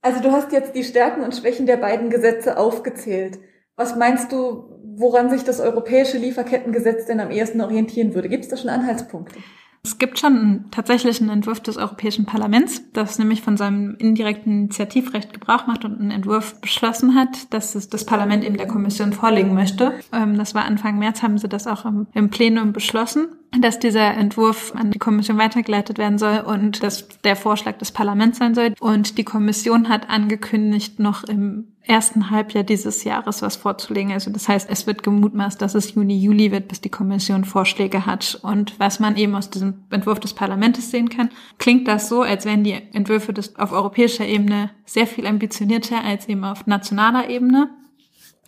Also 0.00 0.22
du 0.22 0.30
hast 0.30 0.52
jetzt 0.52 0.76
die 0.76 0.84
Stärken 0.84 1.24
und 1.24 1.34
Schwächen 1.34 1.66
der 1.66 1.76
beiden 1.76 2.08
Gesetze 2.08 2.56
aufgezählt. 2.56 3.40
Was 3.74 3.96
meinst 3.96 4.30
du, 4.30 4.80
woran 4.96 5.28
sich 5.28 5.42
das 5.42 5.58
europäische 5.58 6.18
Lieferkettengesetz 6.18 7.06
denn 7.06 7.18
am 7.18 7.32
ehesten 7.32 7.60
orientieren 7.60 8.14
würde? 8.14 8.28
Gibt 8.28 8.44
es 8.44 8.50
da 8.50 8.56
schon 8.56 8.70
Anhaltspunkte? 8.70 9.40
Es 9.84 9.98
gibt 9.98 10.18
schon 10.18 10.64
tatsächlich 10.70 11.20
einen 11.20 11.28
Entwurf 11.28 11.60
des 11.60 11.76
Europäischen 11.76 12.24
Parlaments, 12.24 12.82
das 12.94 13.18
nämlich 13.18 13.42
von 13.42 13.58
seinem 13.58 13.96
indirekten 13.96 14.52
Initiativrecht 14.52 15.34
Gebrauch 15.34 15.66
macht 15.66 15.84
und 15.84 16.00
einen 16.00 16.10
Entwurf 16.10 16.58
beschlossen 16.62 17.14
hat, 17.14 17.52
dass 17.52 17.74
es 17.74 17.90
das 17.90 18.06
Parlament 18.06 18.44
eben 18.44 18.56
der 18.56 18.66
Kommission 18.66 19.12
vorlegen 19.12 19.52
möchte. 19.52 19.92
Ähm, 20.10 20.38
das 20.38 20.54
war 20.54 20.64
Anfang 20.64 20.98
März, 20.98 21.22
haben 21.22 21.36
sie 21.36 21.50
das 21.50 21.66
auch 21.66 21.84
im 21.84 22.30
Plenum 22.30 22.72
beschlossen 22.72 23.28
dass 23.60 23.78
dieser 23.78 24.14
Entwurf 24.14 24.72
an 24.74 24.90
die 24.90 24.98
Kommission 24.98 25.38
weitergeleitet 25.38 25.98
werden 25.98 26.18
soll 26.18 26.40
und 26.40 26.82
dass 26.82 27.08
der 27.22 27.36
Vorschlag 27.36 27.78
des 27.78 27.92
Parlaments 27.92 28.38
sein 28.38 28.54
soll. 28.54 28.74
Und 28.80 29.18
die 29.18 29.24
Kommission 29.24 29.88
hat 29.88 30.10
angekündigt, 30.10 30.98
noch 30.98 31.24
im 31.24 31.73
ersten 31.86 32.30
Halbjahr 32.30 32.64
dieses 32.64 33.04
Jahres 33.04 33.42
was 33.42 33.56
vorzulegen. 33.56 34.12
Also 34.12 34.30
das 34.30 34.48
heißt, 34.48 34.68
es 34.70 34.86
wird 34.86 35.02
gemutmaßt, 35.02 35.60
dass 35.60 35.74
es 35.74 35.94
Juni, 35.94 36.18
Juli 36.18 36.50
wird, 36.50 36.68
bis 36.68 36.80
die 36.80 36.88
Kommission 36.88 37.44
Vorschläge 37.44 38.06
hat. 38.06 38.38
Und 38.42 38.78
was 38.80 39.00
man 39.00 39.16
eben 39.16 39.34
aus 39.34 39.50
diesem 39.50 39.84
Entwurf 39.90 40.18
des 40.18 40.32
Parlaments 40.32 40.90
sehen 40.90 41.10
kann, 41.10 41.28
klingt 41.58 41.86
das 41.86 42.08
so, 42.08 42.22
als 42.22 42.46
wären 42.46 42.64
die 42.64 42.72
Entwürfe 42.72 43.34
des, 43.34 43.56
auf 43.56 43.72
europäischer 43.72 44.26
Ebene 44.26 44.70
sehr 44.86 45.06
viel 45.06 45.26
ambitionierter 45.26 46.02
als 46.02 46.28
eben 46.28 46.44
auf 46.44 46.66
nationaler 46.66 47.28
Ebene, 47.28 47.68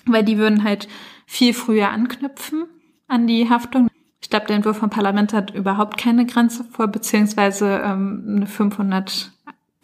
weil 0.07 0.25
die 0.25 0.39
würden 0.39 0.65
halt 0.65 0.89
viel 1.27 1.53
früher 1.53 1.91
anknüpfen 1.91 2.65
an 3.07 3.27
die 3.27 3.51
Haftung. 3.51 3.89
Ich 4.23 4.31
glaube, 4.31 4.47
der 4.47 4.57
Entwurf 4.57 4.79
vom 4.79 4.91
Parlament 4.91 5.35
hat 5.35 5.55
überhaupt 5.55 5.99
keine 5.99 6.25
Grenze 6.25 6.65
vor, 6.65 6.89
beziehungsweise 6.89 7.83
ähm, 7.85 8.25
eine 8.29 8.47
500, 8.47 9.31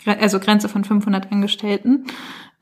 also 0.07 0.41
Grenze 0.41 0.71
von 0.71 0.85
500 0.85 1.31
Angestellten 1.31 2.07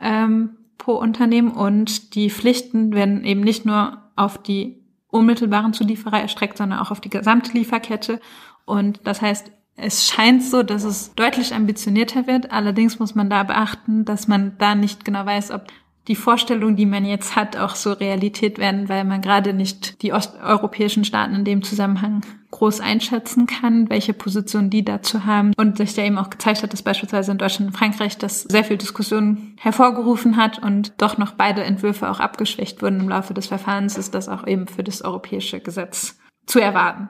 ähm, 0.01 0.57
pro 0.91 0.97
Unternehmen. 0.97 1.53
Und 1.53 2.15
die 2.15 2.31
Pflichten 2.31 2.93
werden 2.93 3.25
eben 3.25 3.43
nicht 3.43 3.65
nur 3.65 3.99
auf 4.17 4.43
die 4.43 4.83
unmittelbaren 5.09 5.73
Zulieferer 5.73 6.21
erstreckt, 6.21 6.59
sondern 6.59 6.81
auch 6.81 6.91
auf 6.91 7.01
die 7.01 7.11
gesamte 7.11 7.53
Lieferkette. 7.53 8.21
Und 8.65 9.01
das 9.05 9.23
heißt, 9.23 9.53
es 9.77 10.07
scheint 10.07 10.43
so, 10.43 10.63
dass 10.63 10.85
es 10.85 11.15
deutlich 11.15 11.55
ambitionierter 11.55 12.27
wird. 12.27 12.51
Allerdings 12.51 12.99
muss 12.99 13.15
man 13.15 13.31
da 13.31 13.45
beachten, 13.45 14.05
dass 14.05 14.29
man 14.29 14.57
da 14.59 14.75
nicht 14.75 15.05
genau 15.05 15.25
weiß, 15.25 15.53
ob 15.53 15.69
die 16.09 16.17
Vorstellungen, 16.17 16.77
die 16.77 16.87
man 16.87 17.05
jetzt 17.05 17.37
hat, 17.37 17.57
auch 17.57 17.77
so 17.77 17.93
Realität 17.93 18.59
werden, 18.59 18.89
weil 18.89 19.05
man 19.05 19.21
gerade 19.21 19.53
nicht 19.53 20.03
die 20.03 20.13
osteuropäischen 20.13 21.05
Staaten 21.05 21.35
in 21.35 21.45
dem 21.45 21.63
Zusammenhang 21.63 22.23
groß 22.51 22.81
einschätzen 22.81 23.47
kann, 23.47 23.89
welche 23.91 24.13
Position 24.13 24.71
die 24.71 24.85
dazu 24.85 25.25
haben 25.25 25.53
und 25.57 25.79
sich 25.79 25.97
ja 25.97 26.05
eben 26.05 26.19
auch 26.19 26.31
gezeigt 26.31 26.63
hat, 26.63 26.73
dass 26.73 26.83
beispielsweise 26.83 27.33
in 27.33 27.39
Deutschland 27.39 27.71
und 27.71 27.77
Frankreich 27.77 28.19
das 28.19 28.43
sehr 28.43 28.65
viel 28.65 28.77
Diskussion 28.77 29.57
hervorgerufen 29.59 30.37
hat 30.37 30.63
und 30.63 30.93
doch 30.99 31.17
noch 31.17 31.33
beide 31.33 31.63
Entwürfe 31.63 32.11
auch 32.11 32.21
abgeschwächt 32.21 32.83
wurden 32.83 33.01
im 33.01 33.09
Laufe 33.09 33.35
des 33.35 33.47
Verfahrens, 33.47 33.97
ist 33.97 34.15
das 34.15 34.29
auch 34.29 34.47
eben 34.47 34.67
für 34.67 34.83
das 34.83 35.03
europäische 35.03 35.61
Gesetz 35.61 36.19
zu 36.47 36.59
erwarten. 36.59 37.09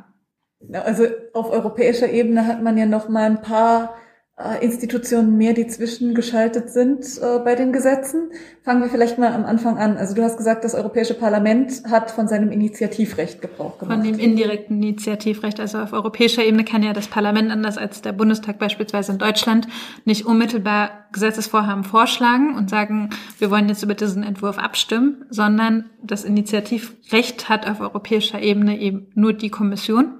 Also 0.73 1.05
auf 1.33 1.51
europäischer 1.51 2.11
Ebene 2.11 2.47
hat 2.47 2.63
man 2.63 2.77
ja 2.77 2.85
noch 2.85 3.09
mal 3.09 3.25
ein 3.25 3.41
paar 3.41 3.95
äh, 4.43 4.65
Institutionen 4.65 5.37
mehr, 5.37 5.53
die 5.53 5.67
zwischengeschaltet 5.67 6.71
sind 6.71 7.05
äh, 7.21 7.39
bei 7.45 7.55
den 7.55 7.73
Gesetzen. 7.73 8.31
Fangen 8.63 8.83
wir 8.83 8.89
vielleicht 8.89 9.19
mal 9.19 9.33
am 9.33 9.45
Anfang 9.45 9.79
an. 9.79 9.97
Also 9.97 10.15
du 10.15 10.23
hast 10.23 10.37
gesagt, 10.37 10.65
das 10.65 10.75
Europäische 10.75 11.15
Parlament 11.15 11.83
hat 11.91 12.11
von 12.11 12.29
seinem 12.29 12.51
Initiativrecht 12.51 13.43
Gebrauch 13.43 13.79
gemacht. 13.79 13.97
Von 13.97 14.05
dem 14.05 14.19
indirekten 14.19 14.83
Initiativrecht. 14.83 15.61
Also 15.61 15.79
auf 15.79 15.93
europäischer 15.93 16.45
Ebene 16.45 16.65
kann 16.65 16.83
ja 16.83 16.93
das 16.93 17.09
Parlament 17.09 17.51
anders 17.51 17.79
als 17.79 18.03
der 18.03 18.13
Bundestag 18.13 18.59
beispielsweise 18.59 19.13
in 19.13 19.19
Deutschland 19.19 19.69
nicht 20.05 20.27
unmittelbar 20.27 20.91
Gesetzesvorhaben 21.13 21.85
vorschlagen 21.85 22.55
und 22.57 22.71
sagen, 22.71 23.11
wir 23.39 23.51
wollen 23.51 23.69
jetzt 23.69 23.83
über 23.83 23.95
diesen 23.95 24.23
Entwurf 24.23 24.59
abstimmen, 24.59 25.25
sondern 25.29 25.91
das 26.03 26.25
Initiativrecht 26.25 27.49
hat 27.49 27.69
auf 27.69 27.81
europäischer 27.81 28.41
Ebene 28.41 28.79
eben 28.79 29.09
nur 29.15 29.33
die 29.33 29.51
Kommission. 29.51 30.20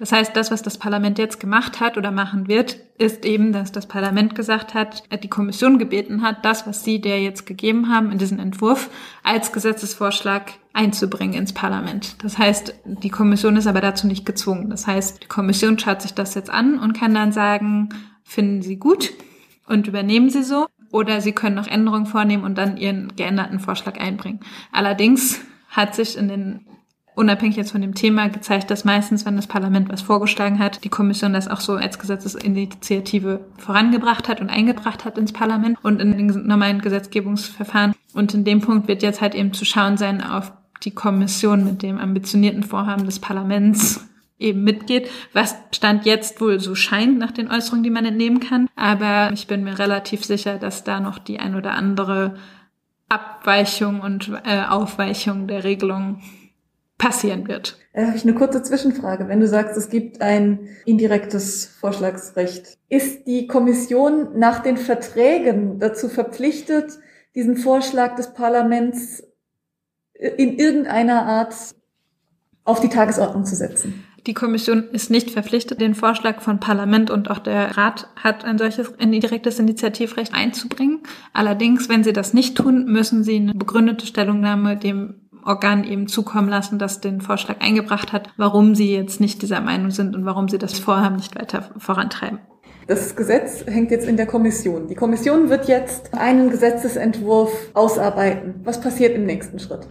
Das 0.00 0.12
heißt, 0.12 0.34
das, 0.34 0.50
was 0.50 0.62
das 0.62 0.78
Parlament 0.78 1.18
jetzt 1.18 1.40
gemacht 1.40 1.78
hat 1.78 1.98
oder 1.98 2.10
machen 2.10 2.48
wird, 2.48 2.78
ist 2.96 3.26
eben, 3.26 3.52
dass 3.52 3.70
das 3.70 3.86
Parlament 3.86 4.34
gesagt 4.34 4.72
hat, 4.72 5.02
die 5.22 5.28
Kommission 5.28 5.78
gebeten 5.78 6.22
hat, 6.22 6.42
das, 6.42 6.66
was 6.66 6.82
sie 6.82 7.02
der 7.02 7.20
jetzt 7.20 7.44
gegeben 7.44 7.90
haben 7.90 8.10
in 8.10 8.16
diesen 8.16 8.38
Entwurf, 8.38 8.88
als 9.22 9.52
Gesetzesvorschlag 9.52 10.52
einzubringen 10.72 11.34
ins 11.34 11.52
Parlament. 11.52 12.16
Das 12.24 12.38
heißt, 12.38 12.74
die 12.86 13.10
Kommission 13.10 13.58
ist 13.58 13.66
aber 13.66 13.82
dazu 13.82 14.06
nicht 14.06 14.24
gezwungen. 14.24 14.70
Das 14.70 14.86
heißt, 14.86 15.22
die 15.22 15.28
Kommission 15.28 15.78
schaut 15.78 16.00
sich 16.00 16.14
das 16.14 16.34
jetzt 16.34 16.48
an 16.48 16.78
und 16.78 16.94
kann 16.94 17.12
dann 17.12 17.32
sagen, 17.32 17.90
finden 18.24 18.62
Sie 18.62 18.76
gut 18.76 19.12
und 19.66 19.86
übernehmen 19.86 20.30
Sie 20.30 20.42
so. 20.42 20.66
Oder 20.92 21.20
Sie 21.20 21.32
können 21.32 21.56
noch 21.56 21.66
Änderungen 21.66 22.06
vornehmen 22.06 22.44
und 22.44 22.56
dann 22.56 22.78
Ihren 22.78 23.14
geänderten 23.16 23.60
Vorschlag 23.60 24.00
einbringen. 24.00 24.40
Allerdings 24.72 25.42
hat 25.68 25.94
sich 25.94 26.16
in 26.16 26.28
den 26.28 26.66
unabhängig 27.20 27.56
jetzt 27.56 27.72
von 27.72 27.82
dem 27.82 27.94
Thema 27.94 28.28
gezeigt, 28.28 28.70
dass 28.70 28.86
meistens, 28.86 29.26
wenn 29.26 29.36
das 29.36 29.46
Parlament 29.46 29.90
was 29.90 30.00
vorgeschlagen 30.00 30.58
hat, 30.58 30.82
die 30.84 30.88
Kommission 30.88 31.34
das 31.34 31.48
auch 31.48 31.60
so 31.60 31.74
als 31.74 31.98
Gesetzesinitiative 31.98 33.40
vorangebracht 33.58 34.26
hat 34.26 34.40
und 34.40 34.48
eingebracht 34.48 35.04
hat 35.04 35.18
ins 35.18 35.32
Parlament 35.32 35.78
und 35.82 36.00
in 36.00 36.16
den 36.16 36.46
normalen 36.46 36.80
Gesetzgebungsverfahren. 36.80 37.94
Und 38.14 38.32
in 38.32 38.44
dem 38.44 38.62
Punkt 38.62 38.88
wird 38.88 39.02
jetzt 39.02 39.20
halt 39.20 39.34
eben 39.34 39.52
zu 39.52 39.66
schauen 39.66 39.98
sein 39.98 40.22
auf 40.22 40.52
die 40.82 40.92
Kommission 40.92 41.62
mit 41.64 41.82
dem 41.82 41.98
ambitionierten 41.98 42.62
Vorhaben 42.62 43.04
des 43.04 43.18
Parlaments 43.18 44.08
eben 44.38 44.64
mitgeht, 44.64 45.10
was 45.34 45.54
Stand 45.72 46.06
jetzt 46.06 46.40
wohl 46.40 46.58
so 46.58 46.74
scheint 46.74 47.18
nach 47.18 47.32
den 47.32 47.50
Äußerungen, 47.50 47.84
die 47.84 47.90
man 47.90 48.06
entnehmen 48.06 48.40
kann. 48.40 48.66
Aber 48.76 49.30
ich 49.34 49.46
bin 49.46 49.62
mir 49.62 49.78
relativ 49.78 50.24
sicher, 50.24 50.56
dass 50.56 50.84
da 50.84 51.00
noch 51.00 51.18
die 51.18 51.38
ein 51.38 51.54
oder 51.54 51.72
andere 51.72 52.36
Abweichung 53.10 54.00
und 54.00 54.32
äh, 54.44 54.62
Aufweichung 54.62 55.46
der 55.46 55.64
Regelung 55.64 56.22
passieren 57.00 57.48
wird. 57.48 57.78
Da 57.94 58.06
habe 58.06 58.16
ich 58.16 58.22
eine 58.22 58.34
kurze 58.34 58.62
Zwischenfrage. 58.62 59.26
Wenn 59.26 59.40
du 59.40 59.48
sagst, 59.48 59.76
es 59.76 59.88
gibt 59.88 60.20
ein 60.20 60.68
indirektes 60.84 61.66
Vorschlagsrecht, 61.66 62.76
ist 62.88 63.26
die 63.26 63.46
Kommission 63.46 64.38
nach 64.38 64.60
den 64.60 64.76
Verträgen 64.76 65.78
dazu 65.78 66.08
verpflichtet, 66.08 66.98
diesen 67.34 67.56
Vorschlag 67.56 68.16
des 68.16 68.34
Parlaments 68.34 69.24
in 70.12 70.58
irgendeiner 70.58 71.24
Art 71.24 71.54
auf 72.64 72.80
die 72.80 72.90
Tagesordnung 72.90 73.46
zu 73.46 73.56
setzen? 73.56 74.04
Die 74.26 74.34
Kommission 74.34 74.90
ist 74.90 75.10
nicht 75.10 75.30
verpflichtet, 75.30 75.80
den 75.80 75.94
Vorschlag 75.94 76.42
von 76.42 76.60
Parlament 76.60 77.10
und 77.10 77.30
auch 77.30 77.38
der 77.38 77.78
Rat 77.78 78.10
hat 78.16 78.44
ein 78.44 78.58
solches 78.58 78.90
indirektes 78.98 79.58
Initiativrecht 79.58 80.34
einzubringen. 80.34 81.00
Allerdings, 81.32 81.88
wenn 81.88 82.04
sie 82.04 82.12
das 82.12 82.34
nicht 82.34 82.58
tun, 82.58 82.84
müssen 82.84 83.24
sie 83.24 83.36
eine 83.36 83.54
begründete 83.54 84.04
Stellungnahme 84.04 84.76
dem 84.76 85.29
Organ 85.44 85.84
eben 85.84 86.06
zukommen 86.06 86.48
lassen, 86.48 86.78
das 86.78 87.00
den 87.00 87.20
Vorschlag 87.20 87.60
eingebracht 87.60 88.12
hat, 88.12 88.30
warum 88.36 88.74
sie 88.74 88.94
jetzt 88.94 89.20
nicht 89.20 89.42
dieser 89.42 89.60
Meinung 89.60 89.90
sind 89.90 90.14
und 90.14 90.24
warum 90.24 90.48
sie 90.48 90.58
das 90.58 90.78
Vorhaben 90.78 91.16
nicht 91.16 91.38
weiter 91.38 91.70
vorantreiben. 91.78 92.40
Das 92.86 93.14
Gesetz 93.14 93.64
hängt 93.66 93.92
jetzt 93.92 94.08
in 94.08 94.16
der 94.16 94.26
Kommission. 94.26 94.88
Die 94.88 94.96
Kommission 94.96 95.48
wird 95.48 95.68
jetzt 95.68 96.12
einen 96.12 96.50
Gesetzesentwurf 96.50 97.70
ausarbeiten. 97.74 98.54
Was 98.64 98.80
passiert 98.80 99.14
im 99.14 99.26
nächsten 99.26 99.60
Schritt? 99.60 99.86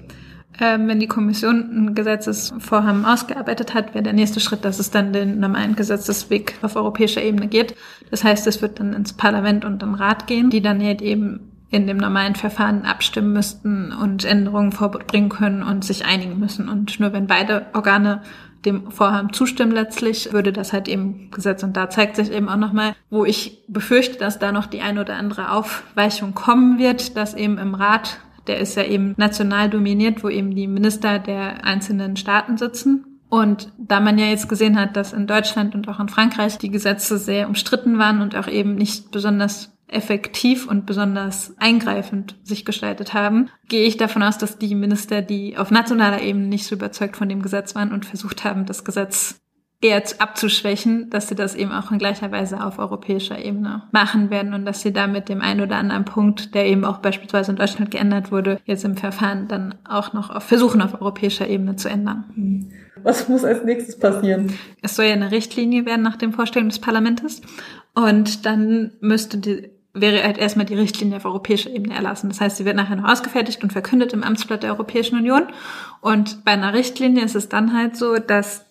Ähm, 0.60 0.90
wenn 0.90 1.00
die 1.00 1.08
Kommission 1.08 1.70
ein 1.72 1.96
Gesetzesvorhaben 1.96 3.06
ausgearbeitet 3.06 3.74
hat, 3.74 3.94
wäre 3.94 4.04
der 4.04 4.14
nächste 4.14 4.42
Schritt, 4.42 4.66
dass 4.66 4.80
es 4.80 4.92
dann 4.92 5.14
den 5.14 5.40
normalen 5.40 5.76
Gesetzesweg 5.76 6.56
auf 6.62 6.76
europäischer 6.76 7.24
Ebene 7.24 7.48
geht. 7.48 7.76
Das 8.12 8.26
heißt, 8.26 8.46
es 8.48 8.62
wird 8.62 8.82
dann 8.82 8.92
ins 8.92 9.14
Parlament 9.14 9.64
und 9.64 9.82
den 9.82 9.94
Rat 9.94 10.28
gehen, 10.28 10.50
die 10.50 10.62
dann 10.62 10.84
halt 10.84 11.02
eben 11.02 11.52
in 11.72 11.86
dem 11.86 11.98
normalen 11.98 12.36
Verfahren 12.36 12.86
abstimmen 12.86 13.34
müssten 13.34 13.92
und 13.92 14.26
Änderungen 14.26 14.72
vorbringen 14.72 15.30
können 15.30 15.62
und 15.62 15.84
sich 15.86 16.06
einigen 16.06 16.40
müssen. 16.40 16.68
Und 16.68 17.00
nur 17.00 17.14
wenn 17.14 17.28
beide 17.28 17.68
Organe 17.74 18.22
dem 18.66 18.92
Vorhaben 18.92 19.32
zustimmen 19.32 19.72
letztlich, 19.72 20.34
würde 20.34 20.52
das 20.52 20.74
halt 20.74 20.88
eben 20.88 21.32
gesetzt. 21.32 21.64
Und 21.64 21.78
da 21.78 21.90
zeigt 21.90 22.16
sich 22.16 22.32
eben 22.32 22.50
auch 22.50 22.58
nochmal, 22.58 22.94
wo 23.10 23.24
ich 23.24 23.64
befürchte, 23.68 24.18
dass 24.18 24.40
da 24.40 24.52
noch 24.52 24.66
die 24.66 24.82
eine 24.82 25.02
oder 25.02 25.16
andere 25.16 25.52
Aufweichung 25.52 26.34
kommen 26.34 26.78
wird, 26.80 27.16
dass 27.16 27.36
eben 27.36 27.58
im 27.58 27.76
Rat, 27.76 28.20
der 28.48 28.60
ist 28.60 28.76
ja 28.76 28.84
eben 28.84 29.14
national 29.18 29.70
dominiert, 29.70 30.24
wo 30.24 30.30
eben 30.30 30.56
die 30.56 30.68
Minister 30.68 31.20
der 31.20 31.64
einzelnen 31.64 32.18
Staaten 32.18 32.58
sitzen. 32.58 33.06
Und 33.30 33.72
da 33.78 34.00
man 34.00 34.18
ja 34.18 34.26
jetzt 34.26 34.50
gesehen 34.50 34.80
hat, 34.80 34.98
dass 34.98 35.14
in 35.14 35.28
Deutschland 35.28 35.76
und 35.76 35.88
auch 35.88 36.00
in 36.00 36.10
Frankreich 36.10 36.58
die 36.58 36.72
Gesetze 36.72 37.20
sehr 37.20 37.48
umstritten 37.48 38.00
waren 38.00 38.22
und 38.22 38.36
auch 38.36 38.48
eben 38.48 38.74
nicht 38.74 39.12
besonders 39.12 39.72
effektiv 39.92 40.68
und 40.68 40.86
besonders 40.86 41.54
eingreifend 41.58 42.36
sich 42.44 42.66
gestaltet 42.66 43.14
haben, 43.14 43.50
gehe 43.68 43.86
ich 43.86 43.98
davon 43.98 44.24
aus, 44.24 44.38
dass 44.38 44.58
die 44.58 44.76
Minister, 44.76 45.22
die 45.22 45.58
auf 45.58 45.72
nationaler 45.72 46.22
Ebene 46.22 46.48
nicht 46.48 46.66
so 46.66 46.76
überzeugt 46.76 47.18
von 47.18 47.30
dem 47.30 47.42
Gesetz 47.42 47.76
waren 47.76 47.92
und 47.92 48.06
versucht 48.06 48.44
haben, 48.44 48.66
das 48.66 48.84
Gesetz 48.84 49.40
eher 49.82 50.04
abzuschwächen, 50.20 51.10
dass 51.10 51.30
sie 51.30 51.36
das 51.36 51.56
eben 51.56 51.72
auch 51.72 51.92
in 51.92 52.00
gleicher 52.00 52.32
Weise 52.32 52.64
auf 52.64 52.80
europäischer 52.80 53.44
Ebene 53.44 53.84
machen 53.92 54.30
werden 54.30 54.54
und 54.54 54.66
dass 54.66 54.82
sie 54.82 54.92
damit 54.92 55.30
dem 55.30 55.42
einen 55.42 55.62
oder 55.62 55.78
anderen 55.78 56.04
Punkt, 56.04 56.54
der 56.54 56.66
eben 56.66 56.84
auch 56.84 56.98
beispielsweise 56.98 57.52
in 57.52 57.58
Deutschland 57.58 57.90
geändert 57.90 58.32
wurde, 58.32 58.60
jetzt 58.66 58.84
im 58.84 58.98
Verfahren 58.98 59.48
dann 59.48 59.76
auch 59.88 60.12
noch 60.12 60.30
auf, 60.32 60.44
versuchen, 60.44 60.82
auf 60.82 61.02
europäischer 61.02 61.48
Ebene 61.48 61.78
zu 61.78 61.90
ändern. 61.90 62.70
Was 63.04 63.30
muss 63.30 63.46
als 63.46 63.64
nächstes 63.64 63.98
passieren? 63.98 64.52
Es 64.82 64.98
soll 64.98 65.06
ja 65.06 65.14
eine 65.14 65.32
Richtlinie 65.32 65.86
werden 65.86 66.02
nach 66.02 66.18
dem 66.18 66.34
Vorstellung 66.34 66.68
des 66.68 66.80
Parlaments 66.80 67.42
und 67.96 68.46
dann 68.46 68.92
müsste 69.00 69.38
die 69.38 69.70
wäre 70.02 70.24
halt 70.24 70.38
erstmal 70.38 70.66
die 70.66 70.76
Richtlinie 70.76 71.18
auf 71.18 71.26
europäischer 71.26 71.70
Ebene 71.70 71.96
erlassen. 71.96 72.30
Das 72.30 72.42
heißt, 72.42 72.58
sie 72.58 72.66
wird 72.66 72.76
nachher 72.76 72.96
noch 72.96 73.10
ausgefertigt 73.10 73.64
und 73.64 73.74
verkündet 73.74 74.14
im 74.14 74.24
Amtsblatt 74.24 74.64
der 74.64 74.72
Europäischen 74.72 75.18
Union. 75.18 75.44
Und 76.02 76.44
bei 76.46 76.52
einer 76.52 76.74
Richtlinie 76.74 77.24
ist 77.24 77.36
es 77.36 77.50
dann 77.50 77.74
halt 77.74 77.96
so, 77.96 78.18
dass 78.18 78.66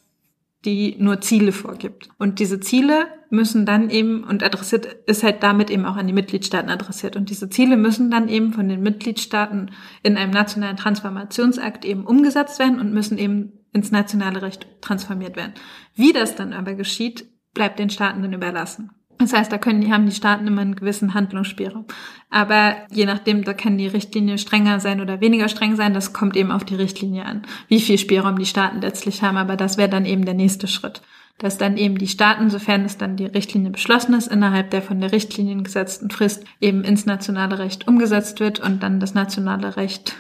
die 0.65 0.97
nur 0.99 1.21
Ziele 1.21 1.53
vorgibt. 1.53 2.09
Und 2.19 2.41
diese 2.41 2.59
Ziele 2.61 3.07
müssen 3.31 3.65
dann 3.65 3.91
eben, 3.91 4.25
und 4.25 4.43
adressiert 4.43 4.87
ist 5.07 5.23
halt 5.23 5.43
damit 5.43 5.71
eben 5.71 5.85
auch 5.85 5.97
an 5.97 6.07
die 6.07 6.13
Mitgliedstaaten 6.13 6.71
adressiert. 6.71 7.17
Und 7.17 7.31
diese 7.31 7.49
Ziele 7.49 7.77
müssen 7.77 8.11
dann 8.11 8.29
eben 8.29 8.53
von 8.53 8.69
den 8.69 8.83
Mitgliedstaaten 8.83 9.71
in 10.03 10.17
einem 10.17 10.33
nationalen 10.33 10.77
Transformationsakt 10.77 11.85
eben 11.85 12.05
umgesetzt 12.05 12.59
werden 12.59 12.81
und 12.81 12.93
müssen 12.93 13.19
eben 13.19 13.53
ins 13.73 13.91
nationale 13.91 14.43
Recht 14.43 14.67
transformiert 14.81 15.37
werden. 15.37 15.55
Wie 15.95 16.13
das 16.13 16.35
dann 16.35 16.53
aber 16.53 16.75
geschieht, 16.75 17.27
bleibt 17.55 17.79
den 17.79 17.91
Staaten 17.91 18.23
dann 18.23 18.33
überlassen. 18.33 18.91
Das 19.19 19.33
heißt, 19.33 19.51
da 19.51 19.59
können 19.59 19.81
die, 19.81 19.93
haben 19.93 20.07
die 20.07 20.15
Staaten 20.15 20.47
immer 20.47 20.61
einen 20.61 20.77
gewissen 20.77 21.13
Handlungsspielraum. 21.13 21.87
Aber 22.31 22.77
je 22.91 23.05
nachdem, 23.05 23.43
da 23.43 23.53
kann 23.53 23.77
die 23.77 23.89
Richtlinie 23.89 24.39
strenger 24.39 24.79
sein 24.79 25.01
oder 25.01 25.21
weniger 25.21 25.49
streng 25.49 25.75
sein. 25.75 25.93
Das 25.93 26.13
kommt 26.13 26.37
eben 26.37 26.53
auf 26.53 26.65
die 26.65 26.77
Richtlinie 26.77 27.25
an, 27.25 27.43
wie 27.67 27.81
viel 27.81 27.99
Spielraum 27.99 28.39
die 28.39 28.47
Staaten 28.47 28.81
letztlich 28.81 29.23
haben. 29.23 29.37
Aber 29.37 29.57
das 29.57 29.77
wäre 29.77 29.89
dann 29.89 30.05
eben 30.05 30.25
der 30.25 30.35
nächste 30.35 30.69
Schritt. 30.69 31.03
Dass 31.39 31.59
dann 31.59 31.77
eben 31.77 31.99
die 31.99 32.09
Staaten, 32.09 32.49
sofern 32.49 32.85
es 32.85 32.97
dann 32.97 33.17
die 33.17 33.27
Richtlinie 33.27 33.71
beschlossen 33.71 34.15
ist, 34.15 34.29
innerhalb 34.29 34.71
der 34.71 34.83
von 34.83 35.01
der 35.01 35.13
Richtlinie 35.13 35.63
gesetzten 35.63 36.11
Frist 36.11 36.45
eben 36.61 36.85
ins 36.85 37.07
nationale 37.07 37.59
Recht 37.59 37.89
umgesetzt 37.89 38.39
wird 38.41 38.61
und 38.61 38.83
dann 38.83 39.01
das 39.01 39.15
nationale 39.15 39.77
Recht 39.77 40.15